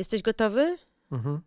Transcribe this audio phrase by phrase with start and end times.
[0.00, 0.78] Jesteś gotowy?
[1.12, 1.40] Mhm.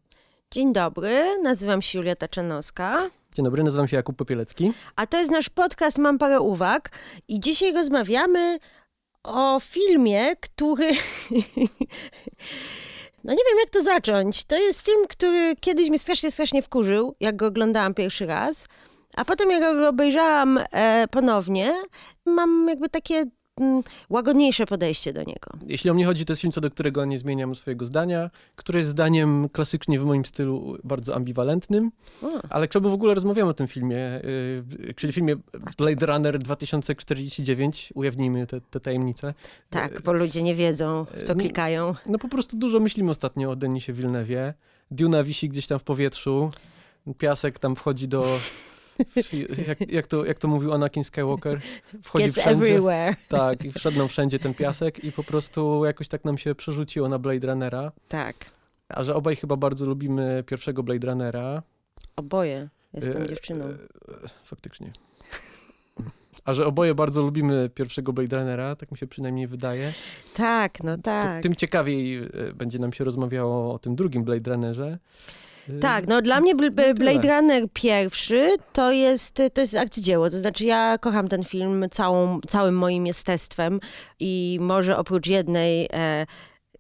[0.52, 4.74] Dzień dobry, nazywam się Julia Taczanowska, Dzień dobry, nazywam się Jakub Popielecki.
[4.96, 6.90] a to jest nasz podcast Mam parę uwag
[7.28, 8.60] i dzisiaj rozmawiamy
[9.24, 10.92] o filmie, który...
[13.24, 14.44] No nie wiem, jak to zacząć.
[14.44, 18.66] To jest film, który kiedyś mnie strasznie, strasznie wkurzył, jak go oglądałam pierwszy raz.
[19.16, 21.74] A potem, jak go obejrzałam e, ponownie,
[22.26, 23.26] mam jakby takie
[24.10, 25.52] łagodniejsze podejście do niego.
[25.68, 28.80] Jeśli o mnie chodzi, to jest film, co do którego nie zmieniam swojego zdania, które
[28.80, 31.92] jest zdaniem klasycznie w moim stylu bardzo ambiwalentnym.
[32.24, 32.28] O.
[32.50, 34.22] Ale czemu w ogóle rozmawiamy o tym filmie?
[34.86, 35.36] Yy, czyli filmie
[35.78, 39.34] Blade Runner 2049, ujawnijmy te, te tajemnice.
[39.70, 41.96] Tak, bo ludzie nie wiedzą, w co nie- klikają.
[42.06, 44.54] No po prostu dużo myślimy ostatnio o Denisie Villeneuve.
[44.92, 46.52] Duna wisi gdzieś tam w powietrzu,
[47.18, 48.26] piasek tam wchodzi do...
[49.68, 51.60] Jak, jak, to, jak to mówił Anakin Skywalker?
[52.04, 52.66] Wchodzi Gets wszędzie.
[52.66, 53.16] everywhere.
[53.30, 57.10] Tak, i wszedł nam wszędzie ten piasek i po prostu jakoś tak nam się przerzuciło
[57.10, 57.92] na Blade Runnera.
[58.08, 58.36] Tak,
[58.90, 61.64] A że obaj chyba bardzo lubimy pierwszego Blade Runnera.
[62.16, 62.70] oboje.
[62.94, 63.66] Jestem e, dziewczyną.
[63.66, 63.76] e,
[64.44, 64.92] Faktycznie.
[66.46, 69.94] A że oboje bardzo lubimy pierwszego Blade Runnera, tak mi się przynajmniej wydaje,
[70.36, 71.44] Tak, no tak.
[71.44, 74.98] tym ciekawiej e, będzie nam się rozmawiało o tym drugim Blade Runnerze.
[75.70, 76.94] E, Tak, no dla mnie No.
[76.94, 80.30] Blade Runner pierwszy to jest, to jest arcydzieło.
[80.30, 83.80] To znaczy ja kocham ten film całą, całym moim jestestwem
[84.20, 86.26] i może oprócz jednej e,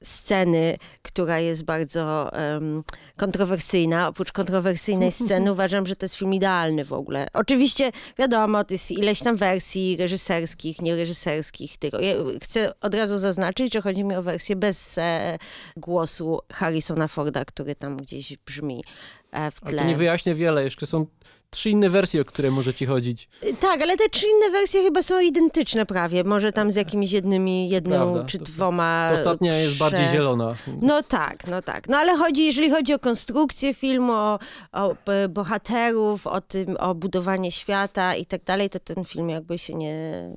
[0.04, 2.84] sceny, która jest bardzo em,
[3.18, 7.28] kontrowersyjna, oprócz kontrowersyjnej sceny uważam, że to jest film idealny w ogóle.
[7.34, 11.78] Oczywiście wiadomo, to jest ileś tam wersji reżyserskich, niereżyserskich.
[11.78, 12.00] Tylko.
[12.00, 15.38] Ja chcę od razu zaznaczyć, że chodzi mi o wersję bez e,
[15.78, 18.84] głosu Harrisona Forda, który tam gdzieś brzmi
[19.31, 19.81] e, w Ale tle.
[19.81, 21.06] to nie wyjaśnia wiele, jeszcze są
[21.54, 23.30] trzy inne wersje, o które może ci chodzić.
[23.59, 26.23] Tak, ale te trzy inne wersje chyba są identyczne prawie.
[26.23, 28.26] Może tam z jakimiś jednymi, jedną Prawda.
[28.26, 29.08] czy To- dwoma.
[29.09, 30.56] Ta ostatnia jest prze- bardziej zielona.
[30.81, 31.88] No tak, no tak.
[31.90, 34.40] No ale chodzi, jeżeli chodzi o konstrukcję filmu, o,
[34.72, 39.58] o b- bohaterów, o tym, o budowanie świata i tak dalej, to ten film jakby
[39.58, 40.30] się nie,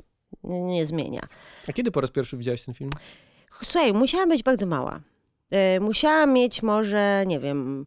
[0.44, 1.20] nie, nie zmienia.
[1.68, 2.90] A kiedy po raz pierwszy widziałeś ten film?
[3.62, 5.00] Słuchaj, musiałam być bardzo mała.
[5.50, 7.86] E, musiałam mieć może, nie wiem,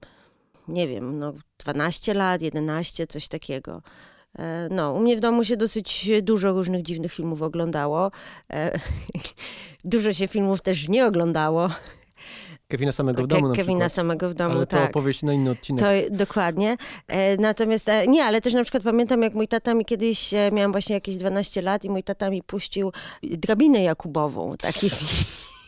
[0.69, 3.81] nie wiem, no 12 lat, 11, coś takiego.
[4.39, 8.11] E, No, u mnie w domu się dosyć dużo różnych dziwnych filmów oglądało.
[8.53, 8.79] E,
[9.83, 11.69] Dużo się filmów też nie oglądało.
[12.67, 14.89] Kevina samego w Ke- domu na Kevina samego w domu, Ale to tak.
[14.89, 15.81] opowieść na inny odcinek.
[15.85, 16.77] To dokładnie.
[17.07, 20.93] E, natomiast nie, ale też na przykład pamiętam, jak mój tata mi kiedyś, miałam właśnie
[20.93, 22.91] jakieś 12 lat i mój tata mi puścił
[23.23, 24.51] drabinę Jakubową.
[24.59, 24.89] Taki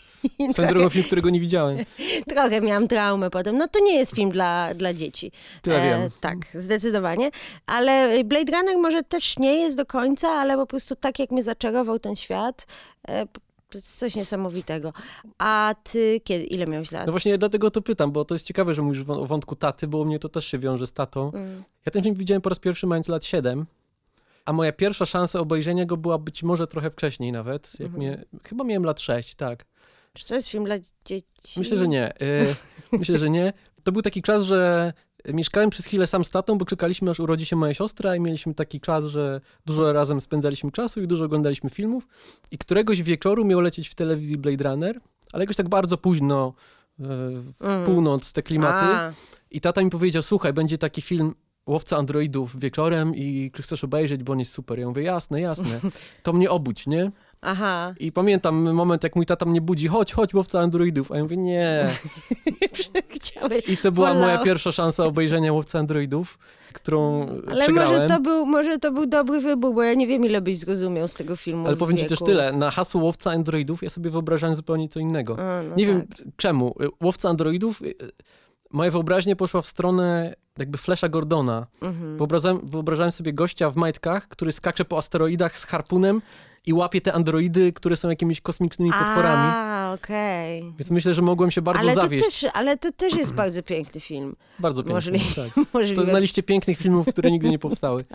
[0.56, 1.78] Ten drugą film, którego nie widziałem.
[2.30, 3.58] Trochę miałam traumę potem.
[3.58, 5.32] No to nie jest film dla, dla dzieci.
[5.62, 6.10] To ja wiem.
[6.22, 7.32] tak, zdecydowanie.
[7.66, 11.44] Ale Blade Runner może też nie jest do końca, ale po prostu tak jak mnie
[11.44, 12.68] zaczarował ten świat,
[13.10, 13.26] e,
[13.84, 14.94] coś niesamowitego.
[15.38, 17.06] A ty kiedy, ile miałeś lat?
[17.06, 19.98] No właśnie dlatego to pytam, bo to jest ciekawe, że mówisz o wątku taty, bo
[19.98, 21.32] u mnie to też się wiąże z tatą.
[21.34, 21.64] Mm.
[21.86, 23.66] Ja ten film widziałem po raz pierwszy mając lat 7,
[24.46, 27.72] a moja pierwsza szansa obejrzenia go była być może trochę wcześniej nawet.
[27.80, 27.98] Jak Mhm.
[27.98, 29.66] mnie, chyba miałem lat 6, tak.
[30.14, 31.24] Czy to jest film dla dzieci?
[31.60, 32.20] Myślę, że nie.
[32.20, 32.46] E,
[33.00, 33.54] myślę, że nie.
[33.84, 34.94] To był taki czas, że
[35.34, 38.54] mieszkałem przez chwilę sam z tatą, bo czekaliśmy aż urodzi się moja siostra i mieliśmy
[38.54, 42.08] taki czas, że dużo razem spędzaliśmy czasu i dużo oglądaliśmy filmów.
[42.52, 45.00] I któregoś wieczoru miał lecieć w telewizji Blade Runner,
[45.34, 46.54] ale jakoś tak bardzo późno,
[47.00, 47.04] e,
[47.36, 47.86] w Mm.
[47.86, 48.86] północ, te klimaty.
[48.86, 49.14] A,
[49.52, 51.36] I tata mi powiedział, słuchaj, będzie taki film
[51.68, 54.80] Łowca Androidów wieczorem i chcesz obejrzeć, bo on jest super.
[54.80, 55.80] Ja mówię, jasne, jasne.
[56.24, 57.12] To mnie obudź, nie?
[57.42, 57.94] Aha.
[58.00, 61.12] I pamiętam moment, jak mój tata mnie budzi, chodź, chodź, Łowca Androidów.
[61.12, 61.88] A ja mówię, nie.
[63.16, 63.70] Chciałeś.
[63.70, 64.24] I to była Wolał.
[64.24, 66.40] moja pierwsza szansa obejrzenia Łowca Androidów,
[66.74, 67.94] którą Ale przegrałem.
[67.94, 71.08] może to, był, może to był dobry wybór, bo ja nie wiem, ile byś zrozumiał
[71.08, 71.68] z tego filmu.
[71.68, 75.00] Ale w powiem ci też tyle, na hasło Łowca Androidów ja sobie wyobrażałem zupełnie co
[75.00, 75.38] innego.
[75.40, 75.96] A, no nie tak.
[75.96, 76.76] wiem czemu.
[77.04, 77.96] Łowca Androidów, y,
[78.72, 81.68] moja wyobraźnia poszła w stronę jakby Flasha Gordona.
[81.82, 82.18] Mhm.
[82.18, 86.22] Wyobrażałem, wyobrażałem sobie gościa w majtkach, który skacze po asteroidach z harpunem
[86.66, 89.52] i łapie te androidy, które są jakimiś kosmicznymi potworami.
[89.56, 90.62] A, okej.
[90.80, 92.26] Więc myślę, że mogłem się bardzo Ale to, zawieść.
[92.26, 94.36] też, ale to też jest bardzo piękny film.
[94.60, 94.96] Bardzo pięknie.
[94.96, 95.36] Możliwe.
[95.36, 95.54] Tak.
[95.54, 96.02] To Możliwe.
[96.02, 98.04] jest na liście pięknych filmów, które nigdy nie powstały.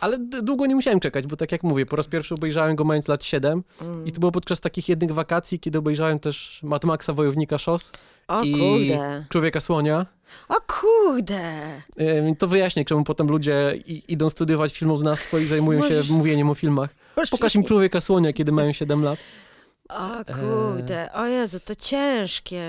[0.00, 3.08] Ale długo nie musiałem czekać, bo tak jak mówię, po raz pierwszy obejrzałem go mając
[3.08, 4.06] lat 7 Mm.
[4.06, 7.92] i to było podczas takich jednych wakacji, kiedy obejrzałem też Mad Maxa Wojownika Szos
[8.28, 9.24] O i kurde.
[9.28, 10.06] Człowieka Słonia.
[10.48, 11.40] O kurde.
[12.38, 16.90] To wyjaśnię, czemu potem ludzie idą studiować filmoznawstwo i zajmują Możesz- się mówieniem o filmach.
[17.30, 19.18] Pokaż im Człowieka Słonia, kiedy mają 7 lat.
[19.88, 22.62] O kurde, o Jezu, to ciężkie.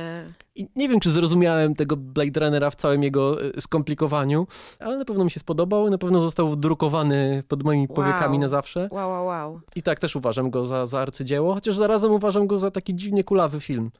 [0.55, 4.47] I nie wiem, czy zrozumiałem tego Blade Runnera w całym jego e, skomplikowaniu,
[4.79, 5.89] ale na pewno mi się spodobał.
[5.89, 7.95] Na pewno został wdrukowany pod moimi Wow.
[7.95, 8.87] powiekami na zawsze.
[8.91, 9.59] Wow, wow, wow.
[9.75, 13.23] I tak też uważam go za, za arcydzieło, chociaż zarazem uważam go za taki dziwnie
[13.23, 13.91] kulawy film.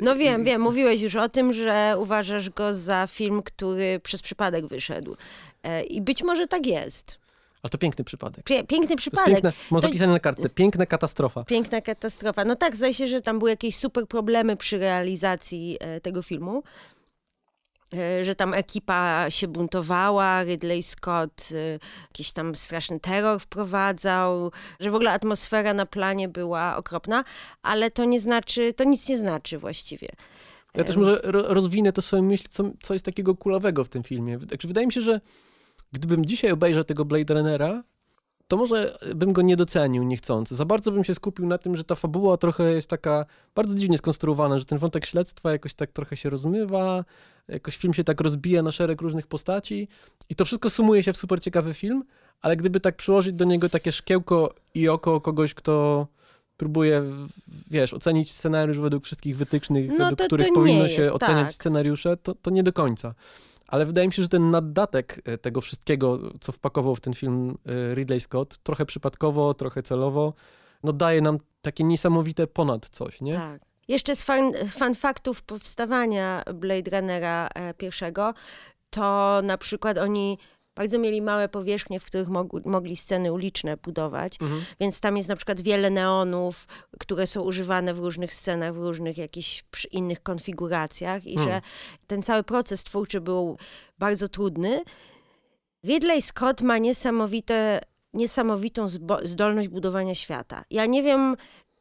[0.00, 4.66] No wiem, wiem, mówiłeś już o tym, że uważasz go za film, który przez przypadek
[4.66, 5.16] wyszedł.
[5.62, 7.21] E, I być może tak jest.
[7.62, 8.44] Ale to piękny przypadek.
[8.44, 9.26] Pie- piękny przypadek.
[9.32, 11.44] piękna, mam To- zapisane na kartce, piękna katastrofa.
[11.44, 12.44] Piękna katastrofa.
[12.44, 16.62] No tak, zdaje się, że tam były jakieś super problemy przy realizacji e, tego filmu.
[17.94, 24.90] E, Że tam ekipa się buntowała, Ridley Scott e, jakiś tam straszny terror wprowadzał, że
[24.90, 27.24] w ogóle atmosfera na planie była okropna,
[27.62, 30.08] ale to nie znaczy, to nic nie znaczy właściwie.
[30.74, 34.02] Ja też może ro, rozwinę to swoją myśl, co, co jest takiego kulawego w tym
[34.02, 34.38] filmie.
[34.38, 35.20] Także wydaje mi się, że
[35.92, 37.82] gdybym dzisiaj obejrzał tego Blade Runnera,
[38.48, 40.54] to może bym go nie docenił niechcący.
[40.56, 43.98] Za bardzo bym się skupił na tym, że ta fabuła trochę jest taka bardzo dziwnie
[43.98, 47.04] skonstruowana, że ten wątek śledztwa jakoś tak trochę się rozmywa,
[47.48, 49.88] jakoś film się tak rozbija na szereg różnych postaci
[50.28, 52.04] i to wszystko sumuje się w super ciekawy film,
[52.42, 56.06] ale gdyby tak przyłożyć do niego takie szkiełko i oko kogoś, kto
[56.56, 57.02] próbuje,
[57.70, 61.12] wiesz, ocenić scenariusz według wszystkich wytycznych, No według to- to których nie powinno jest, się
[61.12, 61.52] oceniać tak.
[61.52, 63.14] scenariusze, to, to nie do końca.
[63.72, 67.58] Ale wydaje mi się, że ten naddatek e, tego wszystkiego, co wpakował w ten film
[67.66, 70.34] e, Ridley Scott, trochę przypadkowo, trochę celowo,
[70.82, 73.34] no daje nam takie niesamowite ponad coś, nie?
[73.34, 73.62] Tak.
[73.88, 78.34] Jeszcze z fan, z fan faktów powstawania Blade Runnera e, pierwszego,
[78.90, 80.38] to na przykład oni
[80.74, 84.64] bardzo mieli małe powierzchnie, w których mogli, mogli sceny uliczne budować, Mhm.
[84.80, 86.66] więc tam jest na przykład wiele neonów,
[86.98, 91.54] które są używane w różnych scenach, w różnych jakichś innych konfiguracjach i Hmm.
[91.54, 91.60] że
[92.06, 93.58] ten cały proces twórczy był
[93.98, 94.82] bardzo trudny.
[95.86, 97.80] Ridley Scott ma niesamowite,
[98.14, 98.86] niesamowitą
[99.22, 100.64] zdolność budowania świata.
[100.70, 101.36] Ja nie wiem,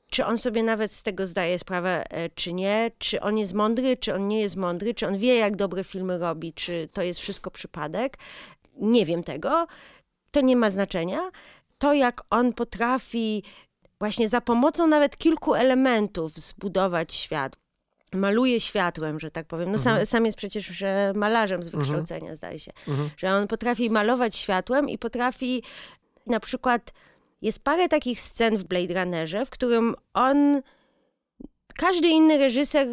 [0.09, 3.97] czy on sobie nawet z tego zdaje sprawę, e, czy nie, czy on jest mądry,
[3.97, 7.19] czy on nie jest mądry, czy on wie, jak dobre filmy robi, czy to jest
[7.19, 8.17] wszystko przypadek.
[8.77, 9.68] Nie wiem tego.
[10.31, 11.19] To nie ma znaczenia.
[11.77, 13.44] To, jak on potrafi
[14.00, 17.56] właśnie za pomocą nawet kilku elementów zbudować świat.
[18.13, 19.71] Maluje światłem, że tak powiem.
[19.71, 22.71] No sam, sam jest przecież e, malarzem z wykształcenia, zdaje się.
[22.88, 23.09] Mhm.
[23.18, 25.63] Że on potrafi malować światłem i potrafi
[26.27, 26.94] na przykład
[27.41, 30.62] jest parę takich scen w Blade Runnerze, w którym on
[31.75, 32.88] każdy inny reżyser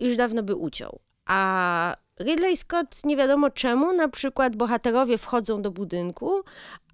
[0.00, 1.00] już dawno by uciął.
[1.26, 6.42] A Ridley Scott nie wiadomo czemu, na przykład bohaterowie wchodzą do budynku,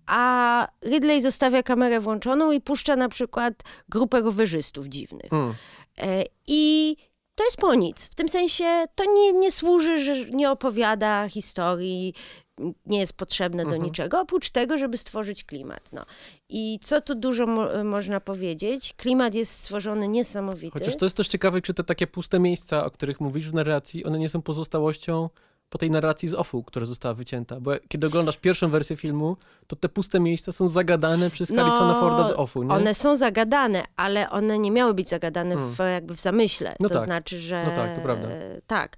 [0.07, 3.55] a Ridley zostawia kamerę włączoną i puszcza na przykład
[3.89, 5.33] grupę rowerzystów dziwnych.
[5.33, 5.55] Mm.
[5.99, 6.97] E, I
[7.39, 8.07] to jest po nic.
[8.07, 12.15] W tym sensie to nie, nie służy, że nie opowiada historii,
[12.87, 15.93] nie jest potrzebne do niczego, oprócz tego, żeby stworzyć klimat.
[15.93, 16.05] No.
[16.49, 18.95] I co tu dużo mo- można powiedzieć?
[18.97, 20.79] Klimat jest stworzony niesamowity.
[20.79, 24.05] Chociaż to jest też ciekawe, czy te takie puste miejsca, o których mówisz w narracji,
[24.05, 25.29] one nie są pozostałością
[25.71, 27.61] po tej narracji z OFU, która została wycięta.
[27.61, 29.37] Bo kiedy oglądasz pierwszą wersję filmu,
[29.67, 32.75] to te puste miejsca są zagadane przez No, Harrisona Forda z OFU, nie?
[32.75, 36.77] One są zagadane, ale one nie miały być zagadane w, jakby w zamyśle.
[36.81, 37.05] No to tak.
[37.05, 37.63] znaczy, że...
[37.67, 38.29] No tak, to prawda.
[38.67, 38.97] Tak.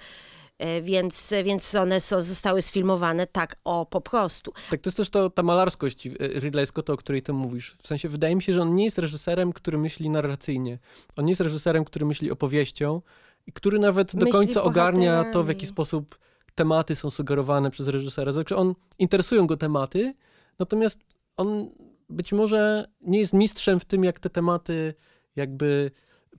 [0.58, 4.52] E, Więc, więc one są, zostały sfilmowane tak, o, po prostu.
[4.70, 7.76] Tak, to jest też to, ta malarskość e, Ridley Scotta, o której ty mówisz.
[7.82, 10.78] W sensie, wydaje mi się, że on nie jest reżyserem, który myśli narracyjnie.
[11.16, 13.02] On nie jest reżyserem, który myśli opowieścią
[13.46, 15.49] i który nawet do Myśli końca ogarnia to, w bohaterami.
[15.49, 16.19] jaki sposób
[16.55, 18.32] tematy są sugerowane przez reżysera.
[18.32, 20.14] Znaczy, on, interesują go tematy,
[20.58, 20.99] natomiast
[21.37, 21.70] on
[22.08, 24.94] być może nie jest mistrzem w tym, jak te tematy
[25.37, 25.91] jakby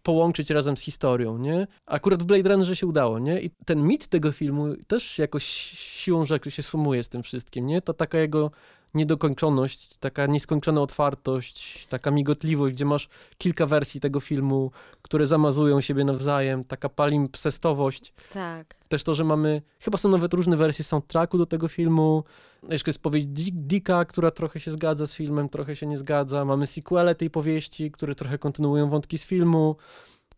[0.03, 1.67] połączyć razem z historią, nie?
[1.85, 3.41] Akurat w Blade Runnerze się udało, nie?
[3.41, 5.43] I ten mit tego filmu też jakoś
[5.73, 7.81] siłą rzeczy się sumuje z tym wszystkim, nie?
[7.81, 8.51] To taka jego
[8.93, 14.71] niedokończoność, taka nieskończona otwartość, taka migotliwość, gdzie masz kilka wersji tego filmu,
[15.01, 18.13] które zamazują siebie nawzajem, taka palimpsestowość.
[18.33, 18.75] Tak.
[18.87, 22.23] Też to, że mamy, chyba są nawet różne wersje soundtracku do tego filmu.
[22.69, 26.45] Jeszcze jest powieść Dick- Dicka, która trochę się zgadza z filmem, trochę się nie zgadza.
[26.45, 29.75] Mamy sequele tej powieści, które trochę kontynuują wątki z filmu.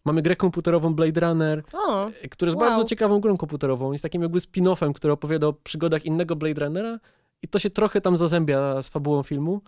[0.05, 2.69] Mamy grę komputerową Blade Runner, O, która jest Wow.
[2.69, 3.91] bardzo ciekawą grą komputerową.
[3.91, 7.00] Jest takim jakby spin-offem, który opowiada o przygodach innego Blade Runnera
[7.44, 9.62] i to się trochę tam zazębia z fabułą filmu.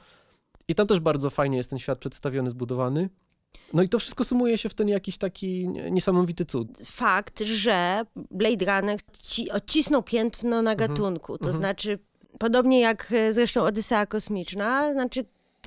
[0.68, 3.10] I tam też bardzo fajnie jest ten świat przedstawiony, zbudowany.
[3.74, 6.68] No i to wszystko sumuje się w ten jakiś taki niesamowity cud.
[6.86, 11.38] fakt, że Blade Runner ci, odcisnął piętno na gatunku.
[11.38, 12.00] To znaczy,
[12.40, 15.26] podobnie jak e, zresztą Odysea Kosmiczna, znaczy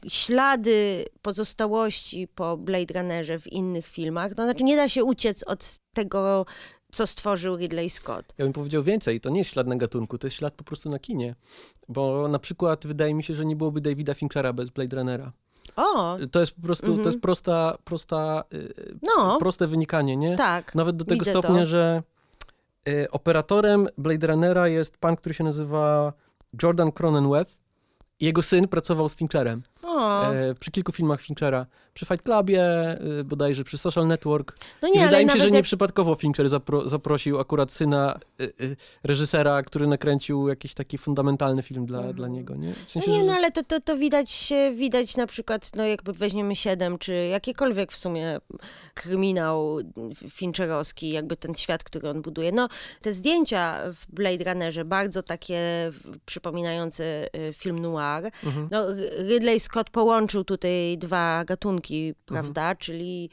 [0.09, 5.79] ślady pozostałości po Blade Runnerze w innych filmach, no znaczy nie da się uciec od
[5.95, 6.47] tego,
[6.93, 8.35] co stworzył Ridley Scott.
[8.39, 10.91] Ja bym powiedział więcej, to nie jest ślad na gatunku, to jest ślad po prostu
[10.91, 11.35] na kinie.
[11.89, 15.33] Bo na przykład wydaje mi się, że nie byłoby Davida Finchera bez Blade Runnera.
[15.77, 17.07] O, To jest po prostu, to Mhm.
[17.09, 20.37] jest prosta, prosta, y, no, proste wynikanie, nie?
[20.37, 20.75] tak.
[20.75, 21.67] Nawet do tego stopnia, to.
[21.67, 22.03] że
[22.89, 26.13] y, operatorem Blade Runnera jest pan, który się nazywa
[26.63, 27.59] Jordan Cronenweth.
[28.21, 31.67] Jego syn pracował z Fincherem e, przy kilku filmach Finchera.
[31.95, 32.63] Przy Fight Clubie,
[33.21, 34.57] y, bodajże przy Social Network.
[34.83, 38.77] no nie, wydaje mi się, że jak nieprzypadkowo Fincher zapro, zaprosił akurat syna y, y,
[39.05, 42.17] reżysera, który nakręcił jakiś taki fundamentalny film dla, Mhm.
[42.17, 42.57] dla niego.
[42.57, 42.73] Nie?
[42.73, 45.85] W No sensie, nie, że- no ale to, to, to widać, widać na przykład, no
[45.87, 48.39] jakby weźmiemy 7, czy jakikolwiek w sumie
[48.95, 49.79] kryminał
[50.31, 52.53] fincherowski, jakby ten świat, który on buduje.
[52.53, 52.69] No,
[53.03, 55.91] te zdjęcia w Blade Runnerze, bardzo takie
[56.27, 58.31] przypominające film noir.
[58.45, 58.69] Mhm.
[58.71, 58.87] No,
[59.29, 63.31] Ridley Scott połączył tutaj dwa gatunki, prawda, czyli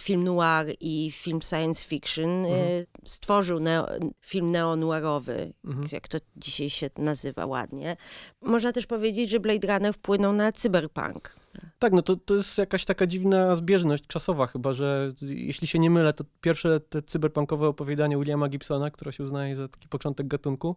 [0.00, 2.44] film noir i film science fiction.
[2.46, 3.86] y, Stworzył neo,
[4.20, 5.88] film neo-noirowy, Mhm.
[5.92, 7.96] jak to dzisiaj się nazywa ładnie.
[8.42, 11.36] Można też powiedzieć, że Blade Runner wpłynął na cyberpunk.
[11.78, 15.90] Tak, no to, to jest jakaś taka dziwna zbieżność czasowa chyba, że jeśli się nie
[15.90, 20.76] mylę, to pierwsze te cyberpunkowe opowiadania Williama Gibsona, które się uznaje za taki początek gatunku,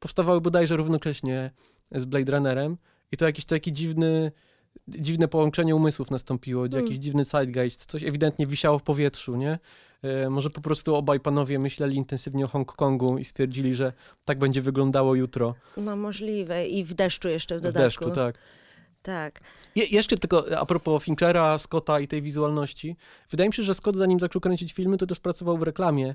[0.00, 1.50] powstawały bodajże równocześnie
[1.92, 2.76] z Blade Runnerem
[3.12, 4.32] i to jakiś taki dziwny,
[4.88, 6.82] dziwne połączenie umysłów nastąpiło, Hmm.
[6.84, 9.58] jakiś dziwny zeitgeist, coś ewidentnie wisiało w powietrzu, nie?
[10.02, 13.92] E, może po prostu obaj panowie myśleli intensywnie o Hongkongu i stwierdzili, że
[14.24, 16.66] tak będzie wyglądało jutro No możliwe.
[16.66, 17.84] I w deszczu jeszcze w w dodatku.
[18.04, 18.38] deszczu, tak.
[19.02, 19.40] tak.
[19.74, 22.96] Je, jeszcze tylko a propos Finchera, Scotta i tej wizualności.
[23.30, 26.14] Wydaje mi się, że Scott zanim zaczął kręcić filmy, to też pracował w reklamie.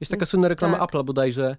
[0.00, 0.90] Jest taka słynna reklama tak.
[0.90, 1.56] Apple'a bodajże,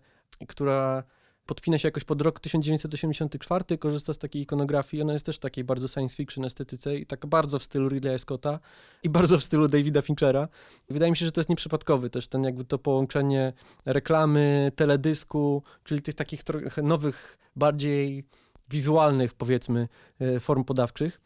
[0.48, 1.04] która
[1.50, 5.04] podpina się jakoś pod rok 1984, korzysta z takiej ikonografii.
[5.04, 8.60] Ona jest też takiej bardzo science fiction estetyce i tak bardzo w stylu Ridleya Scotta
[9.04, 10.48] i bardzo w stylu Davida Finchera.
[10.90, 13.54] Wydaje mi się, że to jest nieprzypadkowy też ten jakby to połączenie
[13.86, 16.42] reklamy, teledysku, czyli tych takich
[16.84, 18.24] nowych, bardziej
[18.70, 19.88] wizualnych powiedzmy
[20.20, 21.22] e, form podawczych,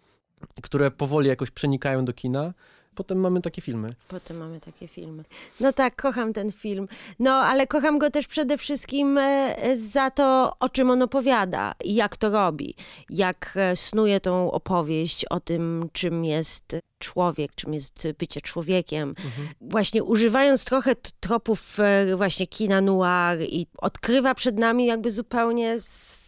[0.61, 2.53] które powoli jakoś przenikają do kina.
[2.95, 3.95] Potem mamy takie filmy.
[4.07, 5.23] Potem mamy takie filmy.
[5.59, 6.87] No tak, kocham ten film.
[7.19, 11.95] No, ale kocham go też przede wszystkim e, za to, o czym on opowiada i
[11.95, 12.75] jak to robi.
[13.09, 19.15] Jak e, snuje tą opowieść o tym, czym jest człowiek, czym jest bycie człowiekiem.
[19.61, 25.77] Właśnie używając trochę tropów e, właśnie kina noir i odkrywa przed nami jakby zupełnie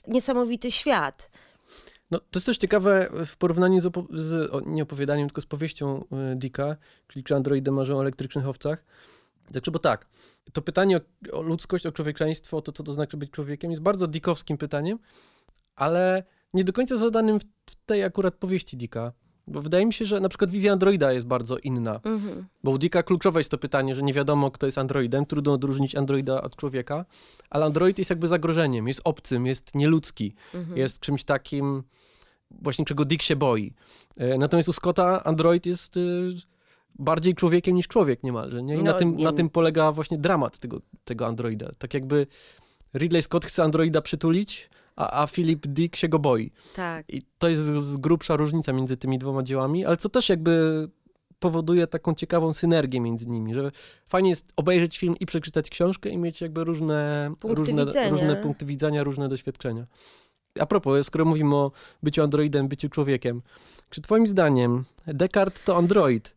[0.07, 1.29] niesamowity świat.
[2.15, 5.45] No, to jest też ciekawe w porównaniu z, opo- z o, nie opowiadaniem, tylko z
[5.45, 6.03] powieścią
[6.33, 6.75] y, Dicka,
[7.07, 8.85] czyli czy androidy marzą o elektrycznych owcach.
[9.51, 10.07] Znaczy, bo tak,
[10.53, 13.83] to pytanie o, o ludzkość, o człowieczeństwo, o to, co to znaczy być człowiekiem, jest
[13.83, 14.99] bardzo dickowskim pytaniem,
[15.75, 19.13] ale nie do końca zadanym w tej akurat powieści Dicka.
[19.47, 21.99] Bo wydaje mi się, że na przykład wizja androida jest bardzo inna.
[22.03, 22.45] Mhm.
[22.63, 25.95] Bo u Dicka kluczowe jest to pytanie, że nie wiadomo, kto jest androidem, trudno odróżnić
[25.95, 27.05] androida od człowieka,
[27.49, 30.77] ale android jest jakby zagrożeniem, jest obcym, jest nieludzki, Mhm.
[30.77, 31.83] jest czymś takim,
[32.51, 33.73] właśnie czego Dick się boi.
[34.17, 36.29] E, Natomiast u Scotta android jest y,
[36.99, 38.75] bardziej człowiekiem niż człowiek niemalże, nie?
[38.77, 41.69] I na, No, tym, nie- na tym polega właśnie dramat tego, tego androida.
[41.77, 42.27] Tak jakby
[42.93, 46.51] Ridley Scott chce androida przytulić, a, a Philip Dick się go boi.
[46.75, 47.05] Tak.
[47.09, 50.87] I to jest z grubsza różnica między tymi dwoma dziełami, ale co też jakby
[51.39, 53.71] powoduje taką ciekawą synergię między nimi, że
[54.05, 58.09] fajnie jest obejrzeć film i przeczytać książkę i mieć jakby różne, Punkty różne, widzenia.
[58.09, 59.87] różne punkty widzenia, różne doświadczenia.
[60.59, 61.71] A propos, skoro mówimy o
[62.03, 63.41] byciu androidem, byciu człowiekiem,
[63.89, 66.35] czy twoim zdaniem Descartes to android?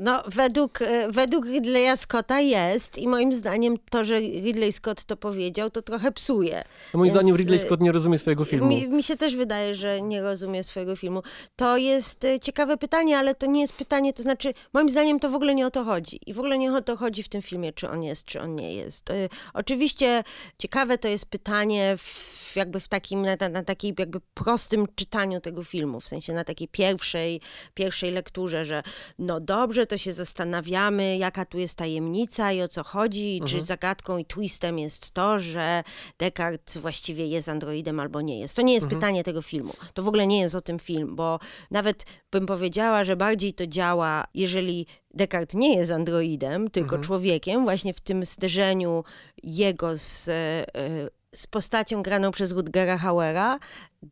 [0.00, 5.16] No, według, e, według Ridleya Scotta jest i moim zdaniem to, że Ridley Scott to
[5.16, 6.64] powiedział, to trochę psuje.
[6.94, 8.68] No moim Więc, zdaniem Ridley y, Scott nie rozumie swojego filmu.
[8.68, 11.22] Mi, mi się też wydaje, że nie rozumie swojego filmu.
[11.56, 15.30] To jest e, ciekawe pytanie, ale to nie jest pytanie, to znaczy, moim zdaniem to
[15.30, 16.20] w ogóle nie o to chodzi.
[16.26, 18.54] I w ogóle nie o to chodzi w tym filmie, czy on jest, czy on
[18.54, 19.10] nie jest.
[19.10, 20.24] E, Oczywiście
[20.58, 25.62] ciekawe to jest pytanie w, jakby w takim, na, na takiej jakby prostym czytaniu tego
[25.62, 27.40] filmu, w sensie na takiej pierwszej,
[27.74, 28.82] pierwszej lekturze, że
[29.18, 33.60] no dobrze, to się zastanawiamy, jaka tu jest tajemnica i o co chodzi, i czy
[33.60, 35.82] zagadką i twistem jest to, że
[36.18, 38.56] Descartes właściwie jest androidem albo nie jest.
[38.56, 39.72] To nie jest pytanie tego filmu.
[39.94, 41.38] To w ogóle nie jest o tym film, bo
[41.70, 47.94] nawet bym powiedziała, że bardziej to działa, jeżeli Descartes nie jest androidem, tylko człowiekiem, właśnie
[47.94, 49.04] w tym zderzeniu
[49.42, 53.58] jego z, e, e, z postacią graną przez Rutgera Hauera,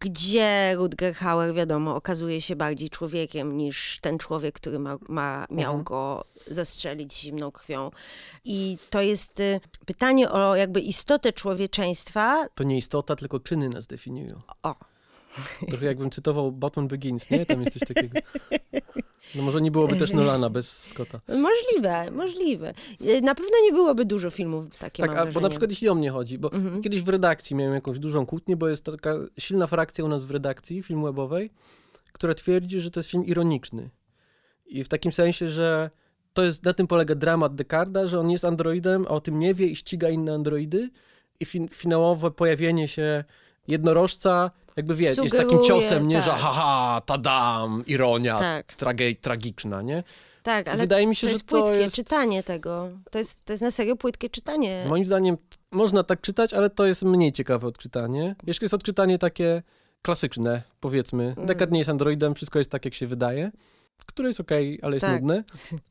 [0.01, 5.71] gdzie Rutger Hauer, wiadomo, okazuje się bardziej człowiekiem niż ten człowiek, który ma, ma, miał
[5.75, 5.85] Mhm.
[5.85, 7.91] go zastrzelić zimną krwią.
[8.45, 12.47] I to jest y, pytanie o jakby istotę człowieczeństwa.
[12.55, 14.41] To nie istota, tylko czyny nas definiują.
[14.63, 14.75] O,
[15.69, 17.47] Trochę jakbym cytował Batman Begins, nie?
[17.47, 18.21] Tam jest coś takiego.
[19.35, 21.21] No może nie byłoby też Nolana bez Scotta.
[21.29, 22.75] możliwe, możliwe.
[23.01, 25.95] Y, Na pewno nie byłoby dużo filmów takie, Tak, mam bo na przykład jeśli o
[25.95, 26.83] mnie chodzi, bo Mhm.
[26.83, 30.31] kiedyś w redakcji miałem jakąś dużą kłótnię, bo jest taka silna frakcja u nas w
[30.31, 31.51] redakcji film webowej,
[32.13, 33.91] która twierdzi, że to jest film ironiczny.
[34.67, 35.91] I w takim sensie, że
[36.33, 39.55] to jest, na tym polega dramat Descarda, że on jest androidem, a o tym nie
[39.55, 40.91] wie i ściga inne androidy.
[41.41, 43.25] I fin finałowe pojawienie się
[43.69, 46.41] jednorożca, jakby wiesz, jest takim Sugeruje, ciosem, nie, że tak.
[46.41, 48.75] haha, tadam, ironia, Tak.
[48.75, 50.03] trage tragiczna, nie?
[50.43, 52.89] Tak, ale Wydaje mi się, to że jest to płytkie jest- czytanie tego.
[53.11, 54.85] To jest, to jest na serio płytkie czytanie.
[54.89, 55.37] Moim zdaniem
[55.71, 58.37] można tak czytać, ale to jest mniej ciekawe odczytanie.
[58.47, 59.63] Jeszcze jest odczytanie takie
[60.03, 61.25] klasyczne, powiedzmy.
[61.25, 61.47] Mm.
[61.47, 63.51] Descartes nie jest androidem, wszystko jest tak, jak się wydaje,
[64.07, 65.23] które jest okej, ale jest Tak.
[65.23, 65.45] nudne.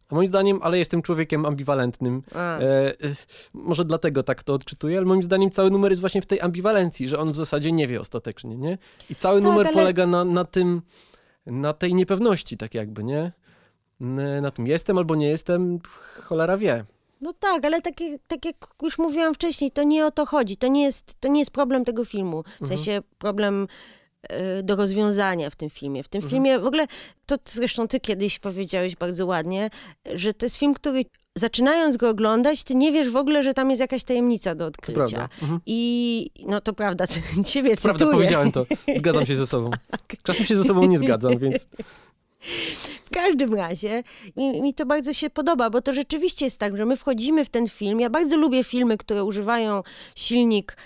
[0.10, 2.24] A moim zdaniem, ale jestem człowiekiem ambiwalentnym.
[2.36, 2.94] E, e,
[3.54, 7.08] może dlatego tak to odczytuję, ale moim zdaniem cały numer jest właśnie w tej ambiwalencji,
[7.08, 8.78] że on w zasadzie nie wie ostatecznie, nie?
[9.10, 10.82] I cały Tak, numer ale- polega na, na tym,
[11.46, 13.32] na tej niepewności, tak jakby, nie?
[14.42, 15.80] Na tym jestem albo nie jestem,
[16.24, 16.86] cholera wie.
[17.22, 20.58] No tak, ale tak, jak- tak jak już mówiłam wcześniej, to nie o to chodzi.
[20.58, 22.44] To nie jest, to nie jest problem tego filmu.
[22.44, 22.68] W Mhm.
[22.78, 23.68] sensie problem
[24.64, 26.04] do rozwiązania w tym filmie.
[26.04, 26.32] W tym Mhm.
[26.32, 26.88] filmie w ogóle,
[27.26, 29.70] to zresztą ty kiedyś powiedziałeś bardzo ładnie,
[30.14, 31.02] że to jest film, który
[31.36, 34.68] zaczynając go oglądać, ty nie wiesz w ogóle, że tam jest jakaś tajemnica do To
[34.68, 35.00] odkrycia.
[35.00, 35.30] prawda.
[35.42, 35.60] Mhm.
[35.66, 37.06] I no to prawda,
[37.46, 38.18] ciebie Prawda, cytuję.
[38.18, 38.66] powiedziałem to.
[38.98, 39.70] Zgadzam się ze sobą.
[40.24, 41.68] Czasem się ze sobą nie zgadzam, więc
[43.06, 44.04] W każdym razie
[44.38, 47.50] mi, mi to bardzo się podoba, bo to rzeczywiście jest tak, że my wchodzimy w
[47.50, 48.00] ten film.
[48.00, 49.84] Ja bardzo lubię filmy, które używają
[50.16, 50.78] silnik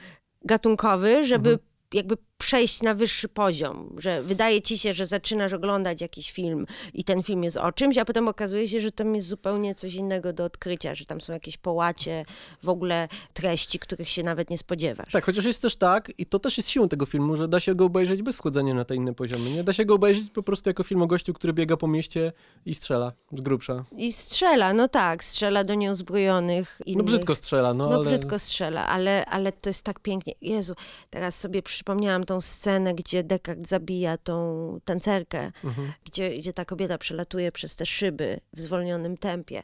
[0.45, 1.67] gatunkowy, żeby Mhm.
[1.93, 7.03] jakby przejść na wyższy poziom, że wydaje ci się, że zaczynasz oglądać jakiś film i
[7.03, 10.33] ten film jest o czymś, a potem okazuje się, że tam jest zupełnie coś innego
[10.33, 12.25] do odkrycia, że tam są jakieś połacie,
[12.63, 15.11] w ogóle treści, których się nawet nie spodziewasz.
[15.11, 17.75] tak, chociaż jest też tak, i to też jest siłą tego filmu, że da się
[17.75, 19.63] go obejrzeć bez wchodzenia na te inne poziomy, nie?
[19.63, 22.31] Da się go obejrzeć po prostu jako film o gościu, który biega po mieście
[22.65, 23.83] i strzela z grubsza.
[23.97, 26.97] I strzela, no tak, strzela do nieuzbrojonych innych.
[26.97, 28.05] No brzydko strzela, no, No ale...
[28.05, 30.33] brzydko strzela, ale, ale to jest tak pięknie.
[30.41, 30.73] Jezu,
[31.09, 35.93] teraz sobie przypomniałam tą scenę, gdzie Descartes zabija tą tancerkę, Mhm.
[36.05, 39.63] gdzie, gdzie ta kobieta przelatuje przez te szyby w zwolnionym tempie.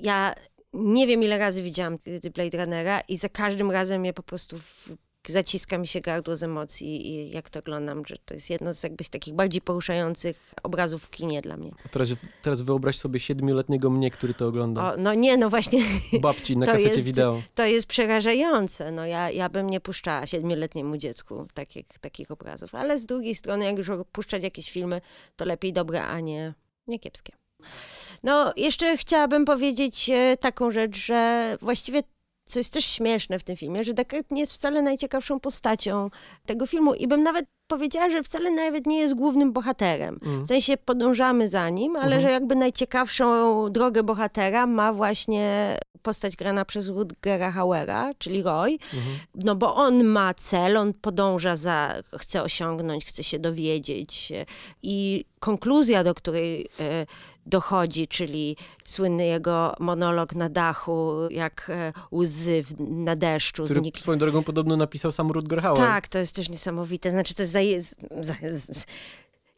[0.00, 0.34] Ja
[0.72, 1.98] nie wiem, ile razy widziałam
[2.34, 4.56] Blade Runnera i za każdym razem mnie po prostu
[5.28, 8.82] zaciska mi się gardło z emocji i jak to oglądam, że to jest jedno z
[8.82, 11.70] jakbyś takich bardziej poruszających obrazów w kinie dla mnie.
[11.86, 12.08] A Teraz,
[12.42, 14.92] teraz wyobraź sobie siedmioletniego mnie, który to ogląda.
[14.92, 15.80] O, no nie, no właśnie
[16.20, 17.42] babci na kasecie jest- wideo.
[17.54, 18.92] To jest przerażające.
[18.92, 22.74] No ja, ja bym nie puszczała siedmioletniemu dziecku takich, takich obrazów.
[22.74, 25.00] Ale z drugiej strony, jak już puszczać jakieś filmy,
[25.36, 26.54] to lepiej dobre, a nie,
[26.86, 27.32] nie kiepskie.
[28.22, 32.02] No, jeszcze chciałabym powiedzieć e, taką rzecz, że właściwie
[32.44, 36.10] co jest też śmieszne w tym filmie, że Deckard nie jest wcale najciekawszą postacią
[36.46, 40.18] tego filmu i bym nawet powiedziała, że wcale nawet nie jest głównym bohaterem.
[40.22, 40.44] Mm.
[40.44, 42.22] W sensie podążamy za nim, ale Mhm.
[42.22, 49.16] że jakby najciekawszą drogę bohatera ma właśnie postać grana przez Rutgera Hauera, czyli Roy, Mhm.
[49.34, 54.32] no bo on ma cel, on podąża za, chce osiągnąć, chce się dowiedzieć
[54.82, 57.06] i konkluzja, do której e,
[57.46, 63.98] dochodzi, czyli słynny jego monolog na dachu, jak e, łzy w, na deszczu Który znik...
[63.98, 65.78] swoją drogą podobno napisał sam Rutger Hauer.
[65.78, 67.10] Tak, to jest też niesamowite.
[67.10, 68.86] Znaczy, to jest, za, za, jest,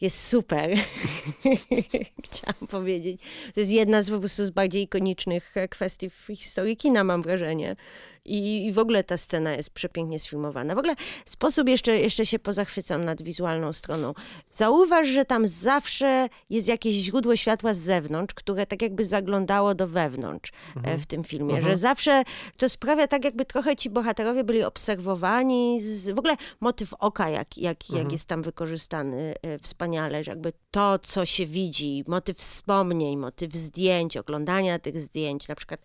[0.01, 0.71] jest super.
[2.25, 3.21] Chciałam powiedzieć.
[3.55, 7.23] To jest jedna z po prostu z bardziej ikonicznych e, kwestii w historii kina, mam
[7.23, 7.77] wrażenie.
[8.25, 10.75] I, I w ogóle ta scena jest przepięknie sfilmowana.
[10.75, 10.95] W ogóle
[11.27, 14.15] sposób jeszcze, jeszcze się pozachwycam nad wizualną stroną.
[14.51, 19.89] Zauważ, że tam zawsze jest jakieś źródło światła z zewnątrz, które tak jakby zaglądało do
[19.89, 20.53] wewnątrz
[20.85, 21.55] e, w tym filmie.
[21.55, 21.73] Mhm.
[21.73, 22.23] Że zawsze
[22.57, 25.81] to sprawia tak, jakby trochę ci bohaterowie byli obserwowani.
[25.81, 28.13] Z, w ogóle motyw oka, jak, jak, jak Mhm.
[28.13, 34.17] jest tam wykorzystany e, wspaniale, że jakby to, co się widzi, motyw wspomnień, motyw zdjęć,
[34.17, 35.81] oglądania tych zdjęć, na przykład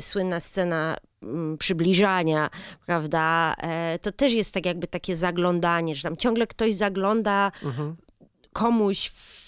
[0.00, 0.96] słynna scena
[1.58, 2.50] przybliżania,
[2.86, 7.96] prawda, e, to też jest tak jakby takie zaglądanie, że tam ciągle ktoś zagląda Mhm.
[8.52, 9.41] komuś w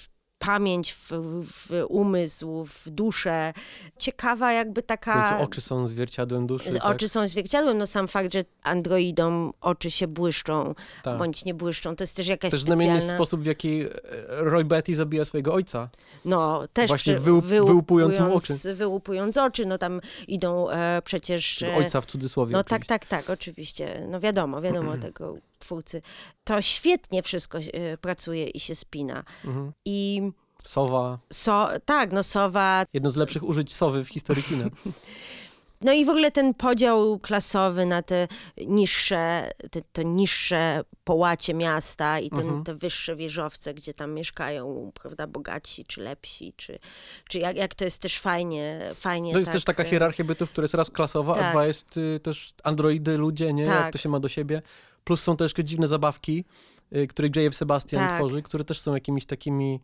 [0.47, 1.11] pamięć, w,
[1.45, 3.53] w umysł, w duszę.
[3.99, 5.39] Ciekawa jakby taka...
[5.41, 6.73] oczy są zwierciadłem duszy.
[6.73, 6.85] tak?
[6.85, 11.19] Oczy są zwierciadłem, no sam fakt, że androidom oczy się błyszczą, Tak.
[11.19, 12.85] bądź nie błyszczą, to jest też jakaś Też specjalna...
[12.85, 13.89] znamienny sposób, w jaki e,
[14.29, 15.89] Roy Betty zabija swojego ojca.
[16.25, 18.75] No, też Właśnie wyłup- wyłupując mu oczy.
[18.75, 21.63] Wyłupując oczy, no tam idą e, przecież...
[21.63, 22.89] E, ojca w cudzysłowie No tak, oczywiście.
[22.89, 24.07] tak, tak, oczywiście.
[24.11, 26.03] No wiadomo, wiadomo tego twórcy.
[26.45, 29.25] To świetnie wszystko e, pracuje i się spina.
[29.45, 29.73] Mhm.
[29.85, 30.23] I
[30.63, 31.19] Sowa.
[31.33, 34.65] so, tak, no Sowa, Jedno z lepszych użyć sowy w historii kina.
[35.81, 38.29] no i w ogóle ten podział klasowy na te
[38.67, 42.65] niższe, te, te niższe połacie miasta i ten, Mhm.
[42.65, 46.79] te wyższe wieżowce, gdzie tam mieszkają, prawda, bogatsi czy lepsi, czy,
[47.29, 50.25] czy jak, jak to jest też fajnie, fajnie To jest tak, też taka e, hierarchia
[50.25, 51.51] bytów, która jest raz klasowa, a Tak.
[51.53, 53.67] dwa jest y, też androidy, ludzie, nie?
[53.67, 53.75] Tak.
[53.85, 54.63] Jak to się ma do siebie.
[55.05, 56.45] Plus są też dziwne zabawki,
[56.97, 57.55] y, której J.F.
[57.55, 58.19] Sebastian Tak.
[58.19, 59.81] tworzy, które też są jakimiś takimi,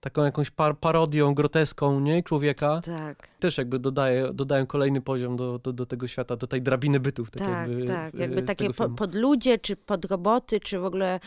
[0.00, 2.80] taką jakąś par parodią, groteską, nie, człowieka.
[2.84, 7.00] Tak, Też jakby dodaje, dodają kolejny poziom do, do, do tego świata, do tej drabiny
[7.00, 7.30] bytów.
[7.30, 8.14] Tak, tak, jakby, tak.
[8.14, 11.20] Jakby takie po, podludzie, czy podroboty, czy w ogóle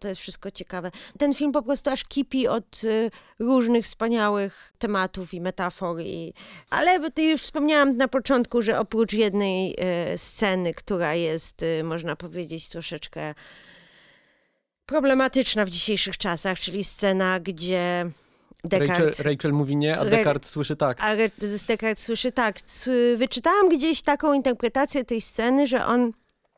[0.00, 0.90] to jest wszystko ciekawe.
[1.18, 6.00] Ten film po prostu aż kipi od y, różnych wspaniałych tematów i metafor.
[6.00, 6.34] I...
[6.70, 9.76] Ale ty już wspomniałam na początku, że oprócz jednej
[10.12, 13.34] y, sceny, która jest, y, można powiedzieć, troszeczkę
[14.86, 18.10] problematyczna w dzisiejszych czasach, czyli scena, gdzie
[18.64, 19.18] Descartes...
[19.18, 21.02] Rachel, Rachel mówi nie, a Re- Descartes słyszy tak.
[21.02, 22.60] A Re- Descartes słyszy tak.
[23.16, 26.12] Wyczytałam gdzieś taką interpretację tej sceny, że on,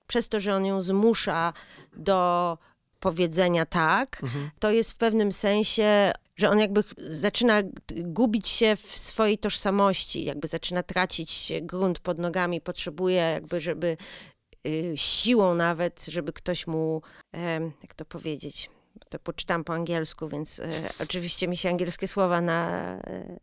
[0.07, 1.53] przez to, że on ją zmusza
[1.97, 2.59] do
[3.03, 4.51] powiedzenia tak, Mhm.
[4.59, 7.63] to jest w pewnym sensie, że on jakby zaczyna
[7.95, 13.97] gubić się w swojej tożsamości, jakby zaczyna tracić grunt pod nogami, potrzebuje jakby, żeby
[14.67, 18.71] y, siłą nawet, żeby ktoś mu, em, jak to powiedzieć,
[19.09, 20.69] to poczytam po angielsku, więc e,
[21.03, 23.39] oczywiście mi się angielskie słowa na, e,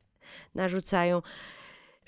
[0.55, 1.21] narzucają,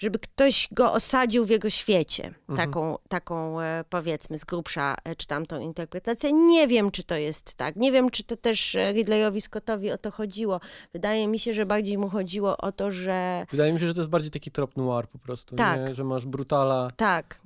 [0.02, 2.34] żeby ktoś go osadził w jego świecie.
[2.56, 6.34] Taką, taką e, powiedzmy z grubsza e, czytam tą interpretację.
[6.34, 7.76] Nie wiem, czy to jest tak.
[7.76, 10.60] Nie wiem, czy to też e, Ridleyowi Scottowi o to chodziło.
[10.94, 14.00] Wydaje mi się, że bardziej mu chodziło o to, że Wydaje mi się, że to
[14.02, 15.80] jest bardziej taki trop noir po prostu, Tak.
[15.90, 15.96] nie?
[15.96, 17.42] że masz brutala tak,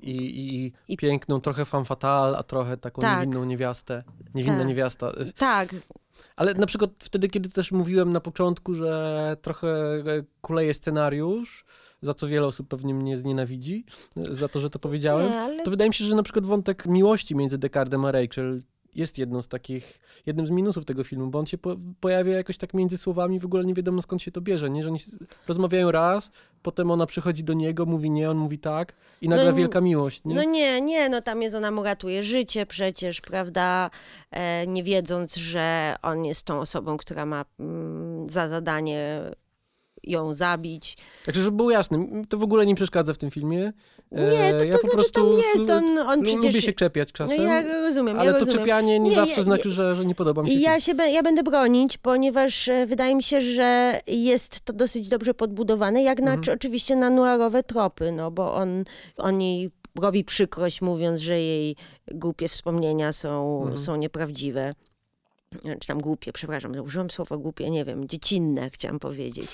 [0.00, 3.18] i, i, I- piękną, trochę fatale, a trochę taką Tak.
[3.18, 4.02] niewinną niewiastę.
[4.34, 4.68] Niewinna Tak.
[4.68, 5.12] niewiasta.
[5.36, 5.74] tak,
[6.36, 9.68] Ale na przykład wtedy, kiedy też mówiłem na początku, że trochę
[10.40, 11.64] kuleje scenariusz,
[12.02, 13.84] za co wiele osób pewnie mnie znienawidzi,
[14.16, 16.46] e, za to, że to powiedziałem, nie, ale to wydaje mi się, że na przykład
[16.46, 18.60] wątek miłości między Descartem a Rachel
[18.94, 22.58] jest jedną z takich, jednym z minusów tego filmu, bo on się po, pojawia jakoś
[22.58, 24.82] tak między słowami, w ogóle nie wiadomo skąd się to bierze, nie?
[24.82, 24.98] Że oni
[25.48, 26.30] rozmawiają raz,
[26.62, 30.24] potem ona przychodzi do niego, mówi nie, on mówi tak i nagle No, wielka miłość,
[30.24, 30.34] nie?
[30.34, 33.90] No nie, nie, no tam jest ona mu ratuje życie przecież, prawda?
[34.30, 39.20] E, nie wiedząc, że on jest tą osobą, która ma mm, za zadanie
[40.04, 40.96] ją zabić.
[41.26, 43.72] Także, żeby było jasne, to w ogóle nie przeszkadza w tym filmie.
[44.12, 46.44] E, Nie, to, to ja po znaczy prostu tam jest, on, on przecież...
[46.44, 48.58] lubię się czepiać No czasem, ja rozumiem, ale ja to rozumiem.
[48.60, 50.80] czepianie nie, Nie, zawsze ja- znaczy, że, że nie podoba mi się I ja, film.
[50.80, 55.34] się, be- ja będę bronić, ponieważ e, wydaje mi się, że jest to dosyć dobrze
[55.34, 56.42] podbudowane, jak na, Mhm.
[56.42, 58.84] czy, oczywiście na noirowe tropy, no bo on,
[59.16, 61.76] on jej robi przykrość, mówiąc, że jej
[62.12, 63.78] głupie wspomnienia są, Mhm.
[63.78, 64.72] są nieprawdziwe.
[65.80, 69.50] Czy tam głupie, przepraszam, użyłam słowa głupie, nie wiem, dziecinne chciałam powiedzieć.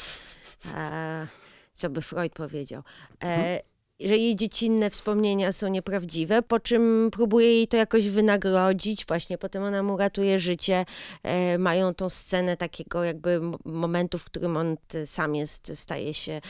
[1.73, 2.83] Co by Freud powiedział.
[3.23, 3.61] E,
[4.01, 9.07] że jej dziecinne wspomnienia są nieprawdziwe, po czym próbuje jej to jakoś wynagrodzić.
[9.07, 10.85] Właśnie potem ona mu ratuje życie.
[11.23, 14.77] E, mają tą scenę takiego jakby momentu, w którym on
[15.07, 16.41] sam jest, staje się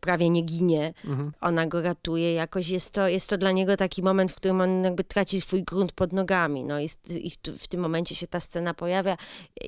[0.00, 0.94] prawie nie ginie.
[1.04, 1.32] Mhm.
[1.40, 2.34] Ona go ratuje.
[2.34, 5.64] Jakoś jest to, jest to dla niego taki moment, w którym on jakby traci swój
[5.64, 6.64] grunt pod nogami.
[6.64, 9.16] No i, i w, w tym momencie się ta scena pojawia.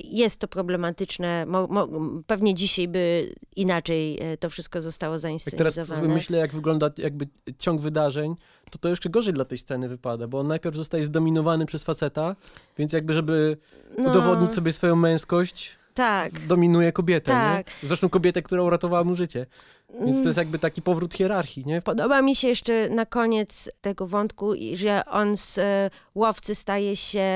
[0.03, 1.45] Jest to problematyczne.
[1.45, 1.87] Mo, mo,
[2.27, 5.17] pewnie dzisiaj by inaczej e, to wszystko zostało
[5.51, 7.27] Jak teraz myślę, jak wygląda jakby
[7.59, 8.35] ciąg wydarzeń,
[8.71, 12.35] to to jeszcze gorzej dla tej sceny wypada, bo on najpierw zostaje zdominowany przez faceta,
[12.77, 13.57] więc jakby, żeby
[13.97, 16.47] No, udowodnić sobie swoją męskość, Tak.
[16.47, 17.67] dominuje kobietę, Tak.
[17.67, 17.87] nie?
[17.87, 19.45] Zresztą kobietę, która uratowała mu życie.
[20.05, 21.81] Więc to jest jakby taki powrót hierarchii, nie?
[21.81, 27.27] Podoba mi się jeszcze na koniec tego wątku, że on z e, łowcy staje się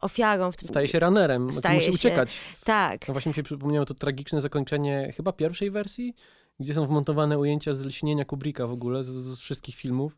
[0.00, 0.68] ofiarą w tym.
[0.68, 2.38] Staje się runnerem, znaczy Staje musi się- uciekać.
[2.64, 3.08] Tak.
[3.08, 6.14] No właśnie mi się przypomniało to tragiczne zakończenie chyba pierwszej wersji,
[6.60, 10.16] gdzie są wmontowane ujęcia z lśnienia Kubricka w ogóle, z, z wszystkich filmów.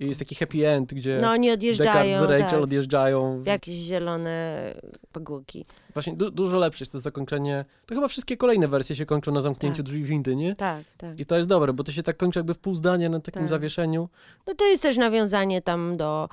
[0.00, 3.42] I jest taki happy end, gdzie No oni odjeżdżają z Rachel tak, odjeżdżają.
[3.42, 4.74] w jakieś zielone
[5.12, 5.64] pagórki.
[5.94, 7.64] Właśnie du- dużo lepsze jest to zakończenie.
[7.86, 9.86] To chyba wszystkie kolejne wersje się kończą na zamknięciu Tak.
[9.86, 10.56] drzwi windy, nie?
[10.56, 11.20] Tak, tak.
[11.20, 13.42] I to jest dobre, bo to się tak kończy jakby w pół zdania na takim
[13.42, 13.48] Tak.
[13.48, 14.08] zawieszeniu.
[14.46, 16.28] No to jest też nawiązanie tam do,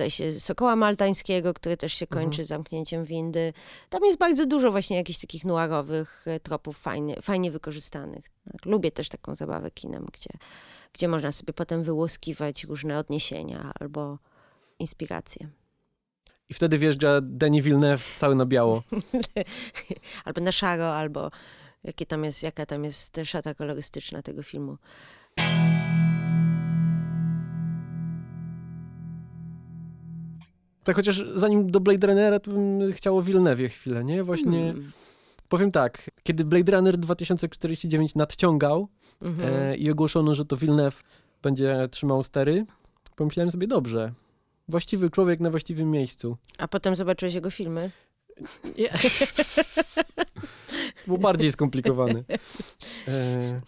[0.00, 2.24] e, się, Sokoła Maltańskiego, który też się Mhm.
[2.24, 3.52] kończy zamknięciem windy.
[3.90, 8.24] Tam jest bardzo dużo właśnie jakichś takich noirowych e, tropów fajnie, fajnie wykorzystanych.
[8.52, 8.66] Tak.
[8.66, 10.30] Lubię też taką zabawę kinem, gdzie,
[10.92, 14.18] gdzie można sobie potem wyłuskiwać różne odniesienia albo
[14.78, 15.48] inspiracje.
[16.48, 18.82] I wtedy wjeżdża Denis Villeneuve cały na biało.
[20.24, 21.30] Albo na szaro, albo
[21.84, 24.78] jakie tam jest, jaka tam jest szata kolorystyczna tego filmu.
[30.84, 34.24] Tak chociaż zanim do Blade Runnera, to bym chciał o Villeneuve chwilę, nie?
[34.24, 34.92] Właśnie Mm.
[35.48, 38.88] Powiem tak, kiedy Blade Runner 2049 nadciągał
[39.22, 39.54] Mhm.
[39.54, 41.02] e, i ogłoszono, że to Villeneuve
[41.42, 42.66] będzie trzymał stery,
[43.16, 44.12] pomyślałem sobie, dobrze,
[44.68, 46.36] właściwy człowiek na właściwym miejscu.
[46.58, 47.90] A potem zobaczyłeś jego filmy?
[48.78, 48.88] Nie.
[51.06, 52.24] Było bardziej skomplikowane.
[53.08, 53.60] E,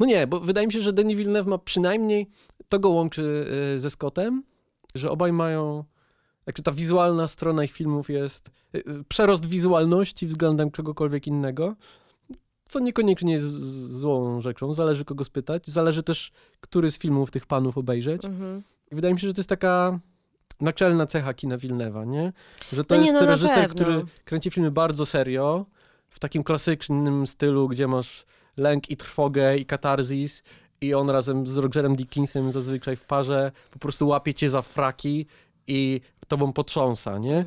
[0.00, 2.30] No nie, bo wydaje mi się, że Denis Villeneuve ma przynajmniej,
[2.68, 4.42] to go łączy e, ze Scottem,
[4.94, 5.84] że obaj mają
[6.52, 11.76] Także ta wizualna strona ich filmów jest y, przerost wizualności względem czegokolwiek innego,
[12.68, 13.52] co niekoniecznie jest
[13.98, 14.74] złą rzeczą.
[14.74, 15.66] Zależy kogo spytać.
[15.66, 18.24] Zależy też, który z filmów tych panów obejrzeć.
[18.24, 18.62] Mhm.
[18.92, 19.98] I wydaje mi się, że to jest taka
[20.60, 22.32] naczelna cecha kina Wilnewa, nie?
[22.72, 25.66] Że to no jest nie, no, reżyser, który kręci filmy bardzo serio,
[26.08, 30.42] w takim klasycznym stylu, gdzie masz lęk i trwogę i katarzis
[30.80, 35.26] i on razem z Rogerem Dickinsem zazwyczaj w parze po prostu łapie cię za fraki
[35.66, 37.36] i tobą potrząsa, nie?
[37.36, 37.46] Mm.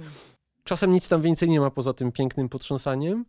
[0.63, 3.25] Czasem nic tam więcej nie ma poza tym pięknym potrząsaniem,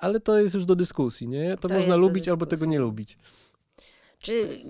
[0.00, 1.56] ale to jest już do dyskusji, nie?
[1.56, 3.18] To, to można lubić albo tego nie lubić.
[4.18, 4.62] Czy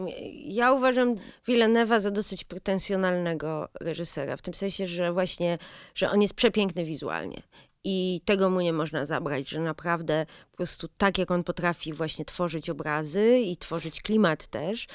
[0.44, 1.14] ja uważam
[1.48, 5.58] Villeneuve'a za dosyć pretensjonalnego reżysera, w tym sensie, że właśnie,
[5.94, 7.42] że on jest przepiękny wizualnie.
[7.84, 12.24] I tego mu nie można zabrać, że naprawdę po prostu tak jak on potrafi właśnie
[12.24, 14.86] tworzyć obrazy i tworzyć klimat też,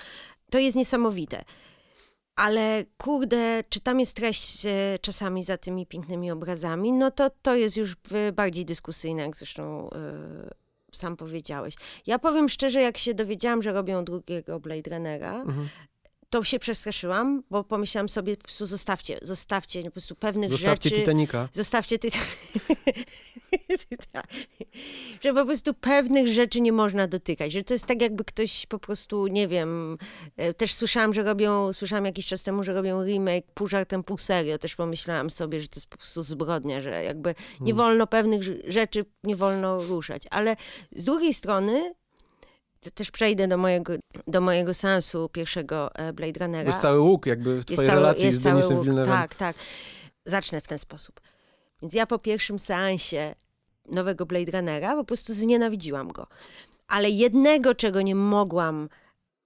[0.49, 1.43] to jest niesamowite.
[2.35, 7.55] Ale kurde, czy tam jest treść e, czasami za tymi pięknymi obrazami, no to to
[7.55, 7.95] jest już
[8.33, 9.89] bardziej dyskusyjne, jak zresztą
[10.43, 10.49] yy,
[10.91, 11.75] sam powiedziałeś.
[12.07, 15.69] Ja powiem szczerze, jak się dowiedziałam, że robią drugiego Blade Runnera, mhm
[16.29, 21.01] to się przestraszyłam, bo pomyślałam sobie, po prostu zostawcie, zostawcie po prostu pewnych zostawcie rzeczy.
[21.01, 21.49] Titanica.
[21.53, 22.27] Zostawcie Titanica.
[25.23, 28.79] że po prostu pewnych rzeczy nie można dotykać, że to jest tak jakby ktoś po
[28.79, 29.97] prostu, nie wiem,
[30.37, 34.17] e, też słyszałam, że robią, słyszałam jakiś czas temu, że robią remake pół żartem, pół
[34.17, 37.77] serio, też pomyślałam sobie, że to jest po prostu zbrodnia, że jakby nie hmm.
[37.77, 40.55] wolno pewnych rzeczy, nie wolno ruszać, ale
[40.91, 41.95] z drugiej strony
[42.91, 43.93] też przejdę do mojego,
[44.27, 46.67] do mojego sensu pierwszego e, Blade Runnera.
[46.67, 49.05] Jest cały łuk jakby w twojej cały, relacji z Denisem Villeneuve'em.
[49.05, 49.55] Tak, tak.
[50.25, 51.21] Zacznę w ten sposób.
[51.81, 53.35] Więc ja po pierwszym seansie
[53.89, 56.27] nowego Blade Runnera po prostu znienawidziłam go.
[56.87, 58.89] Ale jednego, czego nie mogłam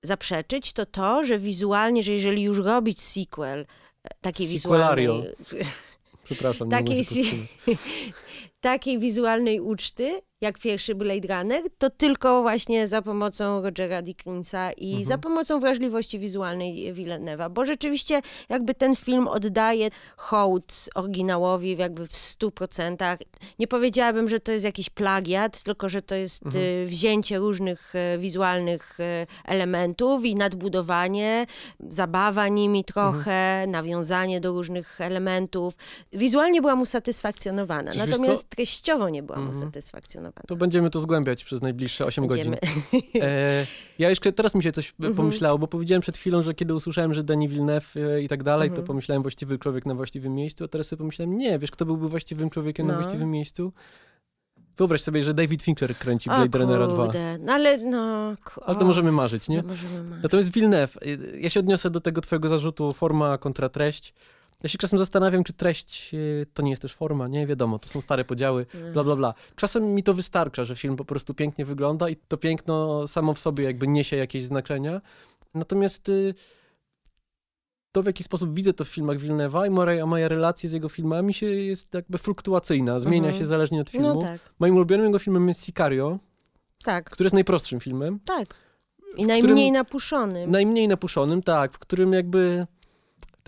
[0.04, 3.66] zaprzeczyć, to to, że wizualnie, że jeżeli już robić sequel,
[4.04, 5.08] e, takiej wizualnej...
[6.24, 7.06] Przepraszam, takiej,
[8.62, 14.90] takiej wizualnej uczty, jak pierwszy Blade Runner, to tylko właśnie za pomocą Rogera Dickinsa i
[14.90, 15.06] mhm.
[15.06, 22.16] za pomocą wrażliwości wizualnej Villeneuve'a, bo rzeczywiście jakby ten film oddaje hołd oryginałowi jakby w
[22.16, 23.20] stu procentach.
[23.60, 26.66] Nie powiedziałabym, że to jest jakiś plagiat, tylko że to jest mhm.
[26.66, 31.46] Y, wzięcie różnych y, wizualnych y, elementów i nadbudowanie,
[31.90, 33.72] zabawa nimi trochę, mhm.
[33.72, 35.74] nawiązanie do różnych elementów.
[36.14, 39.72] Wizualnie byłam usatysfakcjonowana, natomiast treściowo nie byłam mhm.
[40.48, 42.58] To będziemy to zgłębiać przez najbliższe 8 będziemy.
[42.62, 43.02] godzin.
[43.22, 43.66] E,
[44.00, 45.16] ja jeszcze teraz mi się coś mhm.
[45.16, 48.70] pomyślało, bo powiedziałem przed chwilą, że kiedy usłyszałem, że Denis Villeneuve e, i tak dalej,
[48.70, 48.88] to mhm.
[48.88, 52.50] pomyślałem właściwy człowiek na właściwym miejscu, a teraz sobie pomyślałem, nie, wiesz, kto byłby właściwym
[52.50, 52.94] człowiekiem no.
[52.94, 53.74] na właściwym miejscu?
[54.80, 57.08] Wyobraź sobie, że David Fincher kręci Blade Runnera 2.
[57.40, 58.34] No ale no...
[58.66, 59.64] Ale to możemy marzyć, nie?
[59.64, 60.24] Możemy marzyć.
[60.24, 64.14] Natomiast Villeneuve, y, ja się odniosę do tego twojego zarzutu forma kontra treść.
[64.64, 67.88] Ja się czasem zastanawiam, czy treść e, to nie jest też forma, nie wiadomo, to
[67.88, 68.94] są stare podziały, mm.
[68.94, 69.34] bla, bla, bla.
[69.56, 73.40] Czasem mi to wystarcza, że film po prostu pięknie wygląda i to piękno samo w
[73.40, 75.02] sobie jakby niesie jakieś znaczenia.
[75.54, 76.34] Natomiast y,
[77.92, 80.90] to, w jaki sposób widzę to w filmach Wilnewa i moja, moja relacja z jego
[80.90, 83.38] filmami się jest jakby fluktuacyjna, zmienia -hmm.
[83.38, 84.08] się zależnie od filmu.
[84.08, 84.40] No tak.
[84.60, 86.20] Moim ulubionym jego filmem jest Sicario,
[86.84, 87.10] tak.
[87.10, 88.20] który jest najprostszym filmem.
[88.26, 88.56] Tak.
[89.18, 90.52] I najmniej którym, napuszonym.
[90.52, 92.68] Najmniej napuszonym, tak, w którym jakby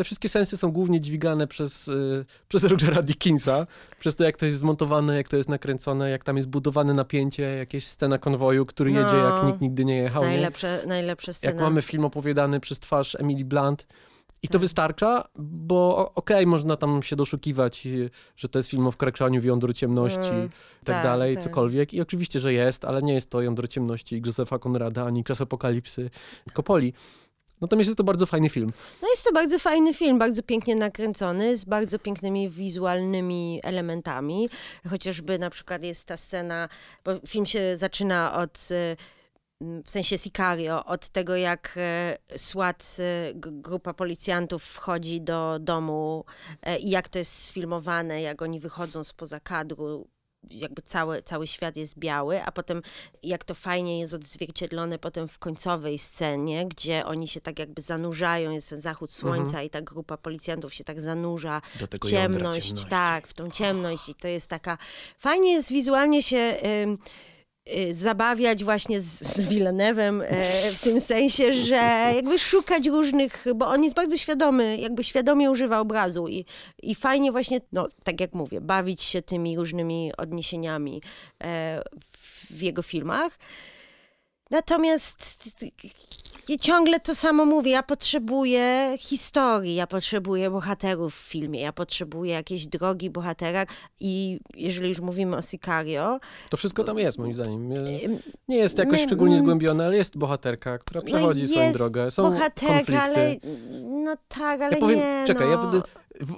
[0.02, 3.68] te wszystkie sensy są głównie dźwigane przez, y, przez Rogera Dickinsa,
[4.00, 7.44] przez to, jak to jest zmontowane, jak to jest nakręcone, jak tam jest budowane napięcie,
[7.44, 10.24] jakieś scena konwoju, który jedzie, no, jak nikt nigdy nie jechał.
[10.24, 10.88] Najlepsze, nie?
[10.88, 11.54] najlepsze sceny.
[11.54, 13.88] Jak mamy film opowiadany przez twarz Emily Blunt.
[14.44, 14.62] I to tak.
[14.62, 17.88] wystarcza, bo okej, okay, można tam się doszukiwać,
[18.36, 20.50] że to jest film o wkraczaniu w jądro ciemności mm, i
[20.86, 21.44] tak, tak dalej, tak.
[21.44, 21.94] cokolwiek.
[21.94, 26.10] I oczywiście, że jest, ale nie jest to jądro ciemności Józefa Konrada ani Czas Apokalipsy
[26.54, 26.94] Kopoli.
[27.62, 28.71] Natomiast jest to bardzo fajny film.
[29.02, 34.50] No jest to bardzo fajny film, bardzo pięknie nakręcony, z bardzo pięknymi wizualnymi elementami.
[34.89, 36.69] Chociażby na przykład jest ta scena,
[37.06, 38.69] bo film się zaczyna od
[39.86, 46.26] w sensie Sicario, od tego jak e, SWAT, e, grupa policjantów wchodzi do domu
[46.62, 50.08] e, i jak to jest sfilmowane, jak oni wychodzą spoza kadru,
[50.49, 52.82] jakby cały, cały świat jest biały, a potem
[53.23, 58.51] jak to fajnie jest odzwierciedlone potem w końcowej scenie, gdzie oni się tak jakby zanurzają,
[58.51, 59.65] jest ten zachód słońca mhm.
[59.65, 64.27] i ta grupa policjantów się tak zanurza w ciemność, tak, w tą ciemność i to
[64.27, 64.77] jest taka,
[65.17, 66.38] fajnie jest wizualnie się...
[66.38, 67.31] Y,
[67.93, 73.84] zabawiać właśnie z, z Villeneuve'em e, w tym sensie, że jakby szukać różnych, bo on
[73.84, 76.45] jest bardzo świadomy, jakby świadomie używa obrazu i,
[76.84, 81.02] i fajnie właśnie, no tak jak mówię, bawić się tymi różnymi odniesieniami
[81.43, 81.82] e,
[82.50, 83.39] w jego filmach.
[84.52, 85.50] Natomiast
[86.62, 87.72] ciągle to samo mówię.
[87.72, 93.66] Ja potrzebuję historii, ja potrzebuję bohaterów w filmie, ja potrzebuję jakiejś drogi bohatera
[94.00, 96.20] i jeżeli już mówimy o Sicario...
[96.50, 97.70] To wszystko tam jest, moim zdaniem.
[98.48, 102.12] Nie jest jakoś szczególnie zgłębione, ale jest bohaterka, która no przechodzi no swoją drogę.
[102.12, 103.00] Są bohaterka, konflikty.
[103.00, 103.36] ale...
[104.04, 105.54] No tak, ale ja powiem, nie, Czekaj, no.
[105.54, 105.82] ja wtedy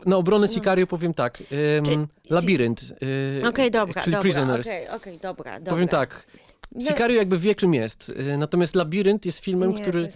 [0.06, 0.54] na obronę no.
[0.54, 1.44] Sicario powiem tak.
[1.86, 2.82] Um, labirynt.
[2.84, 4.68] Y, Okej, okay, dobra, czyli dobra, Prisoners.
[4.68, 5.74] Okej, okay, okay, dobra, dobra.
[5.74, 6.26] Powiem tak.
[6.76, 6.82] No.
[6.82, 8.10] Sicario jakby wie, czym jest.
[8.10, 10.08] Y, natomiast Labirynt jest filmem, nie, który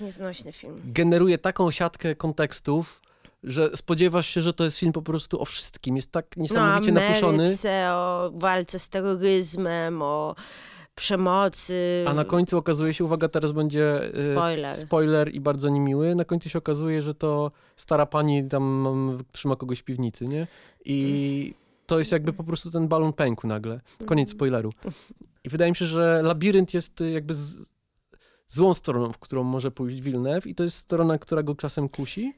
[0.52, 0.76] film.
[0.86, 3.02] generuje taką siatkę kontekstów,
[3.44, 5.96] że spodziewasz się, że to jest film po prostu o wszystkim.
[5.96, 7.56] Jest tak niesamowicie no, napuszony.
[7.90, 10.36] o walce z terroryzmem, o
[10.96, 12.06] przemocy.
[12.08, 16.16] A na końcu okazuje się, uwaga, teraz będzie y, spoiler, spoiler i bardzo niemiły.
[16.16, 20.48] Na końcu się okazuje, że to stara pani tam trzyma kogoś w piwnicy, nie?
[20.86, 21.54] I
[21.86, 23.80] to jest jakby po prostu ten balon pękł nagle.
[24.06, 24.74] Koniec spoileru.
[25.48, 27.66] I wydaje mi się, że labirynt jest y, jakby z,
[28.48, 32.34] złą stroną, w którą może pójść Wilnew i to jest strona, która go czasem kusi.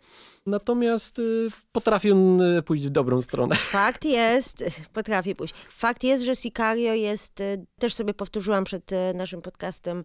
[0.46, 3.56] Natomiast y, potrafi on y, pójść w dobrą stronę.
[3.82, 5.54] Fakt jest, potrafi pójść.
[5.70, 10.04] Fakt jest, że Sicario jest, y, też sobie powtórzyłam przed y, naszym podcastem,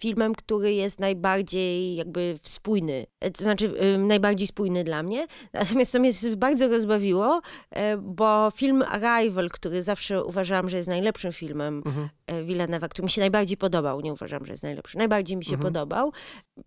[0.00, 5.26] filmem, który jest najbardziej jakby spójny, e, to znaczy najbardziej spójny dla mnie.
[5.52, 11.32] Natomiast to mnie bardzo rozbawiło, e, bo film Arrival, który zawsze uważałam, że jest najlepszym
[11.32, 12.08] filmem mhm.
[12.26, 15.54] E, Villeneuve'a, który mi się najbardziej podobał, nie uważam, że jest najlepszy, najbardziej mi się
[15.54, 15.72] mhm.
[15.72, 16.12] podobał,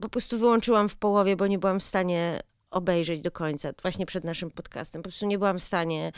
[0.02, 2.40] po prostu wyłączyłam w połowie, bo nie byłam w stanie
[2.72, 5.02] obejrzeć do końca, właśnie przed naszym podcastem.
[5.02, 6.12] Po prostu nie byłam w stanie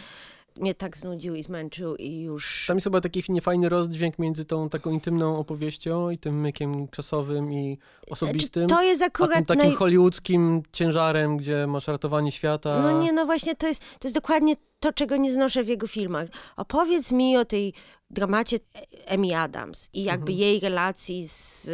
[0.55, 2.65] mnie tak znudził i zmęczył i już...
[2.67, 7.53] Tam jest chyba taki niefajny rozdźwięk między tą taką intymną opowieścią i tym mykiem czasowym
[7.53, 7.77] i
[8.09, 8.67] osobistym.
[8.67, 9.31] To jest akurat...
[9.31, 9.75] A tym takim naj...
[9.75, 12.79] hollywoodzkim ciężarem, gdzie masz ratowanie świata.
[12.81, 15.87] No nie, no właśnie to jest, to jest dokładnie to, czego nie znoszę w jego
[15.87, 16.27] filmach.
[16.57, 17.73] Opowiedz mi o tej
[18.09, 18.57] dramacie
[19.09, 20.39] Amy Adams i jakby mhm.
[20.39, 21.69] jej relacji z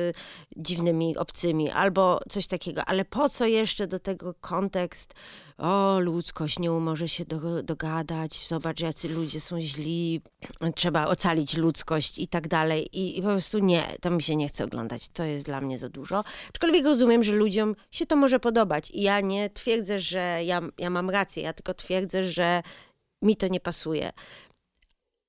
[0.57, 5.13] dziwnymi obcymi albo coś takiego, ale po co jeszcze do tego kontekst
[5.57, 10.21] o, ludzkość nie może się do, dogadać, zobacz, jacy ludzie są źli,
[10.75, 12.89] trzeba ocalić ludzkość i tak dalej.
[12.99, 15.79] I, I, po prostu nie, to mi się nie chce oglądać, to jest dla mnie
[15.79, 16.23] za dużo.
[16.49, 20.89] Aczkolwiek rozumiem, że ludziom się to może podobać i ja nie twierdzę, że ja, ja
[20.89, 22.63] mam rację, ja tylko twierdzę, że
[23.21, 24.11] mi to nie pasuje.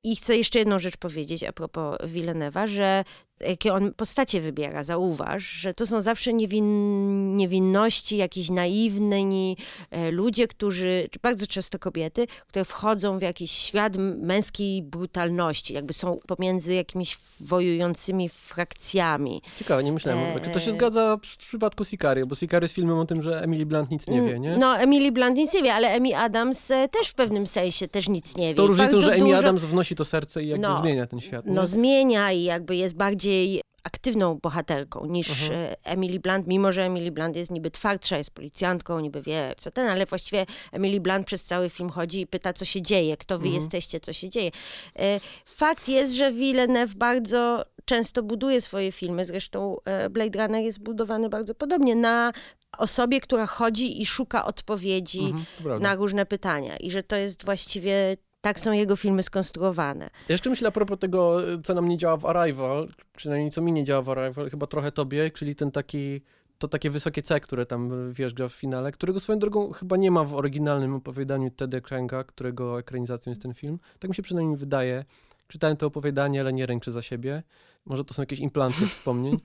[0.05, 3.05] I chcę jeszcze jedną rzecz powiedzieć a propos Villeneuve'a, że
[3.40, 9.57] jakie on postacie wybiera, zauważ, że to są zawsze niewin, niewinności, jakieś naiwni
[9.90, 16.18] e, ludzie, którzy, bardzo często kobiety, które wchodzą w jakiś świat męskiej brutalności, jakby są
[16.27, 19.42] pomiędzy jakimiś wojującymi frakcjami.
[19.57, 20.40] Ciekawe, nie myślałem, e...
[20.40, 23.66] czy to się zgadza w przypadku Sicario, bo Sicario jest filmem o tym, że Emily
[23.66, 24.57] Blunt nic nie wie, nie?
[24.57, 28.09] No, Emily Blunt nic nie wie, ale Amy Adams e, też w pewnym sensie też
[28.09, 28.55] nic nie wie.
[28.55, 29.38] To różnicą, że Amy dużo...
[29.38, 31.46] Adams wnosi to serce i jakby no, zmienia ten świat.
[31.46, 31.55] Nie?
[31.55, 35.61] No, zmienia i jakby jest bardziej bardziej aktywną bohaterką niż mhm.
[35.61, 39.71] E, Emily Blunt, mimo że Emily Blunt jest niby twardsza, jest policjantką, niby wie co
[39.71, 43.39] ten, ale właściwie Emily Blunt przez cały film chodzi i pyta, co się dzieje, kto
[43.39, 43.62] wy mhm.
[43.62, 44.51] jesteście, co się dzieje.
[44.99, 50.81] E, fakt jest, że Villeneuve bardzo często buduje swoje filmy, zresztą e, Blade Runner jest
[50.81, 52.33] budowany bardzo podobnie na
[52.79, 58.17] osobie, która chodzi i szuka odpowiedzi mhm, na różne pytania i że to jest właściwie
[58.47, 60.11] tak są jego filmy skonstruowane.
[60.29, 63.85] Jeszcze myślę a propos tego, co nam nie działa w Arrival, przynajmniej co mi nie
[63.85, 66.21] działa w Arrival, chyba trochę tobie, czyli ten taki
[66.59, 70.25] to takie wysokie C, które tam wjeżdża w finale, którego swoją drogą chyba nie ma
[70.25, 73.79] w oryginalnym opowiadaniu Teddy Kręga, którego ekranizacją jest ten film.
[73.99, 75.05] Tak mi się przynajmniej wydaje.
[75.49, 77.43] Czytałem to opowiadanie, ale nie ręczę za siebie.
[77.87, 79.39] Może to są jakieś implanty wspomnień.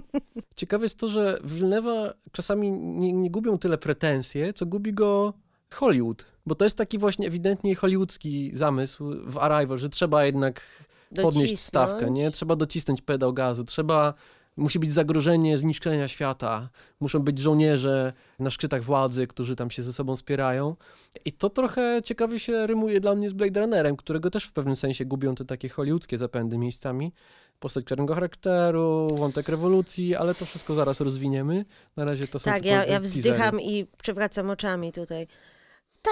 [0.56, 5.34] Ciekawe jest to, że Villeneuve'a czasami nie, nie gubią tyle pretensje, co gubi go
[5.74, 6.24] Hollywood.
[6.46, 10.60] Bo to jest taki właśnie ewidentnie hollywoodzki zamysł w Arrival, że trzeba jednak
[11.08, 11.60] podnieść Docisnąć.
[11.60, 12.30] stawkę, nie?
[12.30, 14.14] Trzeba docisnąć pedał gazu, trzeba
[14.56, 16.68] musi być zagrożenie zniszczenia świata,
[17.00, 20.76] muszą być żołnierze na szczytach władzy, którzy tam się ze sobą spierają.
[21.24, 24.76] I to trochę ciekawie się rymuje dla mnie z Blade Runnerem, którego też w pewnym
[24.76, 27.12] sensie gubią te takie hollywoodzkie zapędy miejscami.
[27.60, 31.64] Postać czarnego charakteru, wątek rewolucji, ale to wszystko zaraz rozwiniemy.
[31.96, 35.26] Na razie to są Tak, ja, ja wzdycham i przewracam oczami tutaj.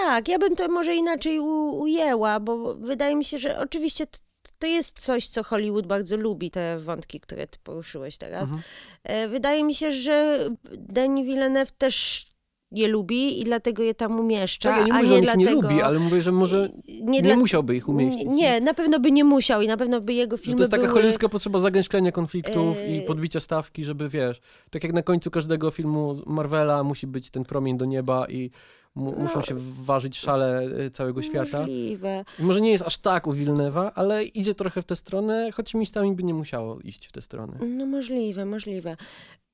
[0.03, 4.19] Tak, ja bym to może inaczej u, ujęła, bo wydaje mi się, że oczywiście to,
[4.59, 8.43] to jest coś, co Hollywood bardzo lubi, te wątki, które ty poruszyłeś teraz.
[8.43, 8.63] Mhm.
[9.05, 10.39] E, wydaje mi się, że
[10.73, 12.27] Denis Villeneuve też
[12.73, 15.47] je lubi i dlatego je tam umieszcza, Tak, ja nie mówię, nie że on ich
[15.47, 15.63] dlatego...
[15.69, 16.69] nie lubi, ale mówię, że może
[17.03, 18.27] nie, dla- musiałby ich umieścić.
[18.31, 20.71] Nie, na pewno by nie musiał i na pewno by jego Że filmy to jest
[20.71, 21.13] taka były...
[21.31, 23.03] potrzeba zagęszczenia konfliktów i Eee.
[23.07, 24.41] podbicia stawki, żeby wiesz,
[24.71, 28.51] tak jak na końcu każdego filmu Marvela musi być ten promień do nieba i
[28.95, 29.23] mu, No.
[29.23, 29.55] muszą się
[29.85, 31.59] ważyć szale e, całego świata.
[31.61, 32.25] Możliwe.
[32.39, 36.13] Może nie jest aż tak u Wilnewa, ale idzie trochę w tę stronę, choć miejscami
[36.13, 37.59] by nie musiało iść w tę stronę.
[37.69, 38.97] No możliwe, możliwe.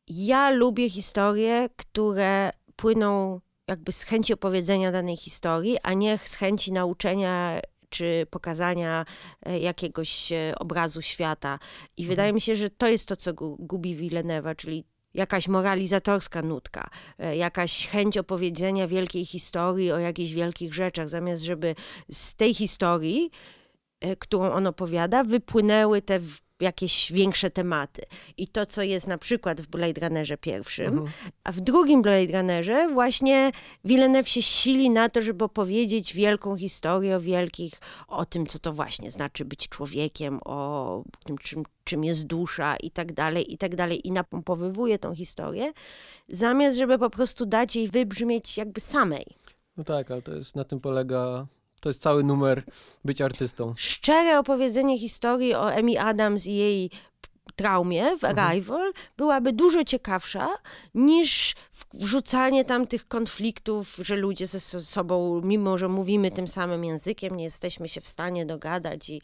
[0.09, 2.51] Ja lubię historie, które
[2.81, 9.05] płyną jakby z chęci opowiedzenia danej historii, a nie z chęci nauczenia czy pokazania
[9.47, 11.59] e, jakiegoś e, obrazu świata.
[11.97, 16.43] I wydaje mi się, że to jest to, co gu- gubi Villeneuve'a, czyli jakaś moralizatorska
[16.43, 21.75] nutka, e, jakaś chęć opowiedzenia wielkiej historii o jakichś wielkich rzeczach, zamiast żeby
[22.11, 23.31] z tej historii,
[24.19, 26.21] którą on opowiada, wypłynęły te
[26.61, 28.03] jakieś większe tematy.
[28.37, 31.09] I to, co jest na przykład w Blade Runnerze pierwszym, Mhm.
[31.45, 33.53] a w drugim Blade Runnerze właśnie
[33.85, 37.73] Villeneuve się sili na to, żeby opowiedzieć wielką historię o wielkich,
[38.09, 42.91] o tym, co to właśnie znaczy być człowiekiem, o tym, czym, czym jest dusza i
[42.91, 44.09] tak dalej, i tak dalej.
[44.09, 45.73] I napompowywuje tą historię,
[46.29, 49.27] zamiast żeby po prostu dać jej wybrzmieć jakby samej.
[49.77, 51.47] No tak, ale to jest, na tym polega,
[51.81, 52.63] to jest cały numer
[53.05, 53.75] być artystą.
[53.77, 56.91] szczere opowiedzenie historii o Emi Adams i jej
[57.61, 60.49] traumie w Arrival byłaby dużo ciekawsza
[60.95, 61.55] niż
[61.95, 67.37] wrzucanie tam tych konfliktów, że ludzie ze so- sobą, mimo że mówimy tym samym językiem,
[67.37, 69.23] nie jesteśmy się w stanie dogadać i,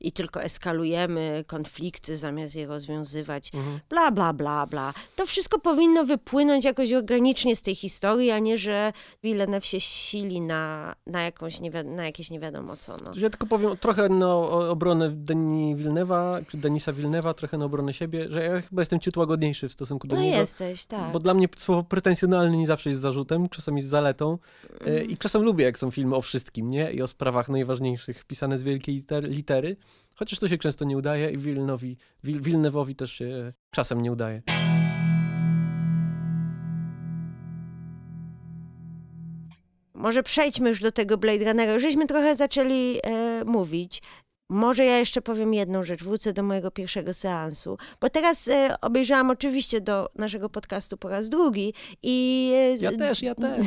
[0.00, 3.50] i tylko eskalujemy konflikty zamiast je rozwiązywać.
[3.54, 3.80] Mhm.
[3.88, 4.94] Bla, bla, bla, bla.
[5.16, 10.40] To wszystko powinno wypłynąć jakoś organicznie z tej historii, a nie, że Villeneuve się sili
[10.40, 12.94] na, na, jakąś nie, na jakieś nie wiadomo co.
[13.04, 13.10] No.
[13.16, 17.75] Ja tylko powiem trochę na o- obronę Denis Villeneuve'a, czy Denisa Villeneuve'a, trochę na obronę
[17.92, 20.36] siebie, że ja chyba jestem ciut łagodniejszy w stosunku do No niego.
[20.36, 21.12] jesteś, tak.
[21.12, 24.38] Bo dla mnie słowo pretensjonalny nie zawsze jest zarzutem, czasami jest zaletą.
[24.80, 25.10] E, Mm.
[25.10, 26.92] I czasem lubię, jak są filmy o wszystkim, nie?
[26.92, 29.76] I o sprawach najważniejszych, pisane z wielkiej liter- litery.
[30.14, 34.42] Chociaż to się często nie udaje i Villeneuve'owi, Vil- Villeneuve'owi też się czasem nie udaje.
[39.94, 41.72] Może przejdźmy już do tego Blade Runnera.
[41.72, 44.02] Już żeśmy trochę zaczęli e, mówić.
[44.48, 49.30] Może ja jeszcze powiem jedną rzecz, wrócę do mojego pierwszego seansu, bo teraz e, obejrzałam
[49.30, 52.50] oczywiście do naszego podcastu po raz drugi i...
[52.54, 53.66] E, Ja też, ja też.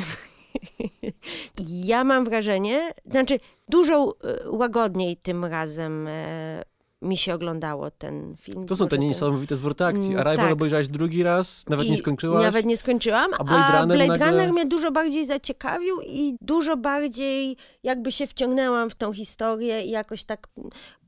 [1.84, 6.62] Ja mam wrażenie, znaczy dużo e, łagodniej tym razem e,
[7.02, 8.66] mi się oglądało ten film.
[8.66, 10.06] To są te niesamowite zwroty akcji.
[10.06, 10.52] Mm, Arrival tak.
[10.52, 12.42] obejrzałeś drugi raz, nawet I nie skończyłaś.
[12.42, 13.30] Nawet nie skończyłam.
[13.38, 18.90] A Blade Runner nagle- Runner mnie dużo bardziej zaciekawił i dużo bardziej jakby się wciągnęłam
[18.90, 20.48] w tą historię i jakoś tak.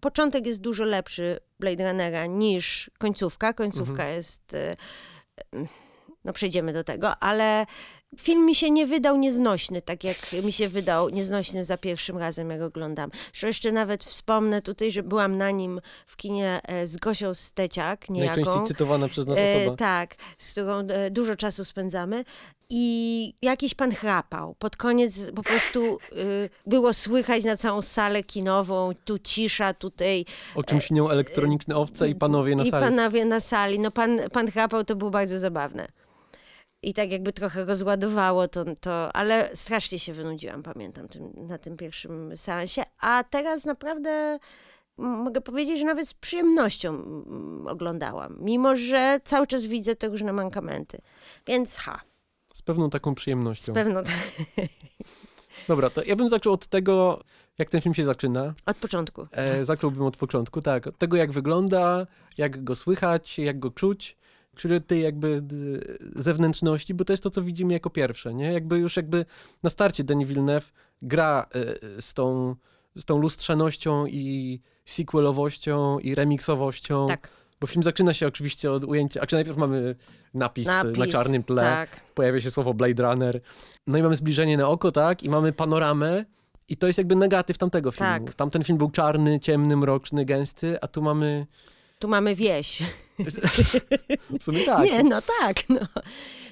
[0.00, 3.52] Początek jest dużo lepszy Blade Runnera niż końcówka.
[3.52, 4.16] Końcówka Mhm.
[4.16, 4.54] jest.
[4.54, 4.70] e,
[5.54, 5.66] e,
[6.24, 7.66] No przejdziemy do tego, ale
[8.18, 12.50] film mi się nie wydał nieznośny, tak jak mi się wydał nieznośny za pierwszym razem,
[12.50, 13.10] jak oglądam.
[13.32, 18.10] Że jeszcze nawet wspomnę tutaj, że byłam na nim w kinie e, z Gosią Steciak,
[18.10, 18.36] niejaką.
[18.36, 19.76] Najczęściej cytowana przez nas E, osoba.
[19.76, 22.24] tak, z którą e, dużo czasu spędzamy.
[22.74, 24.54] I jakiś pan chrapał.
[24.58, 30.62] Pod koniec po prostu y, było słychać na całą salę kinową, tu cisza, tutaj O
[30.64, 32.84] czym śnią elektroniczne owce i panowie na i sali.
[32.84, 33.78] panowie na sali.
[33.78, 35.88] No pan, pan chrapał, to było bardzo zabawne.
[36.82, 41.76] I tak jakby trochę rozładowało to, to ale strasznie się wynudziłam, pamiętam, tym, na tym
[41.76, 42.82] pierwszym seansie.
[43.00, 44.38] A teraz naprawdę
[44.96, 47.02] mogę powiedzieć, że nawet z przyjemnością
[47.66, 50.98] oglądałam, mimo że cały czas widzę te różne mankamenty.
[51.46, 52.00] Więc ha,
[52.54, 53.72] Z pewną taką z przyjemnością.
[53.72, 54.02] pewno
[55.68, 57.20] Dobra, to ja bym zaczął od tego,
[57.58, 58.54] jak ten film się zaczyna.
[58.66, 59.26] od początku.
[59.32, 60.86] E, zacząłbym od początku, tak.
[60.86, 62.06] Od tego, jak wygląda,
[62.38, 64.16] jak go słychać, jak go czuć,
[64.56, 65.56] który tej jakby d-
[66.16, 68.52] zewnętrzności, bo to jest to, co widzimy jako pierwsze, nie?
[68.52, 69.24] Jakby już jakby
[69.62, 70.72] na starcie Denis Villeneuve
[71.02, 71.46] gra
[71.96, 72.56] e, z tą,
[72.96, 77.28] z tą lustrzanością i sequelowością i remiksowością, Tak,
[77.60, 79.94] bo film zaczyna się oczywiście od ujęcia, a czy najpierw mamy
[80.34, 80.98] napis, e, napis.
[80.98, 83.40] na czarnym tle, Tak, pojawia się słowo Blade Runner,
[83.86, 86.24] no i mamy zbliżenie na oko, tak, i mamy panoramę,
[86.68, 88.26] i to jest jakby negatyw tamtego filmu.
[88.26, 88.34] Tak.
[88.34, 91.46] Tamten film był czarny, ciemny, mroczny, gęsty, a tu mamy...
[91.98, 92.82] tu mamy wieś.
[94.40, 94.84] W sumie tak.
[94.84, 95.80] Nie, no tak, no.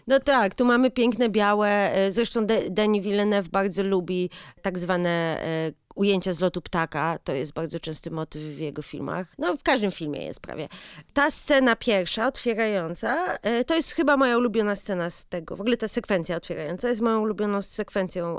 [0.06, 4.30] No tak, tu mamy piękne białe, e, zresztą De- Denis Villeneuve bardzo lubi
[4.62, 5.10] tak zwane
[5.42, 9.62] e, ujęcia z lotu ptaka, to jest bardzo częsty motyw w jego filmach, no w
[9.62, 10.68] każdym filmie jest prawie.
[11.12, 15.76] Ta scena pierwsza, otwierająca, e, to jest chyba moja ulubiona scena z tego, w ogóle
[15.76, 18.36] ta sekwencja otwierająca jest moją ulubioną sekwencją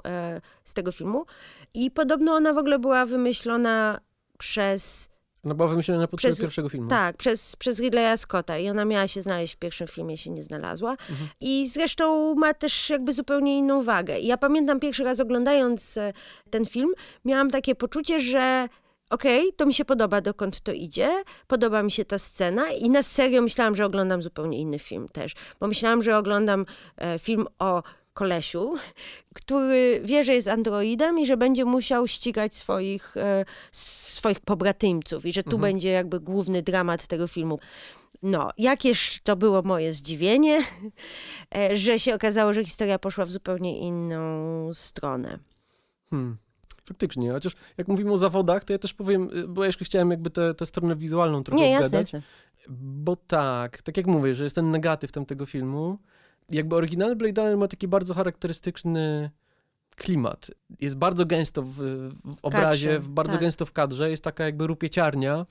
[0.63, 1.25] z tego filmu
[1.73, 3.99] i podobno ona w ogóle była wymyślona
[4.38, 5.09] przez
[5.45, 6.89] Ona była wymyślona na podstawie Przez- pierwszego filmu.
[6.89, 10.43] Tak, przez, przez Ridleya Scotta i ona miała się znaleźć w pierwszym filmie, się nie
[10.43, 10.91] znalazła.
[10.91, 11.29] Mhm.
[11.41, 14.19] I zresztą ma też jakby zupełnie inną wagę.
[14.19, 16.13] I ja pamiętam pierwszy raz oglądając e,
[16.49, 16.89] ten film,
[17.25, 18.67] miałam takie poczucie, że
[19.09, 23.03] okej, to mi się podoba, dokąd to idzie, podoba mi się ta scena i na
[23.03, 25.33] serio myślałam, że oglądam zupełnie inny film też.
[25.59, 26.65] Bo myślałam, że oglądam
[26.97, 27.83] e, film o
[28.14, 28.76] kolesiu,
[29.36, 35.34] który wie, że jest androidem i że będzie musiał ścigać swoich, e, swoich pobratymców i
[35.34, 37.59] że tu będzie jakby główny dramat tego filmu.
[38.24, 40.64] No, jakież to było moje zdziwienie,
[41.55, 45.39] e, że się okazało, że historia poszła w zupełnie inną stronę.
[46.09, 46.38] Hmm.
[46.86, 50.12] Faktycznie, chociaż jak mówimy o zawodach, to ja też powiem, y, bo ja jeszcze chciałem
[50.12, 52.14] jakby tę tę stronę wizualną trochę Nie, jasne, obgadać.
[52.14, 52.22] jasne.
[52.70, 55.97] Bo tak, tak jak mówię, że jest ten negatyw tamtego filmu.
[56.51, 59.31] Jakby oryginalny Blade Runner ma taki bardzo charakterystyczny
[59.95, 60.51] klimat.
[60.79, 63.41] Jest bardzo gęsto w, w obrazie, Kadrze, w, bardzo tak.
[63.41, 65.45] gęsto w kadrze, jest taka jakby rupieciarnia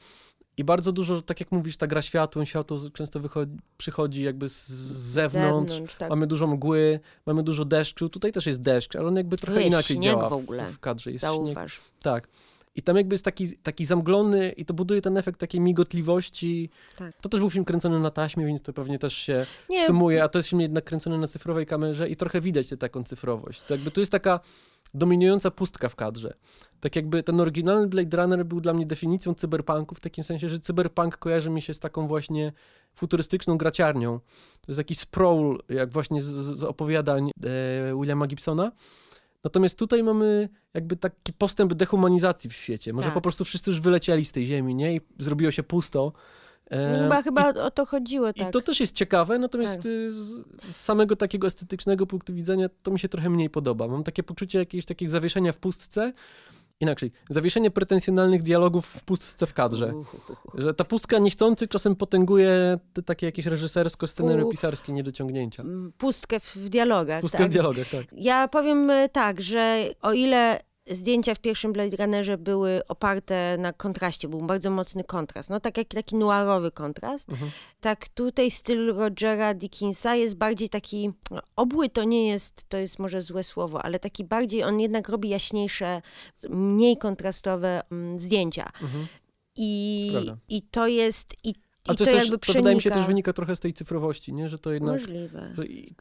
[0.57, 4.69] i bardzo dużo, tak jak mówisz, ta gra światłem, światło często wychodzi, przychodzi jakby z,
[4.69, 5.95] z zewnątrz.
[5.99, 6.11] tak.
[6.11, 8.09] Mamy dużo mgły, mamy dużo deszczu.
[8.09, 11.13] Tutaj też jest deszcz, ale on jakby trochę jest inaczej śnieg działa w w kadrze.
[11.13, 11.35] Jest śnieg.
[11.35, 11.81] Zauważ.
[12.03, 12.29] Tak.
[12.75, 16.71] I tam jakby jest taki, taki zamglony i to buduje ten efekt takiej migotliwości.
[16.99, 17.17] Tak.
[17.23, 20.29] To też był film kręcony na taśmie, więc to pewnie też się Nie, sumuje, a
[20.29, 23.63] to jest film jednak kręcony na cyfrowej kamerze i trochę widać tę taką cyfrowość.
[23.63, 24.41] To jakby tu jest taka
[24.95, 26.35] dominująca pustka w kadrze.
[26.81, 30.61] Tak jakby ten oryginalny Blade Runner był dla mnie definicją cyberpunku w takim sensie, że
[30.61, 32.53] cyberpunk kojarzy mi się z taką właśnie
[32.95, 34.19] futurystyczną graciarnią.
[34.61, 37.31] To jest jakiś sprawl, jak właśnie z, z opowiadań e,
[37.95, 38.73] Williama Gibsona.
[39.45, 42.93] Natomiast tutaj mamy jakby taki postęp dehumanizacji w świecie.
[42.93, 43.15] Może Tak.
[43.15, 44.97] po prostu wszyscy już wylecieli z tej ziemi, nie?
[44.97, 46.13] I zrobiło się pusto.
[46.71, 48.49] E, chyba, i chyba o to chodziło, tak.
[48.49, 49.87] i to też jest ciekawe, natomiast Tak.
[49.87, 53.89] y, z, z samego takiego estetycznego punktu widzenia to mi się trochę mniej podoba.
[53.89, 56.13] Mam takie poczucie jakiegoś takiego zawieszenia w pustce.
[56.81, 59.93] Inaczej, zawieszenie pretensjonalnych dialogów w pustce w kadrze.
[60.55, 65.63] Że ta pustka niechcący czasem potęguje te takie jakieś reżysersko-scenariopisarskie niedociągnięcia.
[65.63, 67.21] Mm, Pustkę w, dialogach.
[67.21, 67.47] Pustkę tak.
[67.47, 68.05] w dialogach, tak.
[68.13, 70.61] Ja powiem e, tak, że o ile
[70.91, 75.79] zdjęcia w pierwszym Blade Runnerze były oparte na kontraście, był bardzo mocny kontrast, no tak
[75.79, 77.51] jak taki noirowy kontrast, Mhm.
[77.81, 82.99] tak tutaj styl Rogera Dickinsa jest bardziej taki, no, obły to nie jest, to jest
[82.99, 86.03] może złe słowo, ale taki bardziej, on jednak robi jaśniejsze,
[86.49, 88.71] mniej kontrastowe mm, zdjęcia.
[88.83, 89.07] Mhm.
[89.57, 90.37] I, Prawda.
[90.49, 93.33] i to jest, i, i to, to, jest też, to wydaje mi się też wynika
[93.33, 94.49] trochę z tej cyfrowości, nie?
[94.49, 94.93] Że to jednak...
[94.93, 95.53] Możliwe.
[95.55, 95.95] Że i,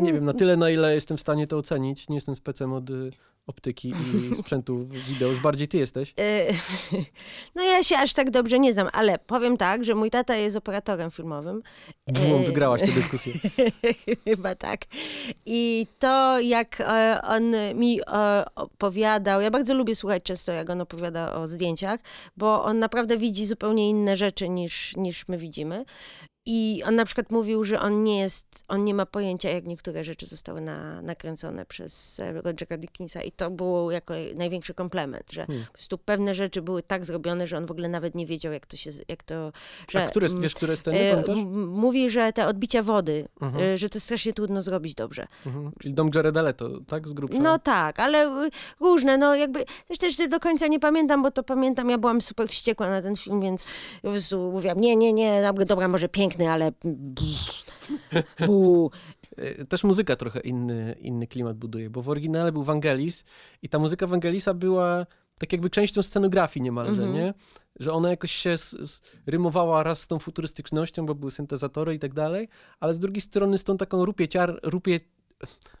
[0.00, 2.08] nie wiem, na tyle, na ile jestem w stanie to ocenić.
[2.08, 3.10] Nie jestem specem od y,
[3.48, 5.28] optyki i sprzętu wideo.
[5.28, 6.14] Już bardziej ty jesteś.
[6.20, 6.46] E,
[7.54, 10.56] No ja się aż tak dobrze nie znam, ale powiem tak, że mój tata jest
[10.56, 11.62] operatorem filmowym.
[12.06, 13.32] Bum, E, wygrałaś tę dyskusję.
[14.24, 14.80] Chyba tak.
[15.46, 18.00] I to, jak e, on mi
[18.54, 22.00] opowiadał, ja bardzo lubię słuchać często, jak on opowiada o zdjęciach,
[22.36, 25.84] bo on naprawdę widzi zupełnie inne rzeczy niż, niż my widzimy.
[26.50, 30.04] I on na przykład mówił, że on nie jest, on nie ma pojęcia, jak niektóre
[30.04, 35.66] rzeczy zostały na, nakręcone przez Rogera Dickinsa i to było jako największy komplement, że Hmm.
[35.66, 38.66] po prostu pewne rzeczy były tak zrobione, że on w ogóle nawet nie wiedział, jak
[38.66, 39.52] to się, jak to,
[39.88, 40.04] że...
[40.04, 41.38] A które, wiesz, które sceny e, pamiętasz?
[41.66, 43.64] Mówi, że te odbicia wody, Mhm.
[43.64, 45.26] e, że to strasznie trudno zrobić dobrze.
[45.46, 45.72] Mhm.
[45.80, 47.08] Czyli dom Jareda Leto, tak?
[47.08, 47.38] Z grubsza.
[47.38, 51.42] No tak, ale y, różne, no jakby, też też do końca nie pamiętam, bo to
[51.42, 53.64] pamiętam, ja byłam super wściekła na ten film, więc
[54.02, 56.72] po prostu mówiłam, nie, nie, nie, dobra, może piękny, ale
[58.46, 58.90] bu.
[59.36, 63.24] E, Też muzyka trochę inny, inny klimat buduje, bo w oryginale był Vangelis
[63.62, 65.06] i ta muzyka Vangelisa była
[65.38, 67.12] tak jakby częścią scenografii niemalże, Mhm.
[67.14, 67.34] nie?
[67.80, 71.98] Że ona jakoś się s- s- rymowała raz z tą futurystycznością, bo były syntezatory i
[71.98, 72.48] tak dalej,
[72.80, 75.00] ale z drugiej strony z tą taką rupieciar, rupie,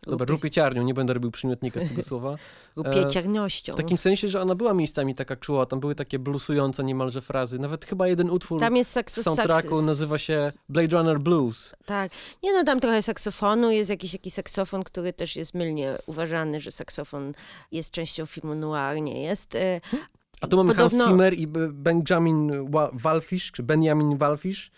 [0.02, 2.36] dobra, Rupie- rupieciarnią, nie będę robił przymiotnika z tego słowa,
[2.76, 3.72] Rupieciarnością.
[3.72, 7.58] w takim sensie, że ona była miejscami taka czuła, tam były takie blusujące niemalże frazy,
[7.58, 11.72] nawet chyba jeden utwór Tam jest z sakso, soundtracku saks- nazywa się Blade Runner Blues.
[11.86, 12.12] Tak.
[12.42, 16.70] Nie no, tam trochę saksofonu, jest jakiś taki saksofon, który też jest mylnie uważany, że
[16.70, 17.32] saksofon
[17.72, 19.54] jest częścią filmu noir, nie jest.
[19.54, 19.80] E,
[20.40, 24.70] A tu mamy Podobno- Hans Zimmer i Benjamin Wa- Walfish, czy Benjamin Walfish.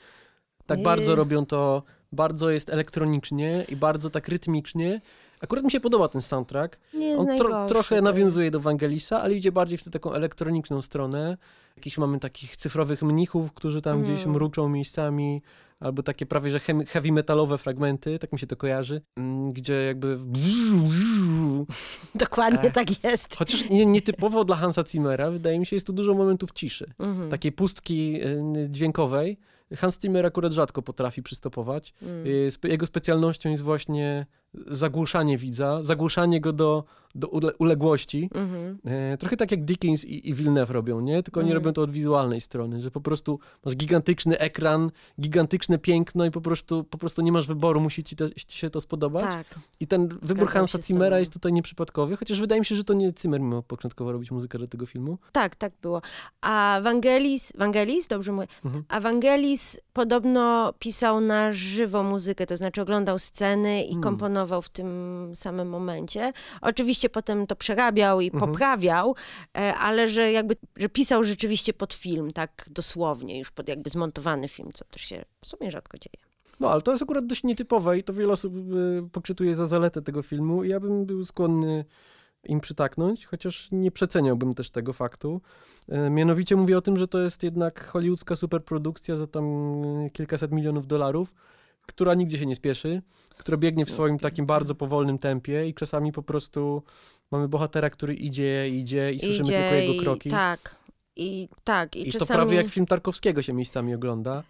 [0.67, 0.85] Tak Nie.
[0.85, 1.83] bardzo robią to,
[2.13, 5.01] bardzo jest elektronicznie i bardzo tak rytmicznie.
[5.41, 6.79] Akurat mi się podoba ten soundtrack.
[6.95, 10.13] Nie jest On tro, trochę to- nawiązuje do Vangelisa, ale idzie bardziej w tę taką
[10.13, 11.37] elektroniczną stronę.
[11.77, 14.33] Jakiś mamy takich cyfrowych mnichów, którzy tam gdzieś Mm.
[14.33, 15.43] mruczą miejscami,
[15.81, 20.19] albo takie prawie że heavy metalowe fragmenty, tak mi się to kojarzy, mm, gdzie jakby
[22.15, 22.71] Dokładnie E.
[22.71, 23.37] tak jest.
[23.37, 26.91] Chociaż nie, nietypowo dla Hansa Zimmera, wydaje mi się, jest tu dużo momentów ciszy.
[26.99, 27.31] Mhm.
[27.31, 29.39] takiej pustki y, dźwiękowej.
[29.77, 31.95] Hans Zimmer akurat rzadko potrafi przystopować.
[32.03, 32.27] Mm.
[32.27, 34.27] Y, Jego specjalnością jest właśnie
[34.67, 36.85] zagłuszanie widza, zagłuszanie go do,
[37.15, 38.31] do ule uległości.
[38.35, 38.79] Mhm.
[38.87, 41.23] E, trochę tak jak Dickens i, i Villeneuve robią, nie?
[41.23, 41.65] Tylko oni Mhm.
[41.65, 44.91] robią to od wizualnej strony, że po prostu masz gigantyczny ekran,
[45.21, 48.71] gigantyczne piękno i po prostu, po prostu nie masz wyboru, musi ci, te, ci się
[48.71, 49.25] to spodobać.
[49.25, 49.47] Tak.
[49.81, 52.95] I ten wybór Zgadzam Hansa Zimmera jest tutaj nieprzypadkowy, chociaż wydaje mi się, że to
[52.95, 55.19] nie Zimmer miał początkowo robić muzykę do tego filmu.
[55.33, 56.03] Tak, tak było.
[56.41, 58.85] A Vangelis, Vangelis, dobrze mówię, Mhm.
[58.89, 64.03] a Vangelis podobno pisał na żywo muzykę, to znaczy oglądał sceny i Hmm.
[64.03, 64.91] komponował w tym
[65.35, 66.33] samym momencie.
[66.61, 68.41] Oczywiście potem to przerabiał i Mhm.
[68.53, 69.15] poprawiał,
[69.59, 74.49] e, ale że jakby, że pisał rzeczywiście pod film, tak dosłownie, już pod jakby zmontowany
[74.49, 76.25] film, co też się w sumie rzadko dzieje.
[76.61, 80.03] No, ale to jest akurat dość nietypowe i to wiele osób y, poczytuje za zaletę
[80.03, 81.85] tego filmu i ja bym był skłonny
[82.45, 85.41] im przytaknąć, chociaż nie przeceniałbym też tego faktu.
[85.89, 89.45] E, Mianowicie mówię o tym, że to jest jednak hollywoodzka superprodukcja za tam
[90.13, 91.35] kilkaset milionów dolarów,
[91.91, 93.03] która nigdzie się nie spieszy,
[93.39, 96.83] która biegnie w swoim takim bardzo powolnym tempie i czasami po prostu
[97.31, 100.31] mamy bohatera, który idzie, idzie i słyszymy tylko jego i- kroki.
[100.31, 100.77] Tak.
[101.17, 102.29] I tak, i, I czasami...
[102.29, 104.43] to prawie jak film Tarkowskiego się miejscami ogląda.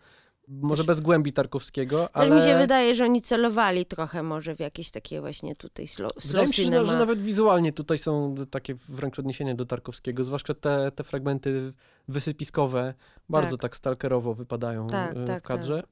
[0.48, 2.36] Może Też- bez głębi Tarkowskiego, Też ale...
[2.36, 6.26] mi się wydaje, że oni celowali trochę może w jakieś takie właśnie tutaj slow, slow
[6.26, 6.84] Wydaje mi się, że, cinema.
[6.86, 11.72] że nawet wizualnie tutaj są takie wręcz odniesienia do Tarkowskiego, zwłaszcza te, te fragmenty
[12.08, 12.94] wysypiskowe
[13.28, 15.82] bardzo tak, stalkerowo wypadają Tak, e, tak, w kadrze.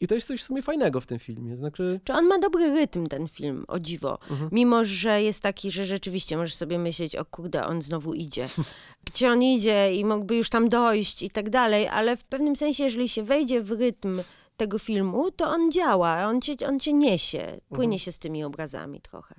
[0.00, 1.56] I to jest coś w sumie fajnego w tym filmie.
[1.56, 4.18] Znaczy, Czy on ma dobry rytm, ten film, o dziwo.
[4.30, 4.48] Mhm.
[4.52, 8.48] Mimo, że jest taki, że rzeczywiście możesz sobie myśleć, o kurde, on znowu idzie.
[9.12, 12.84] Gdzie on idzie i mógłby już tam dojść i tak dalej, ale w pewnym sensie,
[12.84, 14.20] jeżeli się wejdzie w rytm
[14.56, 17.98] tego filmu, to on działa, on cię, on cię niesie, płynie Mhm.
[17.98, 19.34] się z tymi obrazami trochę.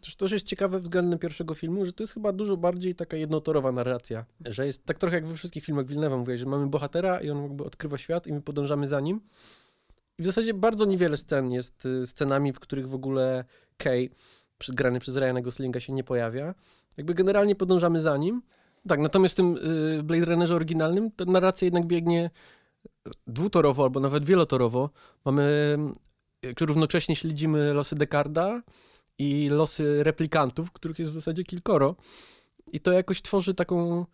[0.00, 3.72] to też jest ciekawe względem pierwszego filmu, że to jest chyba dużo bardziej taka jednotorowa
[3.72, 4.24] narracja.
[4.46, 7.42] Że jest tak trochę jak we wszystkich filmach Wilnewa, mówię, że mamy bohatera i on
[7.42, 9.20] jakby odkrywa świat i my podążamy za nim.
[10.18, 13.44] I w zasadzie bardzo niewiele scen jest y, scenami, w których w ogóle
[13.76, 14.08] Kay,
[14.68, 16.54] grany przez Ryana Goslinga, się nie pojawia.
[16.96, 18.42] Jakby generalnie podążamy za nim.
[18.88, 19.56] Tak, natomiast w tym
[19.98, 22.30] y, Blade Runnerze oryginalnym ta narracja jednak biegnie
[23.26, 24.90] dwutorowo albo nawet wielotorowo.
[25.24, 25.76] Mamy,
[26.60, 28.62] y, równocześnie śledzimy losy Decarda
[29.18, 31.96] i losy replikantów, których jest w zasadzie kilkoro.
[32.72, 34.06] I to jakoś tworzy taką.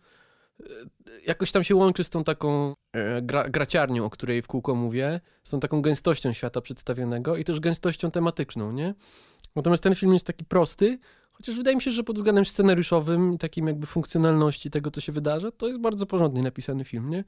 [1.27, 5.21] Jakoś tam się łączy z tą taką e, gra, graciarnią, o której w kółko mówię,
[5.43, 8.93] z tą taką gęstością świata przedstawionego i też gęstością tematyczną, nie?
[9.55, 10.99] Natomiast ten film jest taki prosty,
[11.31, 15.11] chociaż wydaje mi się, że pod względem scenariuszowym i takim jakby funkcjonalności tego, co się
[15.11, 17.23] wydarza, to jest bardzo porządnie napisany film, nie?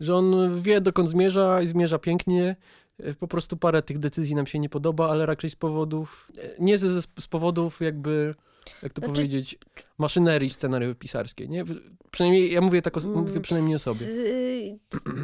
[0.00, 2.56] Że on wie, dokąd zmierza i zmierza pięknie,
[3.02, 6.50] E, po prostu parę tych decyzji nam się nie podoba, ale raczej z powodów, e,
[6.58, 8.34] nie z, z powodów jakby,
[8.82, 9.58] jak to Znaczy- powiedzieć,
[9.98, 11.64] maszynerii scenariopisarskiej, nie?
[12.10, 14.06] Przynajmniej, ja mówię tak o, Mm, mówię przynajmniej o sobie.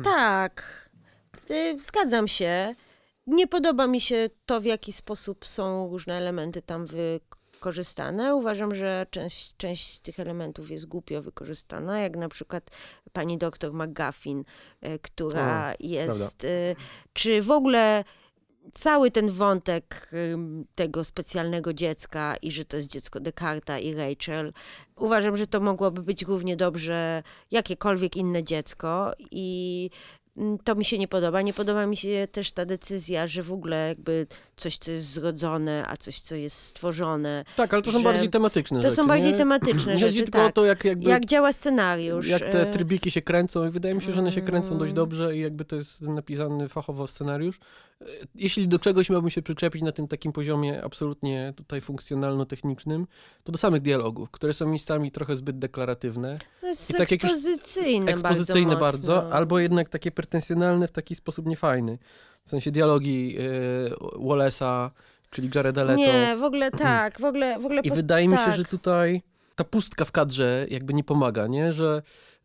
[0.05, 0.91] Tak,
[1.51, 2.75] y, zgadzam się.
[3.27, 8.35] Nie podoba mi się to, w jaki sposób są różne elementy tam wykorzystane.
[8.37, 12.71] Uważam, że część, część tych elementów jest głupio wykorzystana, jak na przykład
[13.13, 14.41] pani doktor McGuffin,
[14.87, 16.45] y, która jest...
[16.45, 16.77] y,
[17.13, 18.05] Czy w ogóle
[18.73, 20.11] cały ten wątek
[20.75, 24.53] tego specjalnego dziecka i że to jest dziecko Descarta i Rachel,
[24.97, 29.91] uważam, że to mogłoby być równie dobrze jakiekolwiek inne dziecko i
[30.65, 31.43] to mi się nie podoba.
[31.43, 34.27] Nie podoba mi się też ta decyzja, że w ogóle jakby
[34.57, 37.45] coś, co jest zrodzone, a coś, co jest stworzone.
[37.57, 39.39] Tak, ale to są bardziej tematyczne To rzeczy, są bardziej nie?
[39.39, 40.55] tematyczne Nie chodzi rzeczy, tylko o tak.
[40.55, 42.29] to, jak jakby Jak działa scenariusz.
[42.29, 44.83] jak te e, trybiki się kręcą i wydaje mi się, że one się kręcą dość
[44.93, 44.95] Mm.
[44.95, 47.59] dobrze i jakby to jest napisany fachowo scenariusz.
[48.01, 53.07] E, Jeśli do czegoś miałbym się przyczepić na tym takim poziomie absolutnie tutaj funkcjonalno-technicznym,
[53.45, 57.23] to do samych dialogów, które są miejscami trochę zbyt deklaratywne, To jest i tak jak
[57.23, 61.99] już- ekspozycyjne, ekspozycyjne bardzo, bardzo, albo jednak takie pretensjonalne w taki sposób niefajny.
[62.45, 64.91] W sensie dialogi e, Wallace'a,
[65.31, 65.99] czyli Jareda Leto.
[65.99, 68.57] Nie, w ogóle tak, w ogóle, w ogóle I wydaje mi się, tak.
[68.57, 69.23] że tutaj
[69.57, 71.73] ta pustka w kadrze jakby nie pomaga, nie?
[71.73, 72.03] Że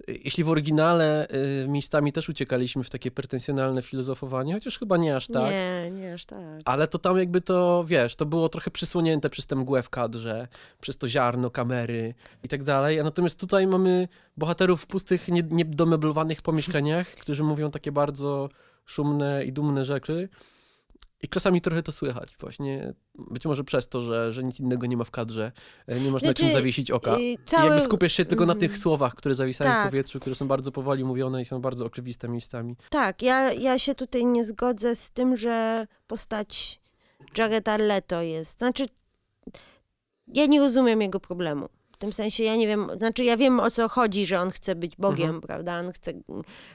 [0.07, 1.27] jeśli w oryginale
[1.63, 6.13] y, miejscami też uciekaliśmy w takie pretensjonalne filozofowanie, chociaż chyba nie aż tak, Nie, nie
[6.13, 6.39] aż tak.
[6.65, 10.47] ale to tam jakby to, wiesz, to było trochę przysłonięte przez tę mgłę w kadrze,
[10.81, 15.43] przez to ziarno kamery i tak dalej, a natomiast tutaj mamy bohaterów w pustych, nie-
[15.51, 18.49] niedomeblowanych pomieszkaniach, którzy mówią takie bardzo
[18.85, 20.29] szumne i dumne rzeczy.
[21.23, 24.97] I czasami trochę to słychać właśnie, być może przez to, że, że nic innego nie
[24.97, 25.51] ma w kadrze,
[25.87, 27.15] e, nie masz na czym Znaczy, zawiesić oka.
[27.15, 28.77] y, I cały- jakby skupiasz się tylko na tych Mm.
[28.81, 29.89] słowach, które zawisają w Tak.
[29.89, 32.75] powietrzu, które są bardzo powoli mówione i są bardzo oczywiste miejscami.
[32.89, 36.79] Tak, ja, ja się tutaj nie zgodzę z tym, że postać
[37.37, 38.57] Jareda Leto jest.
[38.59, 38.87] Znaczy,
[40.27, 41.69] ja nie rozumiem jego problemu.
[42.01, 44.75] W tym sensie ja nie wiem, znaczy ja wiem o co chodzi, że on chce
[44.75, 45.41] być Bogiem, Mhm.
[45.41, 45.79] prawda?
[45.79, 46.13] On chce,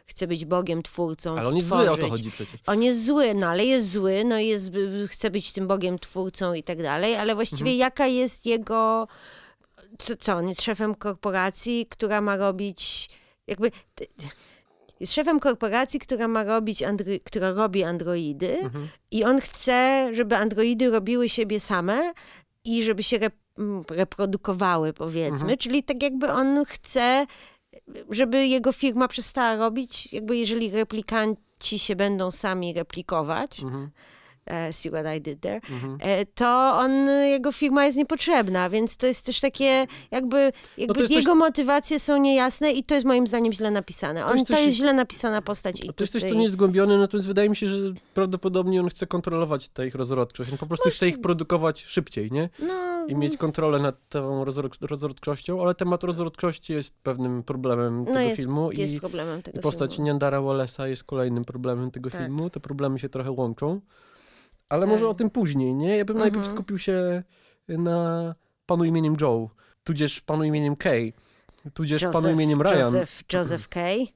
[0.06, 1.86] chce być Bogiem, twórcą, Ale on jest stworzyć.
[1.86, 2.60] zły, o to chodzi przecież.
[2.66, 4.70] On jest zły, no ale jest zły, no i jest,
[5.08, 7.78] chce być tym Bogiem, twórcą i tak dalej, ale właściwie Mhm.
[7.78, 9.08] jaka jest jego
[9.98, 13.08] co, co, on jest szefem korporacji, która ma robić
[13.46, 13.70] jakby...
[15.00, 18.88] Jest szefem korporacji, która ma robić, andro- która robi androidy Mhm.
[19.10, 22.12] i on chce, żeby androidy robiły siebie same
[22.64, 23.18] i żeby się
[23.90, 25.40] reprodukowały, powiedzmy.
[25.40, 25.58] Mhm.
[25.58, 27.26] Czyli tak jakby on chce,
[28.10, 33.90] żeby jego firma przestała robić, jakby jeżeli replikanci się będą sami replikować, Mhm.
[34.46, 35.98] E, see what I did there, Mhm.
[36.00, 41.06] e, to on, jego firma jest niepotrzebna, więc to jest też takie, jakby, jakby No
[41.14, 44.24] jego coś- motywacje są niejasne i to jest moim zdaniem źle napisane.
[44.24, 45.84] On, to jest jest, coś- źle napisana postać.
[45.84, 47.76] I To jest coś, co nie jest zgłębione, natomiast wydaje mi się, że
[48.14, 50.52] prawdopodobnie on chce kontrolować tę ich rozrodczość.
[50.52, 52.48] On po prostu chce ich produkować szybciej, nie?
[52.58, 58.04] no, I mieć kontrolę nad tą rozrod- rozrodczością, ale temat rozrodczości jest pewnym problemem no
[58.06, 60.06] tego jest, filmu jest i, problemem tego i postać filmu.
[60.06, 62.20] Niandara Wallace'a jest kolejnym problemem tego Tak.
[62.20, 62.50] filmu.
[62.50, 63.80] Te problemy się trochę łączą.
[64.68, 64.90] Ale Tak.
[64.90, 65.96] może o tym później, nie?
[65.96, 66.54] Ja bym najpierw Mhm.
[66.56, 67.22] skupił się
[67.68, 68.34] na
[68.66, 69.48] panu imieniem Joe,
[69.84, 71.12] tudzież panu imieniem Kay,
[71.74, 72.78] tudzież panu imieniem Ryan.
[72.78, 74.06] Joseph, Joseph Kay.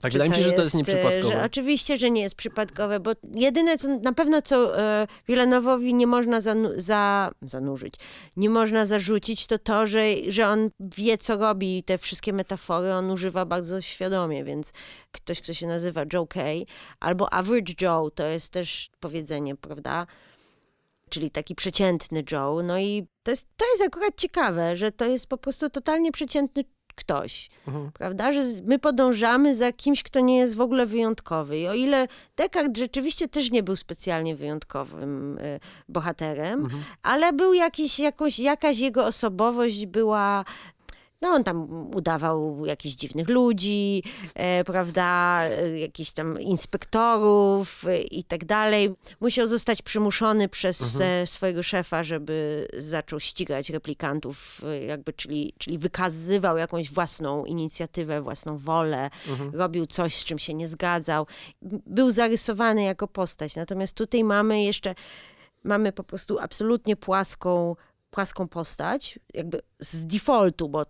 [0.00, 1.34] Tak, wydaje mi się, że to jest e, nieprzypadkowe.
[1.34, 6.06] Że oczywiście, że nie jest przypadkowe, bo jedyne, co na pewno, co e, Wilanowowi nie
[6.06, 7.94] można zanu- za, zanurzyć,
[8.36, 12.92] nie można zarzucić, to to, że, że on wie, co robi i te wszystkie metafory
[12.92, 14.72] on używa bardzo świadomie, więc
[15.12, 16.66] ktoś, kto się nazywa Joe Kay,
[17.00, 20.06] albo Average Joe, to jest też powiedzenie, prawda?
[21.10, 22.62] Czyli taki przeciętny Joe.
[22.62, 26.64] No i to jest, to jest akurat ciekawe, że to jest po prostu totalnie przeciętny
[26.96, 27.90] ktoś Mhm.
[27.92, 31.58] prawda, że my podążamy za kimś, kto nie jest w ogóle wyjątkowy.
[31.58, 36.82] I o ile Descartes rzeczywiście też nie był specjalnie wyjątkowym y, bohaterem, Mhm.
[37.02, 40.44] ale był jakiś, jakoś, jakaś jego osobowość była...
[41.22, 44.02] No, on tam udawał jakichś dziwnych ludzi,
[44.34, 48.94] e, prawda, e, jakichś tam inspektorów e, i tak dalej.
[49.20, 51.22] Musiał zostać przymuszony przez Mhm.
[51.22, 58.22] e, swojego szefa, żeby zaczął ścigać replikantów, e, jakby, czyli, czyli wykazywał jakąś własną inicjatywę,
[58.22, 59.54] własną wolę, Mhm.
[59.54, 61.26] robił coś, z czym się nie zgadzał.
[61.86, 63.56] Był zarysowany jako postać.
[63.56, 64.94] Natomiast tutaj mamy jeszcze,
[65.64, 67.76] mamy po prostu absolutnie płaską,
[68.10, 70.86] płaską postać, jakby z defaultu, bo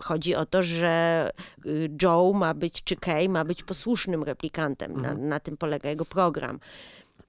[0.00, 1.30] chodzi o to, że
[1.66, 4.92] y, Joe ma być, czy Kay ma być posłusznym replikantem.
[4.92, 5.28] Na, Mhm.
[5.28, 6.60] na tym polega jego program.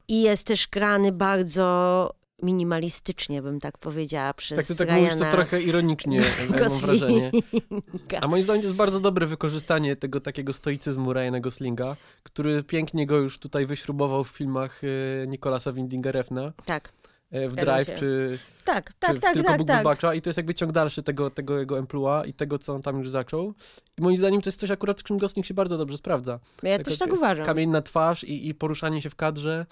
[0.08, 5.20] I jest też grany bardzo minimalistycznie, bym tak powiedziała, przez Tak, ty tak Ryana mówisz
[5.20, 6.88] to trochę ironicznie, mam Goslinga.
[6.88, 7.32] wrażenie.
[8.22, 13.08] A moim zdaniem to jest bardzo dobre wykorzystanie tego takiego stoicyzmu Ryana Goslinga, który pięknie
[13.08, 17.88] go już tutaj wyśrubował w filmach e, Nicolasa Windinga Refna, Tak, e, w Zgadzam Drive
[17.88, 17.96] się.
[17.96, 19.78] czy, tak, czy tak, w tak, Tylko tak, Bóg tak.
[19.78, 22.82] wybacza i to jest jakby ciąg dalszy tego, tego jego emploi i tego, co on
[22.82, 23.54] tam już zaczął.
[23.98, 26.40] I moim zdaniem to jest coś akurat, w czym Gosling się bardzo dobrze sprawdza.
[26.64, 27.46] Ja Taka- też tak uważam.
[27.46, 29.66] Kamienna twarz i, i poruszanie się w kadrze,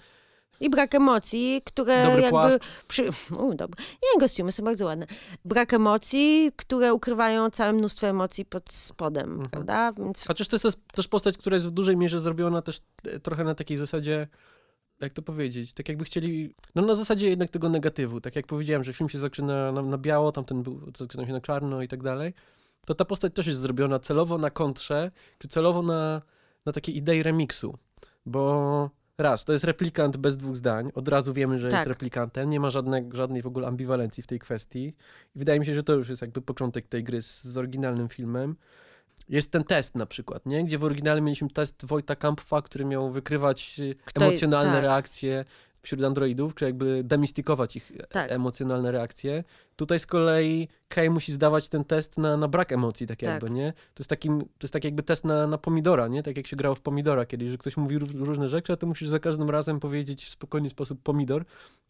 [0.60, 2.58] I brak emocji, które dobry jakby...
[2.88, 3.08] Przy...
[3.48, 3.84] U, dobra.
[4.02, 5.06] Nie, kostiumy są bardzo ładne.
[5.44, 9.50] Brak emocji, które ukrywają całe mnóstwo emocji pod spodem, Mhm.
[9.50, 9.92] prawda?
[9.92, 13.44] Więc Chociaż to jest też postać, która jest w dużej mierze zrobiona też e, trochę
[13.44, 14.28] na takiej zasadzie,
[15.00, 18.84] jak to powiedzieć, tak jakby chcieli, no na zasadzie jednak tego negatywu, tak jak powiedziałem,
[18.84, 22.02] że film się zaczyna na, na biało, tamten był, zaczyna się na czarno i tak
[22.02, 22.34] dalej,
[22.86, 26.22] to ta postać też jest zrobiona celowo na kontrze, czy celowo na,
[26.66, 27.78] na takiej idei remiksu,
[28.26, 31.86] bo raz, to jest replikant bez dwóch zdań, od razu wiemy, że jest Tak.
[31.86, 34.94] replikantem, nie ma żadnej, żadnej w ogóle ambiwalencji w tej kwestii
[35.34, 38.08] i wydaje mi się, że to już jest jakby początek tej gry z, z oryginalnym
[38.08, 38.56] filmem.
[39.28, 40.64] Jest ten test na przykład, nie?
[40.64, 44.82] gdzie w oryginale mieliśmy test Wojta Kampfa, który miał wykrywać y, Kto- emocjonalne tak.
[44.82, 45.44] reakcje
[45.82, 48.32] wśród androidów, czy jakby demistykować ich e- Tak.
[48.32, 49.44] emocjonalne reakcje.
[49.76, 53.28] Tutaj z kolei Kay musi zdawać ten test na, na brak emocji, tak Tak.
[53.28, 53.72] jakby, nie?
[53.72, 56.22] To jest, takim, to jest tak jakby test na, na pomidora, nie?
[56.22, 58.86] Tak jak się grało w pomidora kiedyś, że ktoś mówi ró- różne rzeczy, a ty
[58.86, 61.44] musisz za każdym razem powiedzieć w spokojny sposób pomidor.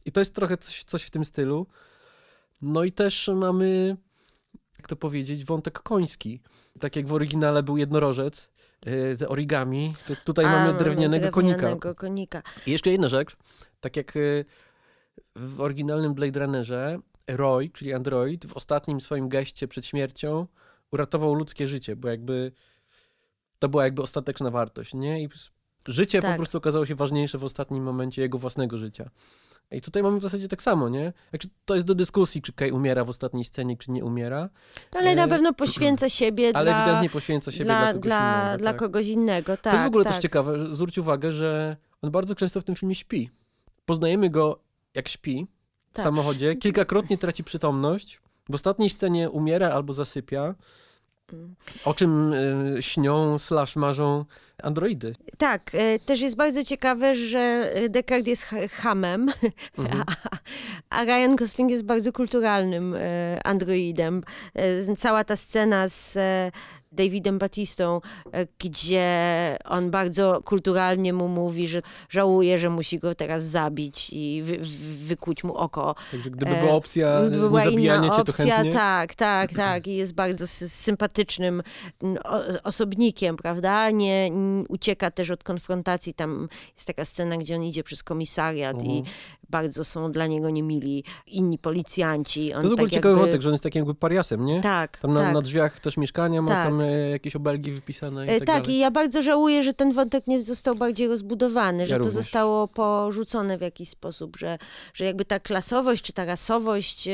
[0.05, 1.67] I to jest trochę coś, coś w tym stylu.
[2.63, 3.97] No i też mamy,
[4.79, 6.41] jak to powiedzieć, wątek koński.
[6.81, 8.49] Tak jak w oryginale był jednorożec
[8.87, 11.59] yy, z origami, to tutaj A, mamy drewnianego konika.
[11.59, 12.43] drewnianego konika.
[12.67, 13.37] I jeszcze jedna rzecz,
[13.81, 14.45] tak jak y,
[15.37, 16.99] w oryginalnym Blade Runnerze
[17.29, 20.47] Roy, czyli android, w ostatnim swoim geście przed śmiercią
[20.91, 22.53] uratował ludzkie życie, bo jakby
[23.59, 25.23] to była jakby ostateczna wartość, nie?
[25.23, 25.29] I
[25.87, 26.37] życie po Tak.
[26.37, 29.11] prostu okazało się ważniejsze w ostatnim momencie jego własnego życia.
[29.71, 31.13] I tutaj mamy w zasadzie tak samo, nie?
[31.65, 34.49] To jest do dyskusji, czy Kay umiera w ostatniej scenie, czy nie umiera,
[34.97, 38.43] Ale na E, pewno poświęca siebie ale dla, ewidentnie poświęca siebie dla, dla, kogoś dla,
[38.45, 38.59] innego.
[38.59, 38.79] dla tak.
[38.79, 39.57] kogoś innego.
[39.57, 40.13] Tak, to jest w ogóle tak.
[40.13, 43.31] też ciekawe, zwróć uwagę, że on bardzo często w tym filmie śpi.
[43.87, 44.61] Poznajemy go
[44.95, 45.47] jak śpi
[45.93, 46.03] w Tak.
[46.05, 50.55] samochodzie, kilkakrotnie traci przytomność, w ostatniej scenie umiera albo zasypia.
[51.85, 54.25] O czym y, śnią slash marzą
[54.63, 55.15] androidy.
[55.39, 59.31] Tak, e, też jest bardzo ciekawe, że Deckard jest ha- hamem,
[59.79, 60.05] Mhm.
[60.91, 62.97] a, Ryan Gosling jest bardzo kulturalnym
[63.45, 64.23] androidem.
[64.99, 66.19] Cała ta scena z
[66.95, 68.01] Davidem Batistą,
[68.33, 74.43] e, gdzie on bardzo kulturalnie mu mówi, że żałuje, że musi go teraz zabić i
[74.43, 74.67] wy, wy,
[75.07, 75.95] wykuć mu oko.
[76.11, 78.73] Także gdyby E, była opcja Gdyby nie była inna cię, opcja, chętnie.
[78.73, 79.87] tak, tak, tak.
[79.87, 81.63] I jest bardzo sy- sympatycznym
[82.65, 83.91] osobnikiem, prawda?
[83.91, 84.31] Nie,
[84.69, 86.15] ucieka też od konfrontacji.
[86.15, 89.05] Tam jest taka scena, gdzie on idzie przez komisariat i Mhm.
[89.51, 92.55] Bardzo są dla niego niemili inni policjanci.
[92.55, 93.25] On To jest w ogóle tak ciekawy jakby...
[93.27, 94.61] wątek, że on jest takim jakby pariasem, nie?
[94.61, 95.35] Tak, Tam na, tak.
[95.35, 96.65] na drzwiach też mieszkania ma Tak.
[96.69, 98.77] tam e, jakieś obelgi wypisane i E, tak, Tak, dalej.
[98.77, 102.15] i ja bardzo żałuję, że ten wątek nie został bardziej rozbudowany, że to również.
[102.15, 104.59] zostało porzucone w jakiś sposób, że,
[104.95, 107.13] że jakby ta klasowość czy ta rasowość e,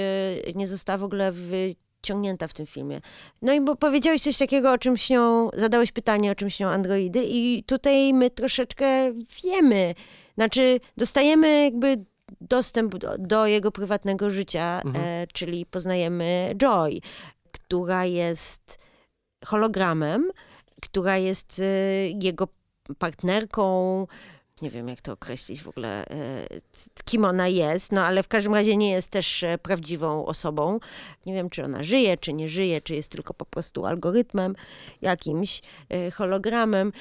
[0.54, 3.00] nie została w ogóle wyciągnięta w tym filmie.
[3.42, 7.24] No i bo powiedziałeś coś takiego, o czym śnią, zadałeś pytanie, o czym śnią androidy
[7.24, 9.12] i tutaj my troszeczkę
[9.44, 9.94] wiemy,
[10.34, 12.04] znaczy dostajemy jakby
[12.40, 15.04] dostęp do, do jego prywatnego życia, Mhm.
[15.04, 17.00] e, czyli poznajemy Joy,
[17.52, 18.78] która jest
[19.44, 20.30] hologramem,
[20.82, 21.64] która jest e,
[22.22, 22.48] jego
[22.98, 24.06] partnerką.
[24.62, 26.46] Nie wiem, jak to określić w ogóle, e,
[27.04, 30.80] kim ona jest, no ale w każdym razie nie jest też e, prawdziwą osobą.
[31.26, 34.56] Nie wiem, czy ona żyje, czy nie żyje, czy jest tylko po prostu algorytmem,
[35.02, 36.92] jakimś e, hologramem.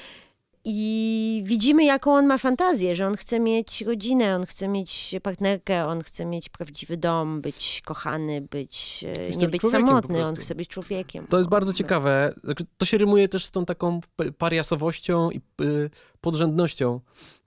[0.64, 5.86] I widzimy, jaką on ma fantazję, że on chce mieć rodzinę, on chce mieć partnerkę,
[5.86, 10.54] on chce mieć prawdziwy dom, być kochany, być, e, Być nie być samotny, on chce
[10.54, 11.26] być człowiekiem.
[11.26, 11.74] To jest bardzo No.
[11.78, 12.34] ciekawe.
[12.44, 14.00] Znaczy, To się rymuje też z tą taką
[14.38, 15.40] pariasowością i
[16.20, 17.00] podrzędnością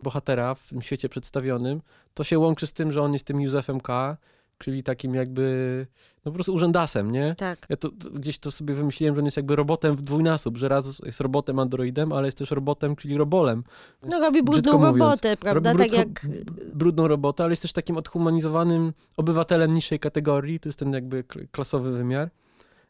[0.03, 1.81] bohatera w tym świecie przedstawionym.
[2.13, 4.17] To się łączy z tym, że on jest tym Józefem K.,
[4.57, 5.87] czyli takim jakby,
[6.25, 7.35] no po prostu urzędasem, nie?
[7.37, 7.65] Tak.
[7.69, 10.69] Ja to, to gdzieś to sobie wymyśliłem, że on jest jakby robotem w dwójnasób, że
[10.69, 13.63] raz jest robotem androidem, ale jest też robotem, czyli robolem.
[14.03, 15.73] No robi brudną robotę, prawda?
[15.73, 16.27] Robi tak jak
[16.73, 21.91] brudną robotę, ale jest też takim odhumanizowanym obywatelem niższej kategorii, to jest ten jakby klasowy
[21.91, 22.29] wymiar.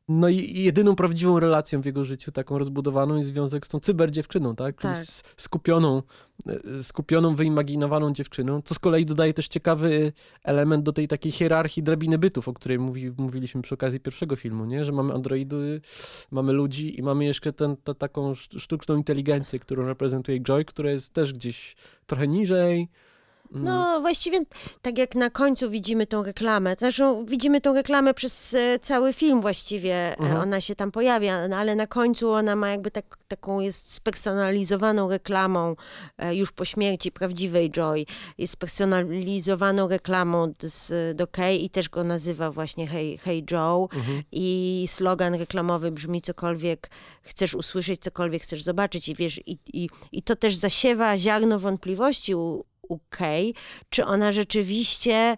[0.07, 4.55] No i jedyną prawdziwą relacją w jego życiu, taką rozbudowaną, jest związek z tą cyberdziewczyną,
[4.55, 4.77] tak?
[4.77, 5.05] Czyli Tak.
[5.37, 6.01] skupioną,
[6.47, 11.83] e, skupioną, wyimaginowaną dziewczyną, co z kolei dodaje też ciekawy element do tej takiej hierarchii
[11.83, 14.85] drabiny bytów, o której mówi, mówiliśmy przy okazji pierwszego filmu, nie?
[14.85, 15.81] Że mamy androidy,
[16.31, 20.91] mamy ludzi i mamy jeszcze tę ta, taką szt- sztuczną inteligencję, którą reprezentuje Joy, która
[20.91, 21.75] jest też gdzieś
[22.05, 22.87] trochę niżej.
[23.51, 23.63] Mm.
[23.65, 24.39] No właściwie
[24.81, 29.41] tak jak na końcu widzimy tą reklamę, zresztą widzimy tą reklamę przez e, cały film
[29.41, 30.41] właściwie, e, Mhm.
[30.41, 35.09] ona się tam pojawia, no, ale na końcu ona ma jakby tak, taką, jest spersonalizowaną
[35.09, 35.75] reklamą
[36.17, 38.05] e, już po śmierci prawdziwej Joy,
[38.37, 44.23] jest spersonalizowaną reklamą z, do Kay i też go nazywa właśnie Hey, hey Joe Mhm.
[44.31, 46.89] i slogan reklamowy brzmi cokolwiek
[47.21, 52.35] chcesz usłyszeć, cokolwiek chcesz zobaczyć i wiesz, i, i, i to też zasiewa ziarno wątpliwości
[52.35, 52.65] u,
[53.09, 53.53] Kay,
[53.89, 55.37] czy ona rzeczywiście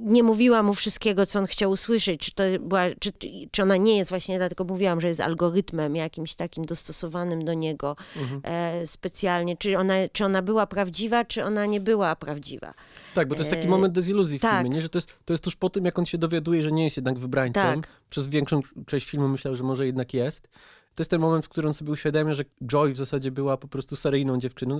[0.00, 3.10] nie mówiła mu wszystkiego, co on chciał usłyszeć, czy to była, czy,
[3.50, 7.96] czy ona nie jest właśnie, dlatego mówiłam, że jest algorytmem jakimś takim dostosowanym do niego
[8.16, 8.40] Mhm.
[8.44, 12.74] e, specjalnie, czy ona, czy ona była prawdziwa, czy ona nie była prawdziwa.
[13.14, 14.62] Tak, bo to jest taki E, moment deziluzji w tak.
[14.62, 14.82] filmie, nie?
[14.82, 16.96] że to jest, to jest tuż po tym, jak on się dowiaduje, że nie jest
[16.96, 17.60] jednak wybrańcą.
[17.60, 17.88] Tak.
[18.10, 20.48] Przez większą część filmu myślał, że może jednak jest.
[20.94, 23.68] To jest ten moment, w którym on sobie uświadamia, że Joy w zasadzie była po
[23.68, 24.78] prostu seryjną dziewczyną.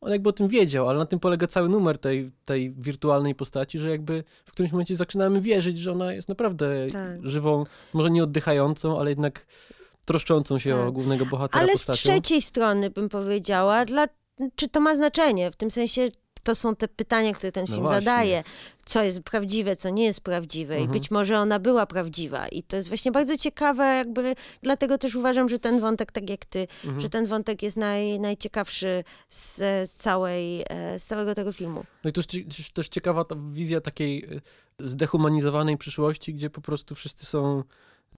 [0.00, 3.78] On jakby o tym wiedział, ale na tym polega cały numer tej, tej wirtualnej postaci,
[3.78, 7.26] że jakby w którymś momencie zaczynamy wierzyć, że ona jest naprawdę Tak.
[7.26, 9.46] żywą, może nie oddychającą, ale jednak
[10.06, 10.78] troszczącą się Tak.
[10.88, 12.02] o głównego bohatera Ale z postacią.
[12.12, 14.06] trzeciej strony bym powiedziała, dla,
[14.56, 15.50] czy to ma znaczenie?
[15.50, 16.08] W tym sensie
[16.44, 18.00] to są te pytania, które ten No film właśnie.
[18.00, 18.44] zadaje.
[18.84, 20.74] Co jest prawdziwe, co nie jest prawdziwe.
[20.74, 20.92] I Mhm.
[21.00, 22.48] być może ona była prawdziwa.
[22.48, 26.44] I to jest właśnie bardzo ciekawe, jakby dlatego też uważam, że ten wątek, tak jak
[26.44, 27.00] ty, Mhm.
[27.00, 29.56] że ten wątek jest naj, najciekawszy z,
[29.90, 31.84] z, całej, e, z całego tego filmu.
[32.04, 34.40] No i to jest też- ciekawa ta wizja takiej y,
[34.78, 37.62] zdehumanizowanej przyszłości, gdzie po prostu wszyscy są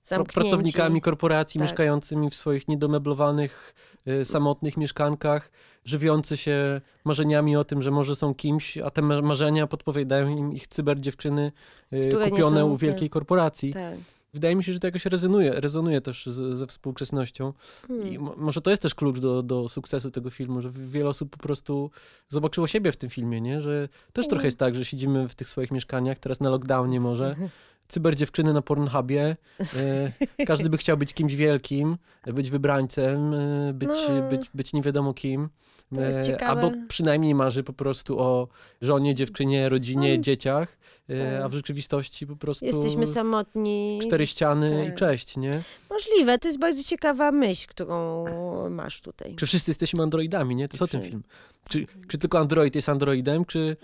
[0.06, 0.34] Zamknięci.
[0.40, 1.68] pracownikami korporacji, Tak.
[1.68, 3.74] mieszkającymi w swoich niedomeblowanych,
[4.08, 5.50] y, samotnych mieszkankach,
[5.84, 10.52] żywiący się marzeniami o tym, że może są kimś, a te ma- marzenia podpowiadają im
[10.52, 11.52] ich cyberdziewczyny
[11.92, 13.72] y, Które kupione u wielkiej korporacji.
[13.72, 13.94] Tak.
[14.34, 17.52] Wydaje mi się, że to jakoś rezonuje, rezonuje też z, ze współczesnością.
[17.88, 18.08] Hmm.
[18.08, 21.30] I mo- może to jest też klucz do, do sukcesu tego filmu, że wiele osób
[21.30, 21.90] po prostu
[22.28, 23.60] zobaczyło siebie w tym filmie, nie?
[23.60, 27.36] Że też trochę jest tak, że siedzimy w tych swoich mieszkaniach, teraz na lockdownie może,
[27.88, 29.36] cyberdziewczyny na Pornhubie.
[29.60, 30.12] E,
[30.46, 34.22] każdy by chciał być kimś wielkim, być wybrańcem, e, być, No.
[34.28, 35.48] być, być nie wiadomo kim.
[35.94, 36.46] To jest E, ciekawe.
[36.62, 38.48] Albo przynajmniej marzy po prostu o
[38.82, 40.78] żonie, dziewczynie, rodzinie, No, dzieciach,
[41.08, 41.42] tak.
[41.44, 44.00] a w rzeczywistości po prostu Jesteśmy samotni.
[44.02, 44.94] cztery ściany tak.
[44.94, 45.62] i cześć, nie?
[45.90, 48.24] Możliwe, to jest bardzo ciekawa myśl, którą
[48.70, 49.34] masz tutaj.
[49.36, 50.68] Czy wszyscy jesteśmy androidami, nie?
[50.68, 51.22] To jest o tym film.
[51.68, 53.76] Czy, czy tylko android jest androidem, czy,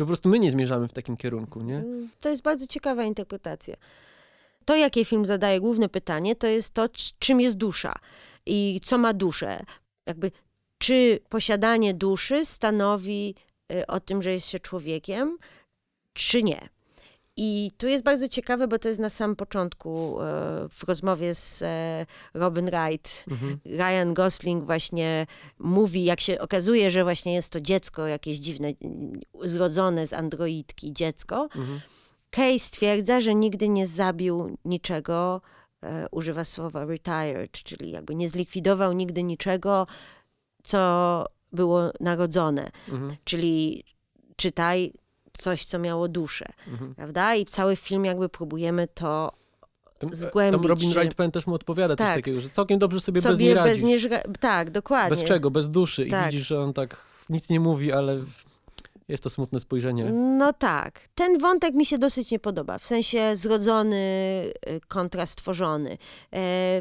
[0.00, 1.76] czy po prostu my nie zmierzamy w takim kierunku, nie?
[1.76, 3.76] Mm, To jest bardzo ciekawa interpretacja.
[4.64, 6.88] To, jakie film zadaje główne pytanie, to jest to,
[7.18, 7.94] czym jest dusza
[8.46, 9.64] i co ma duszę.
[10.06, 10.30] Jakby,
[10.78, 13.34] czy posiadanie duszy stanowi
[13.72, 15.38] y, o tym, że jest się człowiekiem,
[16.12, 16.68] czy nie.
[17.42, 20.24] I tu jest bardzo ciekawe, bo to jest na samym początku e,
[20.70, 23.24] w rozmowie z e, Robin Wright.
[23.30, 23.58] Mhm.
[23.64, 25.26] Ryan Gosling właśnie
[25.58, 28.68] mówi, jak się okazuje, że właśnie jest to dziecko jakieś dziwne,
[29.44, 31.42] zrodzone z androidki dziecko.
[31.42, 31.80] Mhm.
[32.30, 35.40] Kay stwierdza, że nigdy nie zabił niczego,
[35.84, 39.86] e, używa słowa retired, czyli jakby nie zlikwidował nigdy niczego,
[40.62, 42.70] co było narodzone.
[42.88, 43.16] Mhm.
[43.24, 43.84] Czyli
[44.36, 44.92] czytaj
[45.40, 46.94] coś, co miało duszę, Mhm.
[46.94, 47.34] prawda?
[47.34, 49.32] I cały film jakby próbujemy to
[49.98, 52.14] Tam, zgłębić, tam Robin Wright Penn też mu odpowiada coś Tak.
[52.16, 53.82] takiego, że całkiem dobrze sobie, bez sobie niej bez, radzisz.
[53.82, 55.10] nie żra- Tak, dokładnie.
[55.10, 55.50] Bez czego?
[55.50, 56.04] Bez duszy.
[56.06, 56.30] I Tak.
[56.30, 56.96] widzisz, że on tak
[57.30, 58.20] nic nie mówi, ale
[59.10, 60.04] jest to smutne spojrzenie.
[60.38, 61.00] No tak.
[61.14, 62.78] Ten wątek mi się dosyć nie podoba.
[62.78, 65.90] W sensie zrodzony y, kontra stworzony.
[65.90, 65.96] E,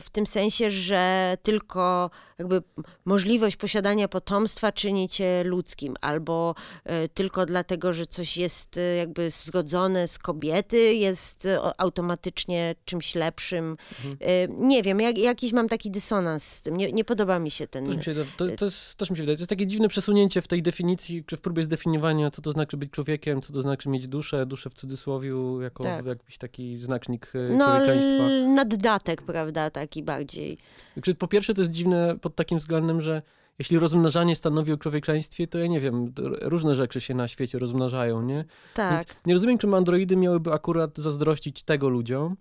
[0.01, 2.09] W tym sensie, że tylko
[2.39, 2.61] jakby
[3.05, 9.29] możliwość posiadania potomstwa czyni cię ludzkim, albo e, tylko dlatego, że coś jest e, jakby
[9.31, 13.77] zrodzone z kobiety, jest automatycznie czymś lepszym.
[14.21, 16.77] E, Nie wiem, jak, jakiś mam taki dysonans z tym.
[16.77, 17.85] Nie, nie podoba mi się ten...
[17.87, 20.41] Też mi, się, to, to jest, też mi się wydaje, to jest takie dziwne przesunięcie
[20.41, 23.89] w tej definicji, czy w próbie zdefiniowania, co to znaczy być człowiekiem, co to znaczy
[23.89, 26.05] mieć duszę, duszę w cudzysłowiu, jako Tak.
[26.05, 28.23] jakiś taki znacznik e, No, człowieczeństwa.
[28.55, 30.57] naddatek, prawda, taki bardziej.
[30.93, 33.21] Znaczy, po pierwsze, to jest dziwne pod takim względem, że
[33.59, 38.21] jeśli rozmnażanie stanowi o człowieczeństwie, to ja nie wiem, różne rzeczy się na świecie rozmnażają,
[38.21, 38.45] nie?
[38.73, 38.91] Tak.
[38.95, 42.35] Więc nie rozumiem, czym androidy miałyby akurat zazdrościć tego ludziom.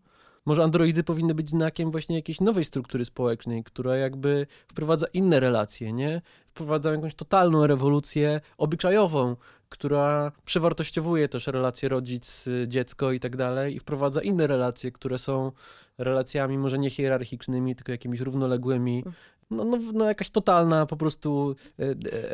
[0.48, 5.92] Może androidy powinny być znakiem właśnie jakiejś nowej struktury społecznej, która jakby wprowadza inne relacje,
[5.92, 6.22] nie?
[6.46, 9.36] Wprowadza jakąś totalną rewolucję obyczajową,
[9.68, 15.52] która przewartościowuje też relacje rodzic-dziecko i tak dalej i wprowadza inne relacje, które są
[15.98, 19.04] relacjami może nie hierarchicznymi, tylko jakimiś równoległymi.
[19.50, 21.84] No, no, no jakaś totalna po prostu e,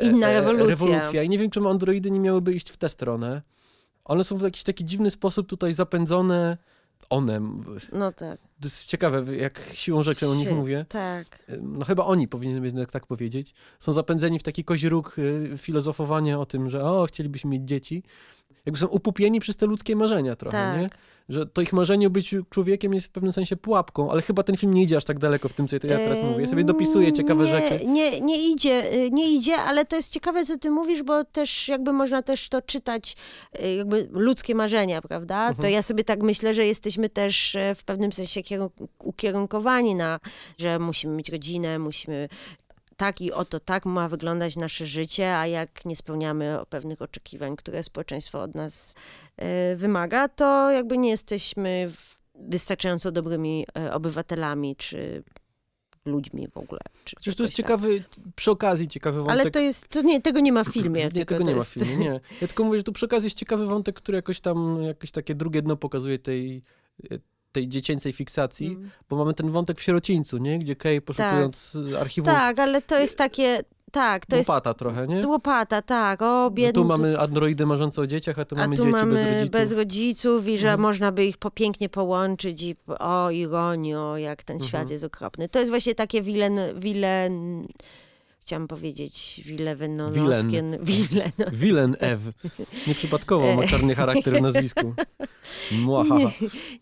[0.01, 0.67] e, Inna e, rewolucja.
[0.67, 1.23] rewolucja.
[1.23, 3.41] I nie wiem, czemu androidy nie miałyby iść w tę stronę.
[4.05, 6.57] One są w jakiś taki dziwny sposób tutaj zapędzone.
[7.09, 7.39] One.
[7.39, 8.39] w- No tak.
[8.39, 10.85] To jest ciekawe, jak siłą rzeczy o nich mówię.
[10.89, 11.43] Tak.
[11.61, 13.53] No chyba oni powinienem jednak tak powiedzieć.
[13.79, 18.03] Są zapędzeni w taki kozi róg y, filozofowania o tym, że o, chcielibyśmy mieć dzieci.
[18.65, 20.81] Jakby są upupieni przez te ludzkie marzenia trochę, Tak.
[20.81, 20.89] nie?
[21.29, 24.57] Że to ich marzenie o byciu człowiekiem jest w pewnym sensie pułapką, ale chyba ten
[24.57, 26.41] film nie idzie aż tak daleko w tym, co ja teraz mówię.
[26.41, 27.85] Ja sobie dopisuję ciekawe nie, rzeczy.
[27.85, 31.67] Nie, nie idzie, y, nie idzie, ale to jest ciekawe, co ty mówisz, bo też
[31.67, 33.15] jakby można też to czytać,
[33.63, 35.35] y, jakby ludzkie marzenia, prawda?
[35.37, 35.55] Mhm.
[35.55, 40.19] To ja sobie tak myślę, że jesteśmy też e, w pewnym sensie kierun- ukierunkowani na,
[40.57, 42.29] że musimy mieć rodzinę, musimy
[42.97, 47.83] tak i oto tak ma wyglądać nasze życie, a jak nie spełniamy pewnych oczekiwań, które
[47.83, 48.95] społeczeństwo od nas
[49.37, 51.91] e, wymaga, to jakby nie jesteśmy
[52.35, 55.23] wystarczająco dobrymi e, obywatelami, czy
[56.05, 56.81] ludźmi w ogóle.
[57.03, 57.57] Czy Chociaż to jest tak.
[57.57, 58.03] ciekawy,
[58.35, 59.31] przy okazji ciekawy wątek.
[59.31, 61.09] Ale to jest, to nie, tego nie ma w filmie.
[61.13, 62.19] Nie, tego nie ma jest, w filmie, nie.
[62.41, 65.35] Ja tylko mówię, że tu przy okazji jest ciekawy wątek, który jakoś tam, jakieś takie
[65.35, 66.63] drugie dno pokazuje tej,
[67.55, 68.89] tej dziecięcej fiksacji, Mm.
[69.09, 70.59] bo mamy ten wątek w sierocińcu, nie?
[70.59, 73.59] Gdzie Kay poszukując archiwów Tak, ale to jest takie,
[73.91, 75.27] tak, to jest łopata trochę, nie?
[75.27, 76.73] łopata, tak, o biedny.
[76.73, 79.51] tu mamy androidy marzące o dzieciach, a tu a mamy tu dzieci mamy bez rodziców.
[79.51, 80.81] bez rodziców i że Mhm.
[80.81, 84.67] można by ich pięknie połączyć i o ironio, jak ten Mhm.
[84.69, 85.49] świat jest okropny.
[85.49, 87.65] To jest właśnie takie wilen, wilen
[88.45, 91.31] chciałam powiedzieć wilewenonowskie, wilen.
[91.63, 92.19] Wilen Ew.
[92.87, 94.93] Nieprzypadkowo ma czarny charakter w nazwisku.
[95.71, 96.29] Nie,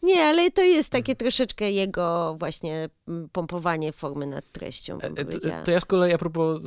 [0.03, 2.89] nie, ale to jest takie troszeczkę jego właśnie
[3.31, 6.61] pompowanie formy nad treścią, bym E, To, to ja z kolei a propos,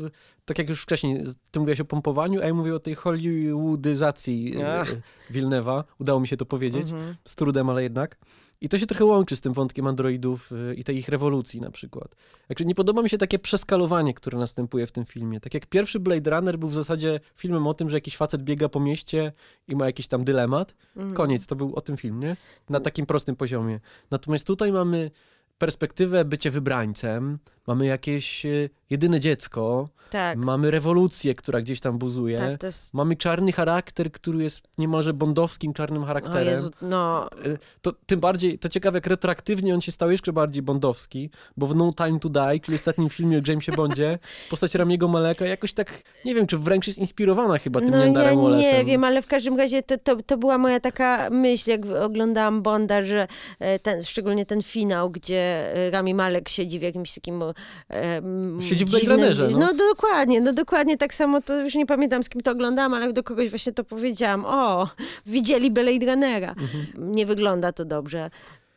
[0.45, 4.81] tak jak już wcześniej, ty mówiłaś o pompowaniu, a ja mówię o tej hollywoodyzacji e,
[4.81, 4.95] Ach.
[5.31, 5.85] Wilnewa.
[6.01, 6.91] Udało mi się to powiedzieć.
[6.91, 7.17] Mhm.
[7.25, 8.17] z trudem, ale jednak.
[8.61, 11.71] I to się trochę łączy z tym wątkiem androidów y, i tej ich rewolucji na
[11.71, 12.17] przykład.
[12.49, 15.41] Także nie podoba mi się takie przeskalowanie, które następuje w tym filmie.
[15.41, 18.69] Tak jak pierwszy Blade Runner był w zasadzie filmem o tym, że jakiś facet biega
[18.69, 19.33] po mieście
[19.69, 20.75] i ma jakiś tam dylemat.
[20.97, 21.15] Mhm.
[21.15, 22.37] Koniec, to był o tym film, nie?
[22.71, 23.81] Na takim prostym poziomie.
[24.11, 25.11] Natomiast tutaj mamy
[25.59, 32.39] perspektywę bycie wybrańcem, mamy jakieś e, jedyne dziecko, Tak, mamy rewolucję, która gdzieś tam buzuje,
[32.39, 32.95] tak, jest...
[32.95, 36.55] mamy czarny charakter, który jest niemalże bondowskim czarnym charakterem.
[36.55, 40.63] Jezu, no, E, To tym bardziej, to ciekawe, jak retroaktywnie on się stał jeszcze bardziej
[40.63, 44.19] bondowski, bo w No Time to Die, czyli ostatnim filmie o Jamesie Bondzie,
[44.51, 48.05] postać Ramiego Maleka jakoś tak, nie wiem, czy wręcz jest inspirowana chyba tym no ja
[48.05, 48.59] Niandarem Wallace'em.
[48.59, 52.63] nie wiem, ale w każdym razie to, to, to była moja taka myśl, jak oglądałam
[52.63, 53.27] Bonda, że
[53.59, 57.43] e, ten, szczególnie ten finał, gdzie e, Rami Malek siedzi w jakimś takim
[57.91, 59.59] e, m, Siedzi w Blade no.
[59.59, 63.13] no dokładnie, no dokładnie tak samo, to już nie pamiętam z kim to oglądałam, ale
[63.13, 64.45] do kogoś właśnie to powiedziałam.
[64.47, 64.89] O,
[65.27, 66.51] widzieli Blade Runnera.
[66.51, 66.87] Mhm.
[66.97, 68.31] Nie wygląda to dobrze.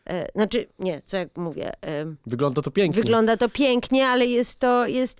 [0.09, 1.71] E, znaczy, nie, co jak mówię...
[2.25, 3.01] Wygląda to pięknie.
[3.01, 5.19] Wygląda to pięknie, ale jest to, jest...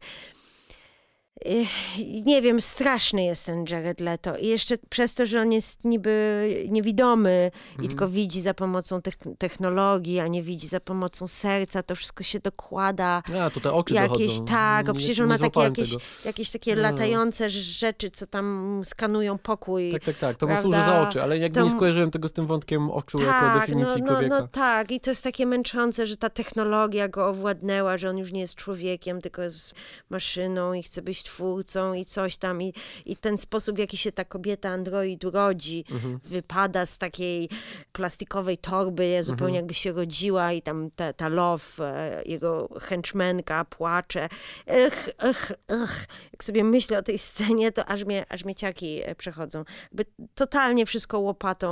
[2.25, 4.37] Nie wiem, straszny jest ten Jared Leto.
[4.37, 7.51] I jeszcze przez to, że on jest niby niewidomy
[7.83, 12.23] i tylko widzi za pomocą techn- technologii, a nie widzi za pomocą serca, to wszystko
[12.23, 13.23] się dokłada.
[13.41, 14.45] A, to te oczy Jakieś, dochodzą.
[14.45, 16.01] tak, o Nie- przecież on ma takie jakieś, tego.
[16.25, 16.81] jakieś takie No.
[16.81, 19.91] latające rzeczy, co tam skanują pokój.
[19.91, 22.33] Tak, tak, tak, to mu służy za oczy, ale jakby To nie skojarzyłem tego z
[22.33, 24.35] tym wątkiem oczu jako definicji no, człowieka.
[24.35, 28.17] No, no tak, i to jest takie męczące, że ta technologia go owładnęła, że on
[28.17, 29.73] już nie jest człowiekiem, tylko jest
[30.09, 32.61] maszyną i chce być twórcą i coś tam.
[32.61, 32.73] I,
[33.05, 36.19] i ten sposób, w jaki się ta kobieta android rodzi, Mhm.
[36.23, 37.49] wypada z takiej
[37.91, 39.55] plastikowej torby, zupełnie Mhm.
[39.55, 44.29] jakby się rodziła i tam ta, ta love, e, jego henchmenka płacze.
[44.67, 46.05] Ech, ech, ech.
[46.33, 49.63] Jak sobie myślę o tej scenie, to aż mnie, aż mnie ciaki e, przechodzą.
[49.83, 50.05] Jakby
[50.35, 51.69] totalnie wszystko łopatą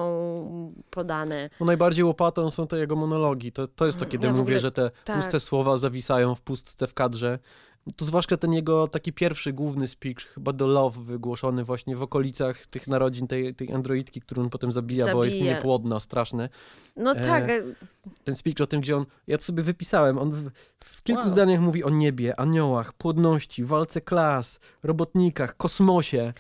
[0.90, 1.50] podane.
[1.60, 3.52] No najbardziej łopatą są te jego monologi.
[3.52, 5.18] To, to jest to, kiedy Ja mówię, ogóle- że te tak.
[5.18, 7.40] puste słowa zawisają w pustce w kadrze.
[7.96, 12.66] To zwłaszcza ten jego taki pierwszy główny speech, chyba do Love wygłoszony właśnie w okolicach
[12.66, 15.54] tych narodzin tej, tej androidki, którą on potem zabija, bo jest Zabija.
[15.56, 16.50] niepłodna, straszne.
[16.96, 17.62] No E, tak, e,
[18.24, 20.50] Ten speech o tym, gdzie on, ja to sobie wypisałem, on w,
[20.84, 21.30] w kilku Wow.
[21.30, 26.34] zdaniach mówi o niebie, aniołach, płodności, walce klas, robotnikach, kosmosie.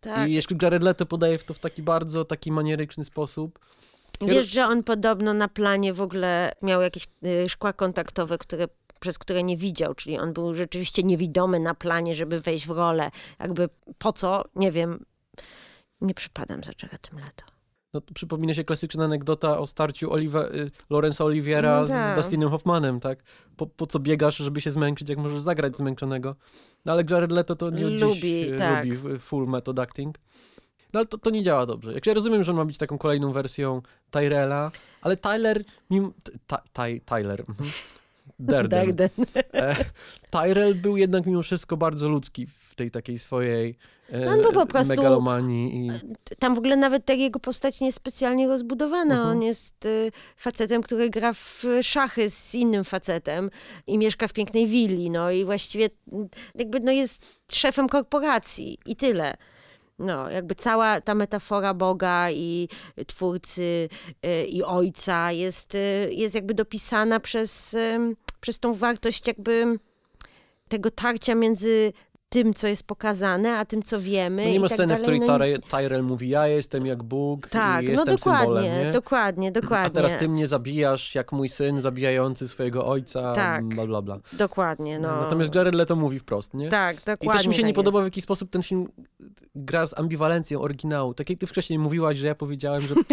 [0.00, 0.28] tak.
[0.28, 3.58] I jeszcze Jared Leto podaje to w taki bardzo taki manieryczny sposób.
[4.20, 7.06] Wiesz, że on podobno na planie w ogóle miał jakieś
[7.44, 8.68] y, szkła kontaktowe, które,
[9.00, 13.10] przez które nie widział, czyli on był rzeczywiście niewidomy na planie, żeby wejść w rolę.
[13.40, 13.68] Jakby
[13.98, 15.04] po co, nie wiem.
[16.00, 17.56] Nie przypadam za Jaredem Leto.
[17.94, 22.16] No przypomina się klasyczna anegdota o starciu Olive, y, Lorenza Oliviera No z tak.
[22.16, 23.22] Dustinem Hoffmanem, tak?
[23.56, 26.36] Po, po co biegasz, żeby się zmęczyć, jak możesz zagrać zmęczonego?
[26.84, 28.84] No ale Jared Leto to nie Lubi, y, tak.
[28.84, 30.18] lubi y, full method acting.
[30.94, 31.92] No ale to, to nie działa dobrze.
[31.92, 34.70] Jak ja rozumiem, że on ma być taką kolejną wersją Tyrella,
[35.02, 36.10] ale Tyler, mimo...
[36.22, 36.32] Ty,
[36.72, 37.70] ty, Tyler, mhm.
[38.38, 38.96] Derden.
[38.96, 39.26] Derden.
[39.54, 39.76] E,
[40.30, 43.76] Tyrell był jednak mimo wszystko bardzo ludzki w tej takiej swojej
[44.10, 45.90] e, No on był po prostu- megalomanii i...
[46.38, 49.14] Tam w ogóle nawet ta jego postać nie jest specjalnie rozbudowana.
[49.14, 49.30] Mhm.
[49.36, 53.50] On jest y, facetem, który gra w szachy z innym facetem
[53.86, 55.10] i mieszka w pięknej willi.
[55.10, 55.88] No i właściwie
[56.54, 59.34] jakby no jest szefem korporacji i tyle.
[59.98, 62.68] No, jakby cała ta metafora Boga i
[63.06, 63.88] twórcy
[64.26, 67.76] y, i ojca jest, y, jest jakby dopisana przez,
[68.40, 69.78] przez tą wartość jakby
[70.68, 71.92] tego tarcia między
[72.28, 74.44] tym, co jest pokazane, a tym, co wiemy.
[74.44, 75.20] No nie ma tak sceny, w dalej.
[75.20, 78.86] której No, Tyre- Tyrell mówi, ja jestem jak Bóg tak, i no jestem dokładnie, symbolem,
[78.86, 78.92] nie?
[78.92, 79.86] dokładnie, dokładnie.
[79.86, 83.64] A teraz ty mnie zabijasz jak mój syn zabijający swojego ojca, Tak.
[83.64, 84.18] bla, bla, bla.
[84.32, 85.16] Dokładnie, no.
[85.20, 86.68] Natomiast Jared Leto mówi wprost, nie?
[86.68, 87.28] Tak, dokładnie.
[87.28, 88.04] I też mi się nie tak podoba, jest.
[88.04, 88.88] w jaki sposób ten film
[89.54, 91.14] gra z ambiwalencją oryginału.
[91.14, 93.04] Tak jak ty wcześniej mówiłaś, że ja powiedziałem, że w-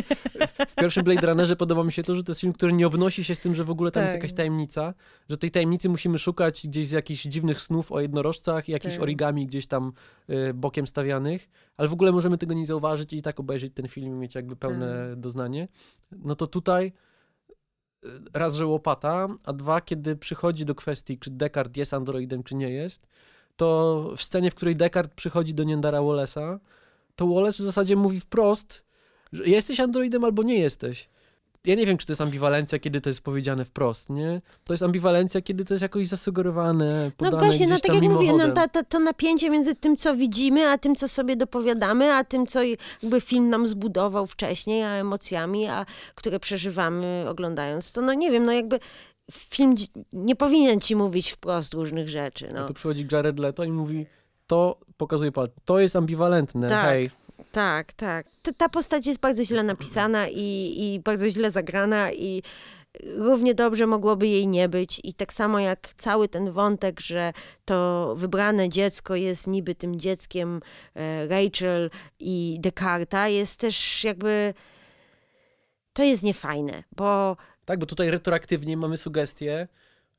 [0.72, 3.24] w pierwszym Blade Runnerze podoba mi się to, że to jest film, który nie obnosi
[3.24, 4.22] się z tym, że w ogóle tam jest Tak.
[4.24, 4.94] jakaś tajemnica,
[5.30, 9.04] że tej tajemnicy musimy szukać gdzieś z jakichś dziwnych snów o jednorożcach i jakichś Tak.
[9.14, 9.94] Origami gdzieś tam
[10.30, 14.16] y, bokiem stawianych, ale w ogóle możemy tego nie zauważyć i tak obejrzeć ten film
[14.16, 15.20] i mieć jakby pełne Tak.
[15.20, 15.68] doznanie.
[16.12, 16.92] No to tutaj
[18.06, 22.56] y, raz, że łopata, a dwa, kiedy przychodzi do kwestii, czy Descartes jest androidem, czy
[22.56, 23.08] nie jest,
[23.56, 26.60] to w scenie, w której Descartes przychodzi do Niendara Wallace'a,
[27.16, 28.84] to Wallace w zasadzie mówi wprost,
[29.34, 31.10] że jesteś androidem albo nie jesteś.
[31.68, 34.42] Ja nie wiem, czy to jest ambiwalencja, kiedy to jest powiedziane wprost, nie?
[34.64, 38.34] To jest ambiwalencja, kiedy to jest jakoś zasugerowane, No podane właśnie, no tak jak mówię,
[38.34, 42.24] no ta, ta, to napięcie między tym, co widzimy, a tym, co sobie dopowiadamy, a
[42.24, 45.86] tym, co jakby film nam zbudował wcześniej, a emocjami, a
[46.16, 48.80] które przeżywamy oglądając to, no nie wiem, no jakby
[49.32, 49.76] film
[50.14, 52.68] nie powinien ci mówić wprost różnych rzeczy, A no.
[52.68, 54.06] tu przychodzi Jared Leto i mówi,
[54.48, 55.32] to pokazuje
[55.66, 56.86] to jest ambiwalentne, Tak.
[56.86, 57.23] hej.
[57.54, 58.26] Tak, tak.
[58.42, 62.44] Ta, ta postać jest bardzo źle napisana i, i bardzo źle zagrana i
[63.18, 65.02] równie dobrze mogłoby jej nie być.
[65.04, 67.34] I tak samo jak cały ten wątek, że
[67.66, 70.62] to wybrane dziecko jest niby tym dzieckiem
[70.96, 71.90] e, Rachel
[72.20, 74.54] i Descarta, jest też jakby...
[75.94, 79.68] To jest niefajne, bo Tak, bo tutaj retroaktywnie mamy sugestię,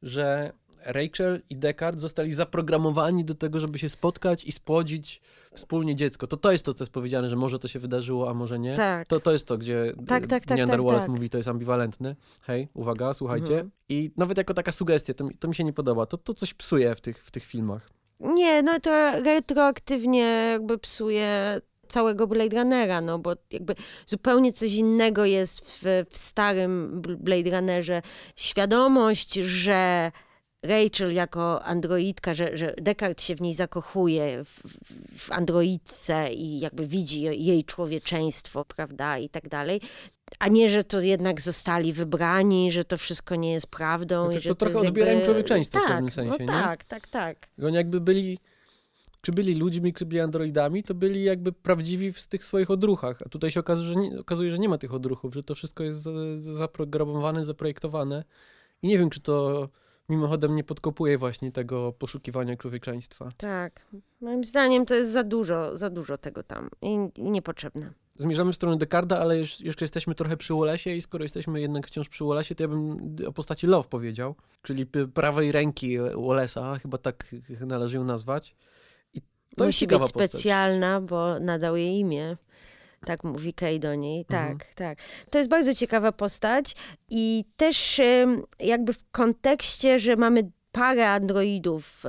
[0.02, 0.52] że
[0.86, 5.20] Rachel i Descartes zostali zaprogramowani do tego, żeby się spotkać i spłodzić
[5.54, 6.26] wspólnie dziecko.
[6.26, 8.74] To to jest to, co jest powiedziane, że może to się wydarzyło, a może nie.
[8.74, 9.08] Tak.
[9.08, 11.10] To, to jest to, gdzie Tak, tak, tak, Neander tak, Wallace tak.
[11.10, 12.16] mówi, to jest ambiwalentne.
[12.42, 13.52] Hej, uwaga, słuchajcie.
[13.52, 13.70] Mhm.
[13.88, 16.06] I nawet jako taka sugestia, to, mi- to mi się nie podoba.
[16.06, 17.90] To, to coś psuje w tych, w tych filmach.
[18.20, 18.90] Nie, no to
[19.22, 23.74] retroaktywnie jakby psuje całego Blade Runnera, no bo jakby
[24.06, 28.02] zupełnie coś innego jest w, w starym Bl- Blade Runnerze.
[28.36, 30.12] Świadomość, że
[30.64, 34.60] Rachel jako androidka, że, że Descartes się w niej zakochuje, w,
[35.18, 39.80] w androidce i jakby widzi jej człowieczeństwo, prawda, i tak dalej.
[40.38, 44.30] A nie, że to jednak zostali wybrani, że to wszystko nie jest prawdą.
[44.30, 45.26] I że to to trochę jest odbiera im jakby...
[45.26, 46.46] człowieczeństwo w tak, pewnym sensie, No nie?
[46.46, 47.36] tak, tak, tak.
[47.62, 48.38] Oni jakby byli,
[49.20, 53.22] czy byli ludźmi, czy byli androidami, to byli jakby prawdziwi w tych swoich odruchach.
[53.26, 55.84] A tutaj się okazuje, że nie, okazuje, że nie ma tych odruchów, że to wszystko
[55.84, 58.24] jest za- za- zaprogramowane, zaprojektowane.
[58.82, 59.68] I nie wiem, czy to
[60.08, 63.30] mimochodem nie podkopuje właśnie tego poszukiwania człowieczeństwa.
[63.36, 63.86] Tak.
[64.20, 67.92] Moim zdaniem to jest za dużo, za dużo tego tam i, i niepotrzebne.
[68.16, 71.86] Zmierzamy w stronę Descarda, ale już, jeszcze jesteśmy trochę przy Wallace'ie i skoro jesteśmy jednak
[71.86, 76.98] wciąż przy Wallace'ie, to ja bym o postaci Love powiedział, czyli prawej ręki Wallace'a, chyba
[76.98, 78.54] tak należy ją nazwać.
[79.14, 79.20] I
[79.56, 80.30] to jest Musi być postać.
[80.30, 82.36] specjalna, bo nadał jej imię.
[83.06, 84.24] Tak mówi Kay do niej.
[84.24, 84.70] Tak, Mhm.
[84.74, 84.98] tak.
[85.30, 86.74] To jest bardzo ciekawa postać
[87.10, 88.00] i też
[88.60, 92.08] jakby w kontekście, że mamy parę androidów e,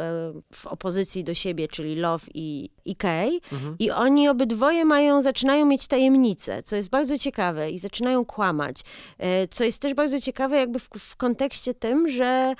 [0.53, 3.39] w opozycji do siebie, czyli Love i, i Kay.
[3.51, 3.75] Mhm.
[3.79, 8.81] I oni obydwoje mają, zaczynają mieć tajemnice, co jest bardzo ciekawe i zaczynają kłamać.
[9.17, 12.53] E, Co jest też bardzo ciekawe jakby w, w kontekście tym, że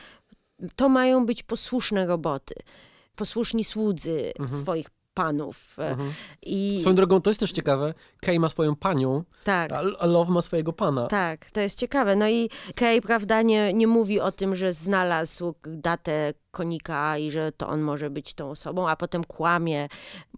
[0.75, 2.55] to mają być posłuszne roboty,
[3.15, 4.59] posłuszni słudzy Mhm.
[4.59, 5.75] swoich panów.
[5.79, 6.13] E, Mhm.
[6.45, 9.71] I Swoją drogą, to jest też ciekawe, Kay ma swoją panią, tak.
[9.99, 11.07] a Love ma swojego pana.
[11.07, 12.15] Tak, to jest ciekawe.
[12.15, 17.51] No i Kay, prawda, nie, nie mówi o tym, że znalazł datę konika i że
[17.51, 19.87] to on może być tą osobą, a potem kłamie,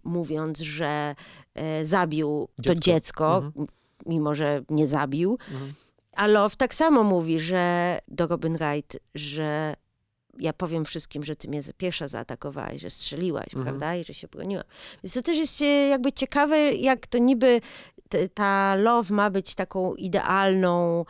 [0.04, 1.14] mówiąc, że
[1.54, 2.80] e, zabił to Dziecko.
[2.84, 3.66] dziecko, Mhm.
[4.06, 5.38] mimo że nie zabił.
[5.50, 5.72] Mhm.
[6.16, 9.74] A Love tak samo mówi, że do Robin Wright, że
[10.40, 13.64] ja powiem wszystkim, że ty mnie za- pierwsza zaatakowałaś, że strzeliłaś, Mhm.
[13.64, 14.64] prawda, i że się broniłam.
[15.04, 15.60] Więc to też jest
[15.90, 17.60] jakby ciekawe, jak to niby
[18.08, 21.04] t- ta Love ma być taką idealną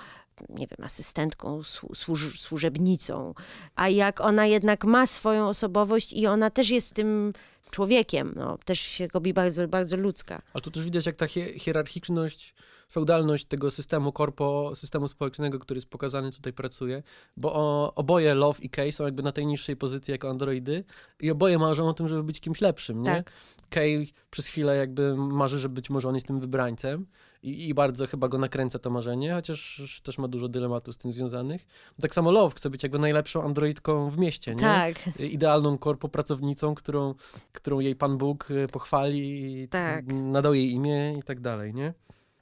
[0.49, 3.35] nie wiem, asystentką, słu- służ, służebnicą,
[3.77, 7.33] a jak ona jednak ma swoją osobowość i ona też jest tym
[7.71, 10.43] człowiekiem, no, też się robi bardzo, bardzo ludzka.
[10.55, 12.55] Ale tu też widać, jak ta hie- hierarchiczność,
[12.91, 17.03] feudalność tego systemu korpo, systemu społecznego, który jest pokazany tutaj pracuje,
[17.37, 20.85] bo o, oboje Love i Kay są jakby na tej niższej pozycji jako androidy
[21.21, 23.11] i oboje marzą o tym, żeby być kimś lepszym, nie?
[23.11, 23.33] Tak.
[23.71, 27.07] Kay przez chwilę jakby marzy, że być może on jest tym wybrańcem
[27.43, 31.13] i, i bardzo chyba go nakręca to marzenie, chociaż też ma dużo dylematów z tym
[31.13, 31.67] związanych.
[32.01, 34.61] Tak samo Love chce być jakby najlepszą androidką w mieście, nie?
[34.61, 37.15] Tak, idealną korpopracownicą, którą,
[37.53, 40.05] którą jej Pan Bóg y, pochwali, Tak.
[40.13, 41.95] nadał jej imię i tak dalej, nie?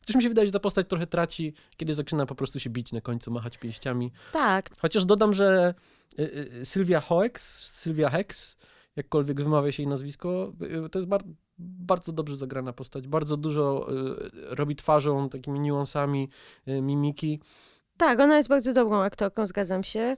[0.07, 2.93] Też mi się wydaje, że ta postać trochę traci, kiedy zaczyna po prostu się bić
[2.93, 4.12] na końcu, machać pięściami.
[4.33, 5.74] tak, Chociaż dodam, że
[6.19, 6.23] y,
[6.61, 8.57] y, Sylwia Hoeks, Sylwia Hex,
[8.97, 10.53] jakkolwiek wymawia się jej nazwisko,
[10.87, 11.23] y, to jest bar
[11.59, 13.09] bardzo dobrze zagrana postać.
[13.09, 16.28] Bardzo dużo y, robi twarzą, takimi niuansami,
[16.69, 17.41] y, mimiki.
[17.97, 20.16] Tak, ona jest bardzo dobrą aktorką, zgadzam się.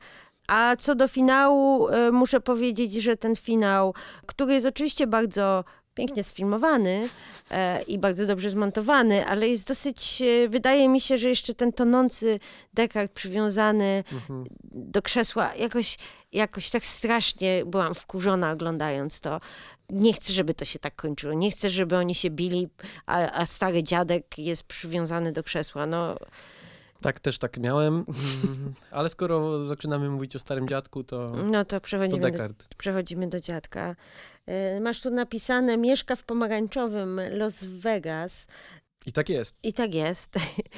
[0.48, 3.94] A co do finału, muszę powiedzieć, że ten finał,
[4.26, 5.64] który jest oczywiście bardzo
[5.98, 7.08] pięknie sfilmowany
[7.50, 11.72] e, i bardzo dobrze zmontowany, ale jest dosyć, e, wydaje mi się, że jeszcze ten
[11.72, 12.40] tonący
[12.74, 14.44] Descartes przywiązany Mhm.
[14.72, 15.96] do krzesła, jakoś,
[16.32, 19.40] jakoś tak strasznie byłam wkurzona oglądając to.
[19.90, 21.32] Nie chcę, żeby to się tak kończyło.
[21.34, 22.68] Nie chcę, żeby oni się bili,
[23.06, 25.86] a, a stary dziadek jest przywiązany do krzesła.
[25.86, 26.16] No,
[27.02, 27.94] Tak, też tak miałem.
[27.94, 32.66] Mm, Ale skoro zaczynamy mówić o starym dziadku, to, no to to przechodzimy do Descartes.
[32.78, 33.96] Przechodzimy do dziadka.
[34.46, 38.46] E, Masz tu napisane, mieszka w pomarańczowym Las Vegas.
[39.06, 39.54] I tak jest.
[39.62, 40.30] I tak jest.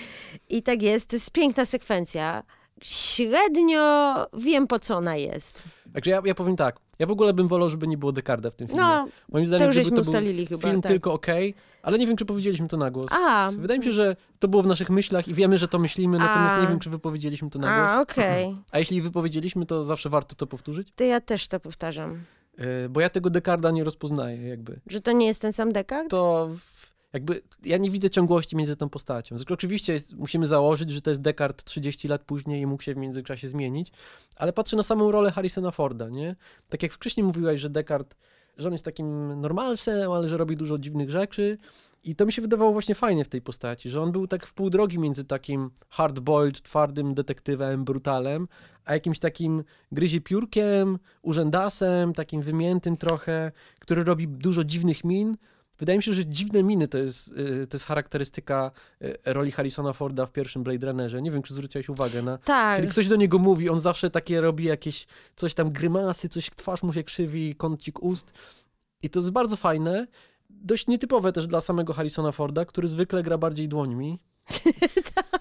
[0.48, 1.10] I tak jest.
[1.10, 2.42] To jest piękna sekwencja.
[2.82, 5.62] Średnio wiem, po co ona jest.
[5.94, 6.76] Także ja, ja powiem tak.
[6.98, 8.82] Ja w ogóle bym wolał, żeby nie było Dekarda w tym filmie.
[8.82, 10.68] No, Moim to zdaniem, już żeby żeśmy to ustalili chyba.
[10.68, 10.92] film tak.
[10.92, 13.10] tylko okej, ale nie wiem, czy powiedzieliśmy to na głos.
[13.12, 16.18] A, Wydaje mi się, że to było w naszych myślach i wiemy, że to myślimy,
[16.18, 16.60] natomiast A.
[16.62, 17.90] nie wiem, czy wypowiedzieliśmy to na głos.
[17.90, 18.56] a okej.
[18.72, 22.24] A jeśli wypowiedzieliśmy, to zawsze warto to powtórzyć, To ja też to powtarzam.
[22.58, 24.80] Yy, bo ja tego Dekarda nie rozpoznaję jakby.
[24.86, 26.08] Że to nie jest ten sam Descartes?
[26.10, 29.38] To w, jakby, ja nie widzę ciągłości między tą postacią.
[29.38, 32.94] Znaczy, oczywiście jest, musimy założyć, że to jest Descartes 30 lat później i mógł się
[32.94, 33.92] w międzyczasie zmienić,
[34.36, 36.36] ale patrzę na samą rolę Harrisona Forda, nie?
[36.68, 38.18] Tak jak wcześniej mówiłaś, że Descartes
[38.60, 41.58] że on jest takim normalsem, ale że robi dużo dziwnych rzeczy.
[42.04, 44.54] I to mi się wydawało właśnie fajnie w tej postaci, że on był tak w
[44.54, 48.48] pół drogi między takim hard-boiled, twardym detektywem, brutalem,
[48.84, 55.36] a jakimś takim gryzie piórkiem, urzędasem, takim wymiętym trochę, który robi dużo dziwnych min.
[55.80, 58.70] Wydaje mi się, że dziwne miny to jest, y, to jest charakterystyka
[59.02, 61.22] y, roli Harrisona Forda w pierwszym Blade Runnerze.
[61.22, 62.38] Nie wiem, czy zwróciłeś uwagę na...
[62.38, 62.76] Tak.
[62.76, 66.82] Kiedy ktoś do niego mówi, on zawsze takie robi jakieś coś tam grymasy, coś twarz
[66.82, 68.32] mu się krzywi, kącik ust.
[69.02, 70.06] I to jest bardzo fajne
[70.50, 74.18] dość nietypowe też dla samego Harrisona Forda, który zwykle gra bardziej dłońmi.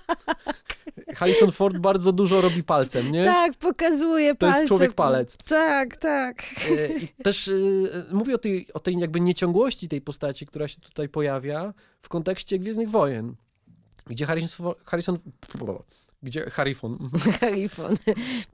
[1.20, 3.24] Harrison Ford bardzo dużo robi palcem, nie?
[3.24, 4.54] Tak, pokazuje palcem.
[4.54, 5.38] To jest człowiek palec.
[5.38, 6.44] Tak, tak.
[6.72, 10.82] E, I też y, mówię o tej, o tej jakby nieciągłości tej postaci, która się
[10.82, 13.36] tutaj pojawia w kontekście Gwiezdnych Wojen,
[14.08, 15.18] gdzie Harrison, Harrison
[16.24, 17.10] gdzie Harrison.
[17.42, 17.98] Harrison.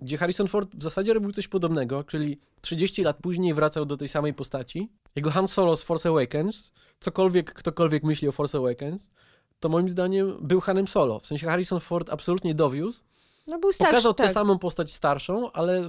[0.02, 4.08] Gdzie Harrison Ford w zasadzie robił coś podobnego, czyli 30 lat później wracał do tej
[4.08, 4.90] samej postaci.
[5.16, 9.10] Jego Han Solo z Force Awakens, cokolwiek ktokolwiek myśli o Force Awakens,
[9.60, 11.20] to moim zdaniem był Hanem Solo.
[11.20, 13.02] W sensie Harrison Ford absolutnie dowiózł.
[13.48, 14.28] No był starszy, Pokazał tak.
[14.28, 15.82] tę samą postać starszą, ale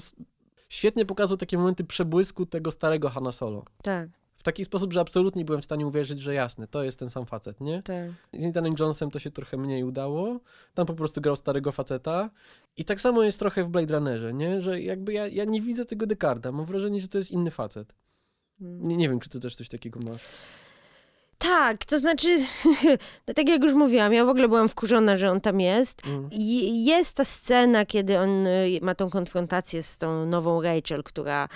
[0.69, 3.65] świetnie pokazał takie momenty przebłysku tego starego Hana Solo.
[3.83, 4.09] Tak
[4.47, 7.61] taki sposób, że absolutnie byłem w stanie uwierzyć, że jasne, to jest ten sam facet,
[7.61, 7.83] nie?
[7.83, 8.11] Tak.
[8.33, 10.41] Z Nathanem Jonesem to się trochę mniej udało.
[10.75, 12.31] Tam po prostu grał starego faceta.
[12.77, 14.61] I tak samo jest trochę w Blade Runnerze, nie?
[14.61, 16.53] Że jakby ja, ja nie widzę tego Dekarda.
[16.53, 17.95] Mam wrażenie, że to jest inny facet.
[18.59, 18.83] Hmm.
[18.83, 20.23] Nie, nie wiem, czy ty też coś takiego masz.
[21.39, 22.37] Tak, to znaczy,
[23.35, 26.07] tak jak już mówiłam, ja w ogóle byłam wkurzona, że on tam jest.
[26.07, 26.29] Mm.
[26.33, 31.49] I jest ta scena, kiedy on y, ma tą konfrontację z tą nową Rachel, która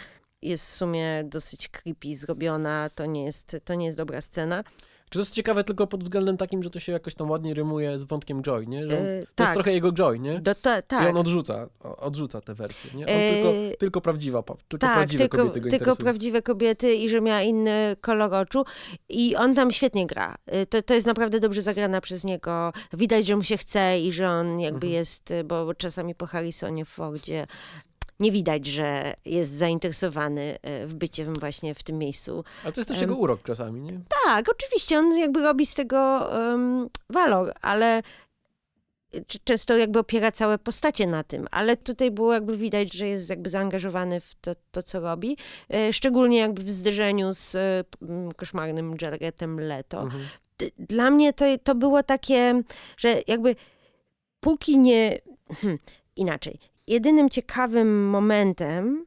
[0.43, 4.65] jest w sumie dosyć creepy zrobiona, to nie jest, to nie jest dobra scena.
[5.11, 7.99] Czy to jest ciekawe tylko pod względem takim, że to się jakoś tam ładnie rymuje
[7.99, 8.89] z wątkiem Joy, nie?
[8.89, 9.47] Że on, yy, to tak.
[9.47, 10.41] jest trochę jego Joy, nie?
[10.41, 11.05] Do, to, tak.
[11.05, 13.07] I on odrzuca, odrzuca te wersje, nie?
[13.07, 17.09] On yy, tylko, tylko prawdziwa, tylko tak, prawdziwe tylko, kobiety go Tylko prawdziwe kobiety i
[17.09, 18.65] że miała inny kolor oczu
[19.09, 20.37] i on tam świetnie gra.
[20.63, 22.73] Y, to, to jest naprawdę dobrze zagrana przez niego.
[22.93, 24.93] Widać, że mu się chce i że on jakby mhm.
[24.93, 27.47] jest, bo czasami po Harrisonie Fordzie
[28.21, 32.45] nie widać, że jest zainteresowany e, w bycie właśnie w tym miejscu.
[32.65, 34.01] Ale to jest też jego urok czasami, nie?
[34.25, 38.03] Tak, oczywiście, on jakby robi z tego um, walor, ale
[39.45, 43.51] często jakby opiera całe postacie na tym, ale tutaj było jakby widać, że jest jakby
[43.51, 45.37] zaangażowany w to, to co robi,
[45.75, 47.85] e, szczególnie jakby w zderzeniu z e,
[48.37, 50.03] koszmarnym Jaredem Leto.
[50.03, 50.23] Mhm.
[50.79, 52.63] Dla mnie to, to było takie,
[52.97, 53.57] że jakby
[54.41, 55.19] póki nie...
[55.61, 55.79] Hmm,
[56.17, 59.07] inaczej jedynym ciekawym momentem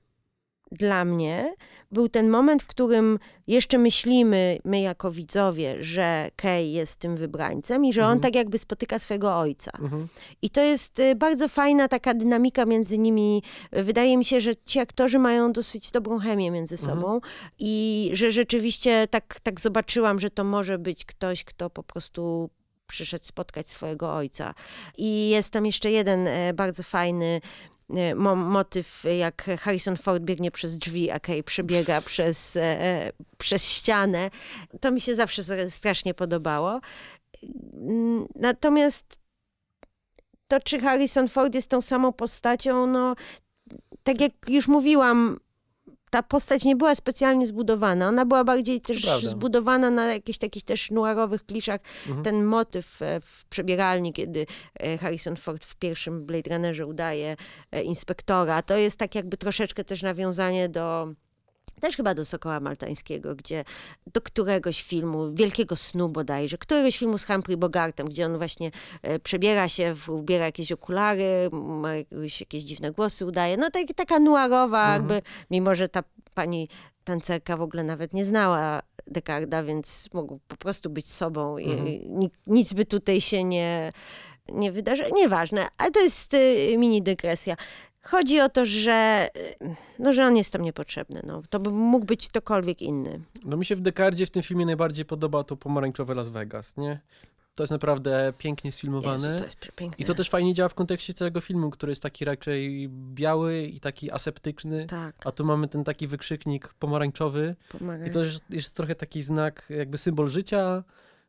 [0.71, 1.55] dla mnie
[1.91, 7.85] był ten moment, w którym jeszcze myślimy, my jako widzowie, że Kay jest tym wybrańcem
[7.85, 8.17] i że mhm.
[8.17, 9.71] on tak jakby spotyka swojego ojca.
[9.79, 10.07] Mhm.
[10.41, 13.43] I to jest y, bardzo fajna taka dynamika między nimi.
[13.71, 16.99] Wydaje mi się, że ci aktorzy mają dosyć dobrą chemię między mhm.
[16.99, 17.19] sobą
[17.59, 22.49] i że rzeczywiście tak, tak zobaczyłam, że to może być ktoś, kto po prostu
[22.87, 24.53] przyszedł spotkać swojego ojca.
[24.97, 27.41] I jest tam jeszcze jeden e, bardzo fajny
[27.89, 34.29] E, motyw, jak Harrison Ford biegnie przez drzwi, a Kay przebiega przez, e, przez ścianę.
[34.81, 36.79] To mi się zawsze strasznie podobało.
[38.35, 39.19] Natomiast
[40.47, 43.15] to, czy Harrison Ford jest tą samą postacią, no
[44.03, 45.39] tak jak już mówiłam,
[46.13, 48.07] ta postać nie była specjalnie zbudowana.
[48.07, 51.81] Ona była bardziej też zbudowana na jakichś takich też noirowych kliszach.
[52.07, 52.23] Mhm.
[52.23, 54.45] Ten motyw e, w przebieralni, kiedy
[54.79, 57.35] e, Harrison Ford w pierwszym Blade Runnerze udaje
[57.71, 61.13] e, inspektora, to jest tak jakby troszeczkę też nawiązanie do
[61.79, 63.63] też chyba do Sokoła Maltańskiego, gdzie
[64.13, 68.71] do któregoś filmu, Wielkiego Snu bodajże, któregoś filmu z Humphrey Bogartem, gdzie on właśnie
[69.01, 73.57] e, przebiera się, ubiera jakieś okulary, ma jakieś, jakieś dziwne głosy udaje.
[73.57, 74.93] No tak, taka noirowa mhm.
[74.93, 76.03] jakby, mimo że ta
[76.35, 76.67] pani
[77.03, 81.87] tancerka w ogóle nawet nie znała Dekarda, więc mógł po prostu być sobą mhm.
[81.87, 83.89] i nic by tutaj się nie,
[84.49, 85.09] nie wydarzyło.
[85.15, 87.55] Nieważne, ale to jest y, mini dygresja.
[88.03, 89.27] Chodzi o to, że,
[89.99, 91.21] no, że on jest tam niepotrzebny.
[91.27, 91.41] No.
[91.49, 93.21] To by mógł być ktokolwiek inny.
[93.45, 96.99] No mi się w Dekardzie w tym filmie najbardziej podoba to pomarańczowe Las Vegas, nie?
[97.55, 99.27] To jest naprawdę pięknie sfilmowane.
[99.27, 99.57] Jezu, to jest.
[99.97, 103.79] I to też fajnie działa w kontekście całego filmu, który jest taki raczej biały i
[103.79, 104.85] taki aseptyczny.
[104.85, 105.15] Tak.
[105.25, 107.55] A tu mamy ten taki wykrzyknik pomarańczowy.
[108.07, 110.83] I to jest, jest trochę taki znak, jakby symbol życia,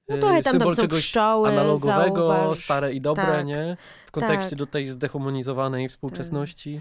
[0.09, 2.59] no trochę tam, tam są pszczoły, analogowego, zauważ.
[2.59, 3.76] stare i dobre, tak, nie?
[4.06, 4.59] W kontekście tak.
[4.59, 6.81] do tej zdehumanizowanej współczesności.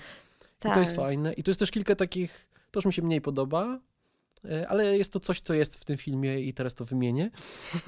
[0.59, 0.71] Tak.
[0.71, 1.05] I to jest tak.
[1.05, 1.33] fajne.
[1.33, 3.79] I tu jest też kilka takich, to już mi się mniej podoba,
[4.45, 7.31] e, ale jest to coś, co jest w tym filmie i teraz to wymienię.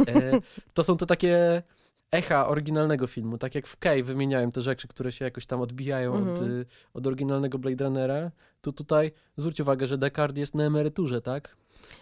[0.07, 0.39] E,
[0.73, 1.63] to są to takie
[2.11, 3.37] echa oryginalnego filmu.
[3.37, 6.51] Tak jak w Kay wymieniałem te rzeczy, które się jakoś tam odbijają od, mhm.
[6.51, 8.31] y, od oryginalnego Blade Runnera,
[8.61, 11.57] to tutaj zwróć uwagę, że Descartes jest na emeryturze, tak?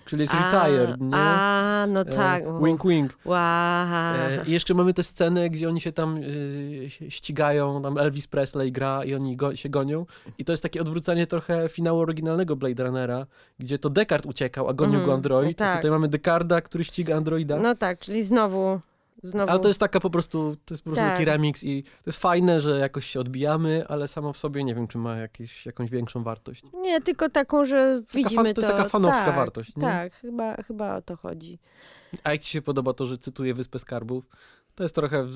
[0.06, 1.16] Czyli jest A, retired, nie?
[1.16, 2.44] A, no tak.
[2.44, 3.18] E, wink, wink.
[3.26, 3.38] Wow.
[3.38, 6.18] E, I jeszcze mamy tę scenę, gdzie oni się tam
[7.06, 10.06] e, ścigają, tam Elvis Presley gra i oni go, się gonią.
[10.38, 13.26] I to jest takie odwrócenie trochę finału oryginalnego Blade Runnera,
[13.60, 15.58] gdzie to Descartes uciekał, a gonił Mhm, go android.
[15.58, 15.74] tak.
[15.74, 17.58] A tutaj mamy Decarda, który ściga androida.
[17.58, 18.80] No tak, czyli znowu,
[19.24, 19.52] znowu.
[19.52, 21.14] Ale to jest taka po prostu, to jest po prostu Tak.
[21.14, 24.76] taki remix i to jest fajne, że jakoś się odbijamy, ale samo w sobie nie
[24.76, 26.64] wiem, czy ma jakieś, jakąś większą wartość.
[26.74, 28.68] Nie, tylko taką, że widzimy fan- to to.
[28.68, 29.82] jest taka fanowska tak, wartość, nie?
[29.82, 31.60] Tak, chyba, chyba o to chodzi.
[32.24, 34.26] A jak ci się podoba to, że cytuję Wyspę Skarbów?
[34.76, 35.28] To jest trochę,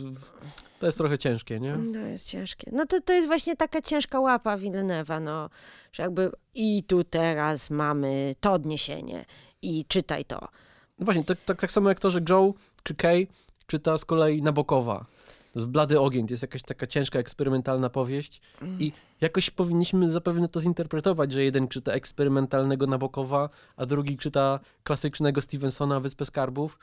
[0.79, 1.77] to jest trochę ciężkie, nie?
[1.93, 2.69] To jest ciężkie.
[2.73, 5.49] No to, to jest właśnie taka ciężka łapa Villeneuve'a, no,
[5.91, 9.25] że jakby i tu teraz mamy to odniesienie
[9.61, 10.39] i czytaj to.
[10.99, 12.53] No właśnie, tak, tak, tak samo jak to, że Joe
[12.83, 13.27] czy Kay
[13.67, 15.05] czyta z kolei Nabokowa.
[15.53, 18.41] To jest Blady Ogień, to jest jakaś taka ciężka, eksperymentalna powieść
[18.79, 18.91] i
[19.21, 25.99] jakoś powinniśmy zapewne to zinterpretować, że jeden czyta eksperymentalnego Nabokowa, a drugi czyta klasycznego Stevensona
[25.99, 26.79] Wyspę Skarbów,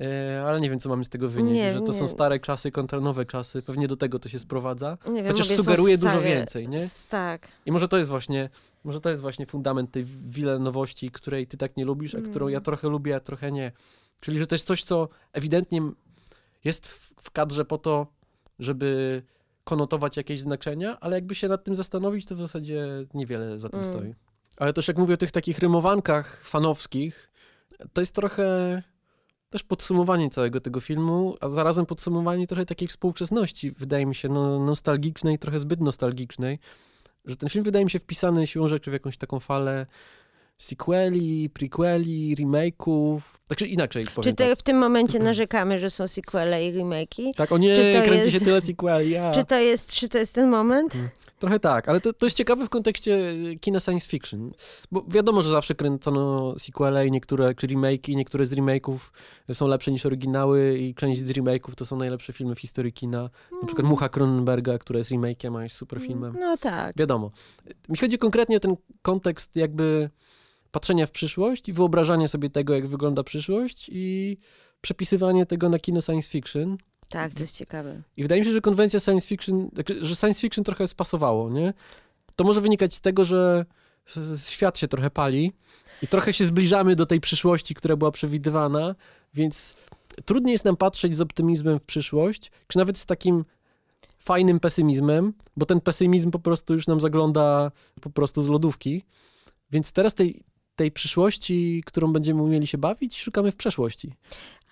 [0.00, 1.98] e, ale nie wiem, co mamy z tego wynieść, Nie, że to nie.
[1.98, 4.98] są stare czasy kontra nowe czasy, pewnie do tego to się sprowadza.
[5.10, 6.88] Nie wiem, Chociaż sugeruje dużo więcej, nie?
[7.08, 7.48] Tak.
[7.66, 8.48] I może to jest właśnie,
[8.84, 12.48] może to jest właśnie fundament tej wile nowości, której ty tak nie lubisz, a którą
[12.48, 13.72] ja trochę lubię, a trochę nie.
[14.20, 15.82] Czyli, że to jest coś, co ewidentnie
[16.64, 18.06] jest w, w kadrze po to,
[18.58, 19.22] żeby
[19.64, 23.80] konotować jakieś znaczenia, ale jakby się nad tym zastanowić, to w zasadzie niewiele za tym
[23.80, 23.92] Mm.
[23.92, 24.14] stoi.
[24.58, 27.30] Ale też jak mówię o tych takich rymowankach fanowskich,
[27.92, 28.82] to jest trochę
[29.50, 34.58] też podsumowanie całego tego filmu, a zarazem podsumowanie trochę takiej współczesności, wydaje mi się, no,
[34.58, 36.58] nostalgicznej, trochę zbyt nostalgicznej,
[37.24, 39.86] że ten film wydaje mi się wpisany siłą rzeczy w jakąś taką falę
[40.58, 44.58] sequeli, prequeli, remake'ów, także inaczej Czy powiem te, tak.
[44.58, 47.30] w tym momencie narzekamy, że są sequele i remake'i?
[47.36, 49.14] Tak, o nie, czy to kręci jest- się tyle sequeli.
[49.34, 50.96] Czy to jest, czy to jest ten moment?
[51.38, 53.18] Trochę tak, ale to, to jest ciekawe w kontekście
[53.60, 54.52] kina science fiction,
[54.92, 58.98] bo wiadomo, że zawsze kręcono sequele i niektóre, czy remake'i, niektóre z remake'ów
[59.52, 63.30] są lepsze niż oryginały i część z remake'ów to są najlepsze filmy w historii kina.
[63.60, 66.34] Na przykład Mucha Cronenberga, która jest remake'iem, a jest super filmem.
[66.40, 66.92] No tak.
[66.96, 67.30] Wiadomo.
[67.88, 70.10] Mi chodzi konkretnie o ten kontekst jakby
[70.78, 74.36] patrzenia w przyszłość i wyobrażania sobie tego, jak wygląda przyszłość i
[74.80, 76.78] przepisywanie tego na kino science fiction.
[77.08, 78.02] Tak, to jest ciekawe.
[78.16, 81.74] I wydaje mi się, że konwencja science fiction, znaczy, że science fiction trochę spasowało, nie?
[82.36, 83.64] To może wynikać z tego, że
[84.46, 85.52] świat się trochę pali
[86.02, 88.94] i trochę się zbliżamy do tej przyszłości, która była przewidywana,
[89.34, 89.74] więc
[90.24, 93.44] trudniej jest nam patrzeć z optymizmem w przyszłość, czy nawet z takim
[94.18, 99.02] fajnym pesymizmem, bo ten pesymizm po prostu już nam zagląda po prostu z lodówki.
[99.70, 100.44] Więc teraz tej,
[100.78, 104.14] tej przyszłości, którą będziemy umieli się bawić, szukamy w przeszłości.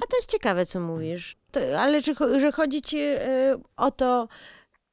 [0.00, 1.36] A to jest ciekawe, co mówisz.
[1.50, 3.18] To, ale że, cho- że chodzi ci y,
[3.76, 4.28] o to,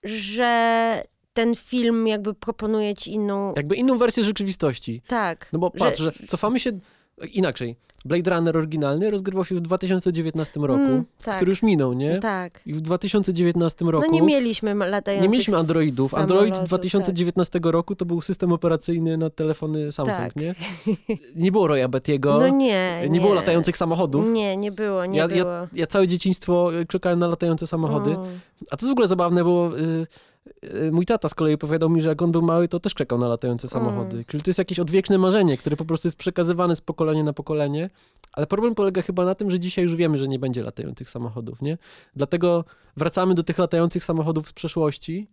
[0.03, 1.03] że
[1.34, 3.53] ten film jakby proponuje ci inną...
[3.56, 5.02] Jakby inną wersję rzeczywistości.
[5.07, 5.49] Tak.
[5.53, 6.72] No bo patrz, że cofamy się
[7.34, 7.76] inaczej.
[8.06, 11.35] Blade Runner oryginalny rozgrywał się w 2019 roku, Mm, tak.
[11.35, 12.19] który już minął, nie?
[12.19, 12.61] Tak.
[12.65, 16.15] I w 2019 roku No nie mieliśmy latających nie mieliśmy Androidów.
[16.15, 20.35] Android samolotów, 2019 roku to był system operacyjny na telefony Samsung, Tak.
[20.35, 20.56] nie?
[21.35, 22.41] Nie było Roya Bettiego, Tak.
[22.41, 23.22] No nie, nie, nie.
[23.22, 24.26] było latających samochodów.
[24.30, 25.49] Nie, nie było, nie ja, było.
[25.49, 28.11] ja, ja całe dzieciństwo y, czekałem na latające samochody.
[28.11, 28.26] O.
[28.72, 30.07] A to jest w ogóle zabawne, bo y,
[30.91, 33.28] mój tata z kolei opowiadał mi, że jak on był mały, to też czekał na
[33.28, 34.14] latające samochody.
[34.14, 34.26] Mm.
[34.26, 37.90] Czyli to jest jakieś odwieczne marzenie, które po prostu jest przekazywane z pokolenia na pokolenie.
[38.34, 41.61] Ale problem polega chyba na tym, że dzisiaj już wiemy, że nie będzie latających samochodów,
[41.61, 41.78] nie?
[42.15, 42.65] Dlatego
[42.98, 45.28] wracamy do tych latających samochodów z przeszłości.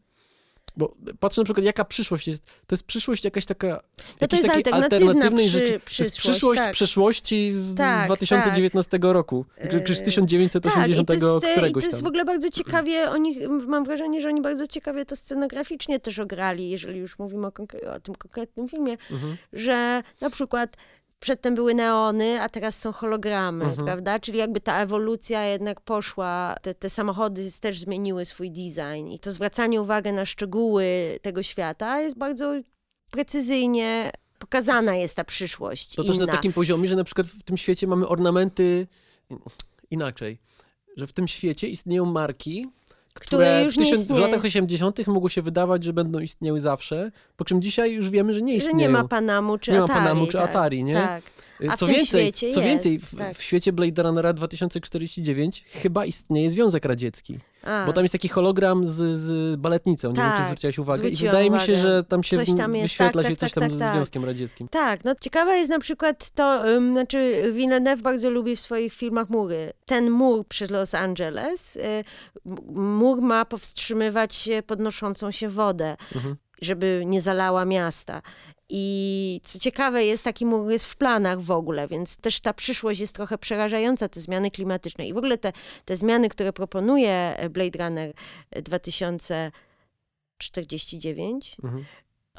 [0.77, 2.45] Bo patrzę na przykład, jaka przyszłość jest.
[2.47, 3.81] To jest przyszłość jakaś taka.
[4.21, 5.81] No to jest takiej alternatywna alternatywnej przy- rzeczy.
[5.85, 6.73] Przyszłość, przyszłość tak.
[6.73, 9.45] przeszłości z Tak, 2019 roku.
[9.63, 12.51] Czy, z Yy, 1980 tak, i to jest, i któregoś to jest w ogóle bardzo
[12.51, 17.47] ciekawie, oni, mam wrażenie, że oni bardzo ciekawie to scenograficznie też ograli, jeżeli już mówimy
[17.47, 17.51] o,
[17.95, 19.37] o tym konkretnym filmie, Mhm.
[19.53, 20.77] że na przykład
[21.21, 23.87] przedtem były neony, a teraz są hologramy, Mhm.
[23.87, 24.19] prawda?
[24.21, 29.33] Czyli jakby ta ewolucja jednak poszła, te, te samochody też zmieniły swój design i to
[29.33, 32.55] zwracanie uwagi na szczegóły tego świata jest bardzo
[33.11, 36.13] precyzyjnie pokazana jest ta przyszłość To inna.
[36.13, 38.87] też na takim poziomie, że na przykład w tym świecie mamy ornamenty
[39.91, 40.39] inaczej.
[40.97, 42.69] Że w tym świecie istnieją marki,
[43.15, 45.07] które, Które już w, tysiąc, w latach 80.
[45.07, 48.59] mogło się wydawać, że będą istniały zawsze, po czym dzisiaj już wiemy, że nie że
[48.59, 48.79] istnieją.
[48.79, 49.99] nie ma Panamu czy Nie ma Atari.
[50.01, 50.95] Panamu czy tak, Atari, nie?
[50.95, 51.23] Tak.
[51.69, 53.39] A w co więcej, co jest, więcej w, tak.
[53.39, 57.39] w świecie Blade Runnera 2049 chyba istnieje Związek Radziecki.
[57.63, 61.09] A, Bo tam jest taki hologram z, z baletnicą, nie wiem, czy Tak, zwróciłaś uwagę.
[61.09, 61.83] I wydaje mi się, uwagę.
[61.89, 63.95] że tam się tam jest, wyświetla tak, się tak, coś tak, tam tak, ze tak.
[63.95, 64.69] Związkiem Radzieckim.
[64.69, 69.31] Tak, no ciekawe jest na przykład to, ym, znaczy Villeneuve bardzo lubi w swoich filmach
[69.31, 69.73] mury.
[69.87, 72.05] Ten mur przez Los Angeles, y,
[72.73, 75.97] mur ma powstrzymywać się podnoszącą się wodę.
[76.15, 76.37] Mhm.
[76.61, 78.23] Żeby nie zalała miasta.
[78.69, 83.01] I co ciekawe, jest taki mur jest w planach w ogóle, więc też ta przyszłość
[83.01, 85.07] jest trochę przerażająca, te zmiany klimatyczne.
[85.07, 85.53] I w ogóle te,
[85.85, 88.13] te zmiany, które proponuje Blade Runner
[88.63, 91.85] 2049, mhm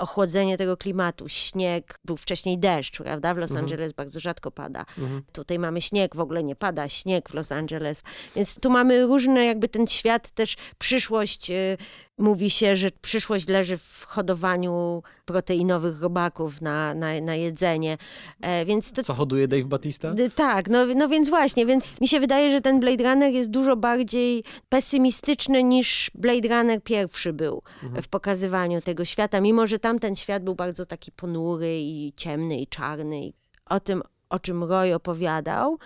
[0.02, 3.34] ochłodzenie tego klimatu, śnieg, był wcześniej deszcz, prawda?
[3.34, 3.65] W Los mhm.
[3.65, 4.85] Angeles bardzo rzadko pada.
[4.98, 5.23] Mhm.
[5.34, 8.03] Tutaj mamy śnieg, w ogóle nie pada śnieg w Los Angeles.
[8.35, 11.77] Więc tu mamy różne, jakby ten świat też, przyszłość y,
[12.18, 17.98] Mówi się, że przyszłość leży w hodowaniu proteinowych robaków na, na, na jedzenie.
[18.42, 20.14] E, więc to, Co hoduje Dave Batista?
[20.36, 23.76] tak, no, no więc właśnie, więc mi się wydaje, że ten Blade Runner jest dużo
[23.76, 28.04] bardziej pesymistyczny niż Blade Runner pierwszy był mhm.
[28.04, 32.68] w pokazywaniu tego świata, mimo że tamten świat był bardzo taki ponury i ciemny i
[32.68, 33.34] czarny.
[33.70, 35.80] O tym, o czym Roy opowiadał,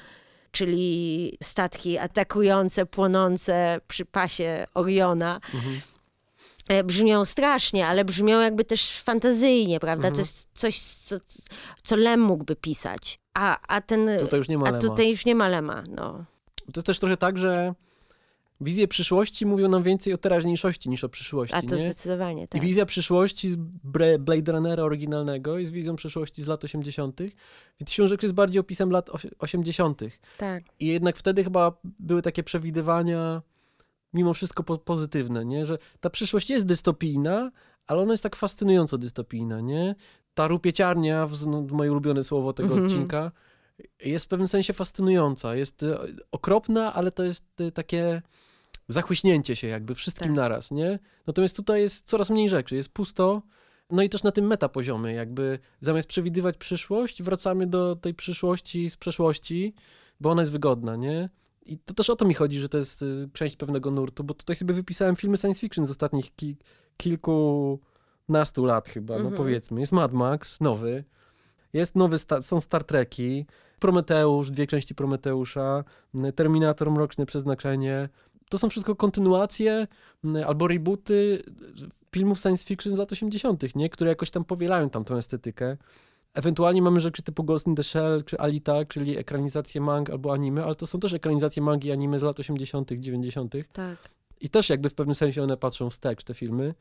[0.52, 5.40] czyli statki atakujące, płonące przy pasie Oriona.
[5.54, 5.82] Mhm
[6.84, 10.08] brzmią strasznie, ale brzmią jakby też fantazyjnie, prawda?
[10.08, 10.14] Mhm.
[10.14, 11.16] To jest coś, co,
[11.84, 13.20] co Lem mógłby pisać.
[13.34, 14.10] A, a ten...
[14.20, 14.78] Tutaj już nie ma Lema.
[14.78, 16.26] A tutaj już nie ma Lema, no.
[16.56, 17.74] To jest też trochę tak, że
[18.62, 21.56] wizje przyszłości mówią nam więcej o teraźniejszości niż o przyszłości.
[21.56, 21.82] A to nie?
[21.82, 22.62] zdecydowanie, tak.
[22.64, 23.56] I wizja przyszłości z
[24.20, 27.20] Blade Runnera oryginalnego jest wizją przyszłości z lat 80.,
[27.80, 29.10] więc rzeczy jest bardziej opisem lat
[29.40, 30.02] 80.
[30.38, 30.64] Tak.
[30.80, 33.42] I jednak wtedy chyba były takie przewidywania
[34.16, 35.66] mimo wszystko po pozytywne, nie?
[35.66, 37.52] Że ta przyszłość jest dystopijna,
[37.88, 39.96] ale ona jest tak fascynująco dystopijna, nie?
[40.34, 42.86] Ta rupieciarnia, no, moje ulubione słowo tego mm -hmm.
[42.86, 43.32] odcinka,
[44.06, 45.56] jest w pewnym sensie fascynująca.
[45.56, 45.98] Jest e,
[46.32, 48.22] okropna, ale to jest e, takie
[48.88, 50.36] zachłyśnięcie się jakby wszystkim tak.
[50.36, 51.00] naraz, nie?
[51.28, 53.42] Natomiast tutaj jest coraz mniej rzeczy, jest pusto,
[53.90, 58.98] no i też na tym metapoziomie, jakby zamiast przewidywać przyszłość, wracamy do tej przyszłości z
[58.98, 59.74] przeszłości,
[60.20, 61.30] bo ona jest wygodna, nie?
[61.66, 64.34] I to też o to mi chodzi, że to jest y, część pewnego nurtu, bo
[64.34, 66.58] tutaj sobie wypisałem filmy science fiction z ostatnich ki
[66.98, 69.36] kilkunastu lat chyba, no mhm.
[69.36, 69.80] powiedzmy.
[69.80, 71.04] Jest Mad Max, nowy,
[71.74, 73.46] jest nowy, są Star Treki,
[73.80, 75.84] Prometeusz, dwie części Prometeusza,
[76.36, 78.10] Terminator, Mroczne Przeznaczenie.
[78.50, 79.88] To są wszystko kontynuacje
[80.46, 81.44] albo rebooty
[82.12, 83.90] filmów science fiction z lat 80., nie?
[83.90, 85.78] które jakoś tam powielają tam tą estetykę.
[86.36, 90.64] Ewentualnie mamy rzeczy typu Ghost in the Shell czy Alita, czyli ekranizacje mang albo anime,
[90.64, 93.54] ale to są też ekranizacje mangi i anime z lat 80., 90.
[93.74, 93.98] Tak.
[94.42, 96.74] I też jakby w pewnym sensie one patrzą wstecz, te filmy.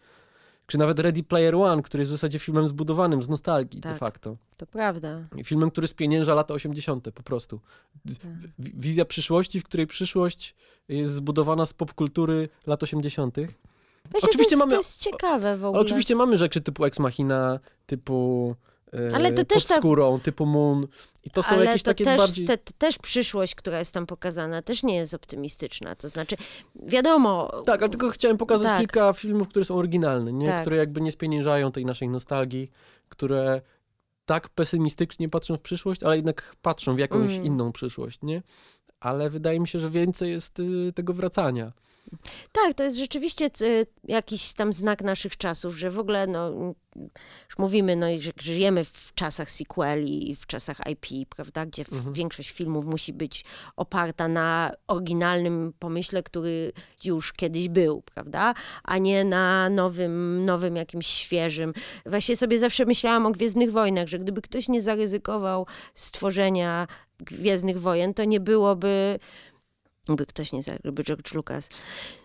[0.67, 3.99] Czy nawet Ready Player One, który jest w zasadzie filmem zbudowanym z nostalgii tak, de
[3.99, 4.37] facto.
[4.57, 5.23] To prawda.
[5.45, 7.11] Filmem, który spienięża lata 80.
[7.15, 7.61] po prostu.
[8.07, 8.31] Tak.
[8.59, 10.55] Wizja przyszłości, w której przyszłość
[10.89, 13.37] jest zbudowana z popkultury lat 80.
[14.11, 15.83] Właśnie oczywiście to jest, mamy, to jest ciekawe w ogóle.
[15.83, 18.55] Oczywiście mamy rzeczy typu Ex Machina, typu
[19.15, 20.25] ale to też pod skórą, ta...
[20.25, 20.87] typu Moon.
[21.25, 22.47] I to są Ale jakieś to takie też, bardziej...
[22.47, 25.95] Te, też przyszłość, która jest tam pokazana, też nie jest optymistyczna.
[25.95, 26.37] To znaczy,
[26.75, 27.63] wiadomo...
[27.67, 28.79] Tak, ale tylko chciałem pokazać tak.
[28.79, 30.47] kilka filmów, które są oryginalne, nie?
[30.47, 30.61] Tak.
[30.61, 32.71] które jakby nie spieniężają tej naszej nostalgii,
[33.09, 33.61] które
[34.27, 37.45] tak pesymistycznie patrzą w przyszłość, ale jednak patrzą w jakąś mm.
[37.45, 38.43] inną przyszłość, nie?
[39.05, 41.73] Ale wydaje mi się, że więcej jest y, tego wracania.
[42.53, 46.51] Tak, to jest rzeczywiście y, jakiś tam znak naszych czasów, że w ogóle, no,
[47.49, 52.15] już mówimy, no, że żyjemy w czasach sequeli i w czasach IP, prawda, gdzie mhm.
[52.15, 53.45] większość filmów musi być
[53.77, 56.73] oparta na oryginalnym pomyśle, który
[57.05, 58.55] już kiedyś był, prawda,
[58.85, 61.73] a nie na nowym, nowym jakimś świeżym.
[62.07, 66.87] Właśnie sobie zawsze myślałam o Gwiezdnych Wojnach, że gdyby ktoś nie zaryzykował stworzenia
[67.25, 69.19] Gwiezdnych Wojen, to nie byłoby
[70.09, 71.69] by ktoś nie zagrał, George Lucas.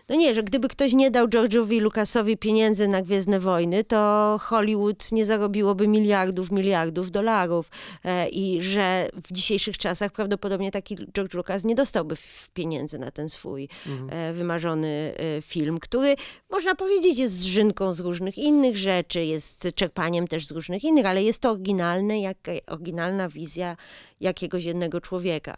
[0.08, 5.12] No nie, że gdyby ktoś nie dał George'owi Lucasowi pieniędzy na Gwiezdne Wojny, to Hollywood
[5.12, 7.70] nie zarobiłoby miliardów, miliardów dolarów
[8.04, 12.14] e, i że w dzisiejszych czasach prawdopodobnie taki George Lucas nie dostałby
[12.54, 14.10] pieniędzy na ten swój mhm.
[14.12, 16.14] e, wymarzony e, film, który
[16.50, 21.22] można powiedzieć jest zżynką z różnych innych rzeczy, jest czerpaniem też z różnych innych, ale
[21.22, 23.76] jest to oryginalne, jak, oryginalna wizja
[24.20, 25.56] jakiegoś jednego człowieka.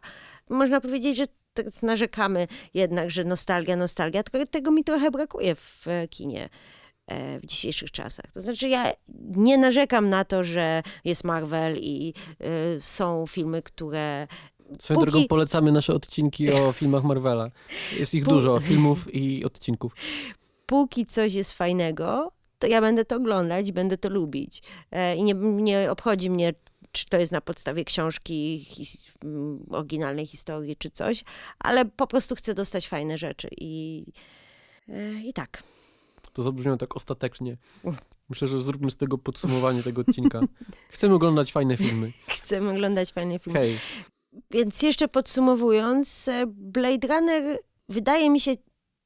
[0.49, 1.25] Można powiedzieć, że
[1.83, 6.49] narzekamy jednak, że nostalgia, nostalgia, tylko tego mi trochę brakuje w kinie
[7.07, 8.33] e, w dzisiejszych czasach.
[8.33, 8.93] To znaczy, ja
[9.37, 12.15] nie narzekam na to, że jest Marvel i
[12.77, 14.27] y, są filmy, które.
[14.81, 15.11] Swoją póki...
[15.11, 17.51] drogą polecamy nasze odcinki o filmach Marvela.
[17.99, 19.93] Jest ich dużo, filmów i odcinków.
[20.67, 24.63] Póki coś jest fajnego, to ja będę to oglądać, będę to lubić.
[24.91, 26.53] E, I nie, nie obchodzi mnie,
[26.93, 31.25] czy to jest na podstawie książki, his, mm, oryginalnej historii, czy coś,
[31.59, 34.05] ale po prostu chcę dostać fajne rzeczy i,
[34.89, 35.63] e, i tak.
[36.33, 37.57] To zabrzmiało tak ostatecznie.
[38.29, 40.41] Myślę, że zróbmy z tego podsumowanie tego odcinka.
[40.89, 42.11] Chcemy oglądać fajne filmy.
[42.29, 43.59] Chcemy oglądać fajne filmy.
[43.59, 43.79] Hej.
[44.51, 47.59] Więc jeszcze podsumowując, e, Blade Runner
[47.89, 48.53] wydaje mi się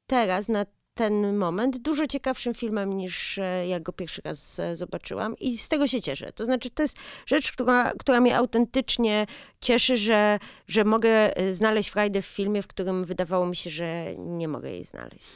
[0.07, 0.65] teraz na
[0.97, 5.67] ten moment dużo ciekawszym filmem niż e, jak go pierwszy raz e, zobaczyłam i z
[5.67, 6.31] tego się cieszę.
[6.35, 9.25] To znaczy to jest rzecz, która, która mnie autentycznie
[9.61, 14.05] cieszy, że, że mogę e, znaleźć frajdę w filmie, w którym wydawało mi się, że
[14.17, 15.27] nie mogę jej znaleźć.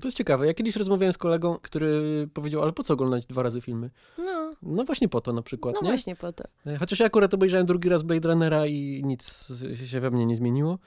[0.00, 0.46] To jest ciekawe.
[0.46, 3.90] Ja kiedyś rozmawiałem z kolegą, który powiedział, ale po co oglądać dwa razy filmy?
[4.18, 5.88] No, No właśnie po to na przykład, no nie?
[5.88, 6.44] właśnie po to.
[6.78, 9.52] Chociaż ja akurat obejrzałem drugi raz Blade Runnera i nic
[9.86, 10.78] się we mnie nie zmieniło.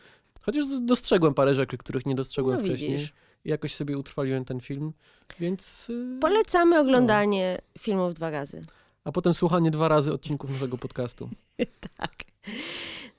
[0.41, 2.91] Chociaż dostrzegłem parę rzeczy, których nie dostrzegłem No wcześniej.
[2.91, 3.13] widzisz.
[3.45, 4.93] Jakoś sobie utrwaliłem ten film,
[5.39, 5.89] więc...
[5.89, 8.61] y, Polecamy oglądanie filmów dwa razy.
[9.03, 11.29] A potem słuchanie dwa razy odcinków naszego podcastu.
[11.97, 12.13] Tak.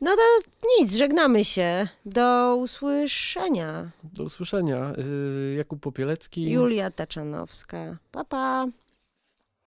[0.00, 0.22] No to
[0.80, 1.88] nic, żegnamy się.
[2.06, 3.90] Do usłyszenia.
[4.04, 4.92] Do usłyszenia.
[4.98, 6.50] Y, Jakub Popielecki.
[6.50, 7.96] Julia Taczanowska.
[8.12, 8.66] Pa, pa.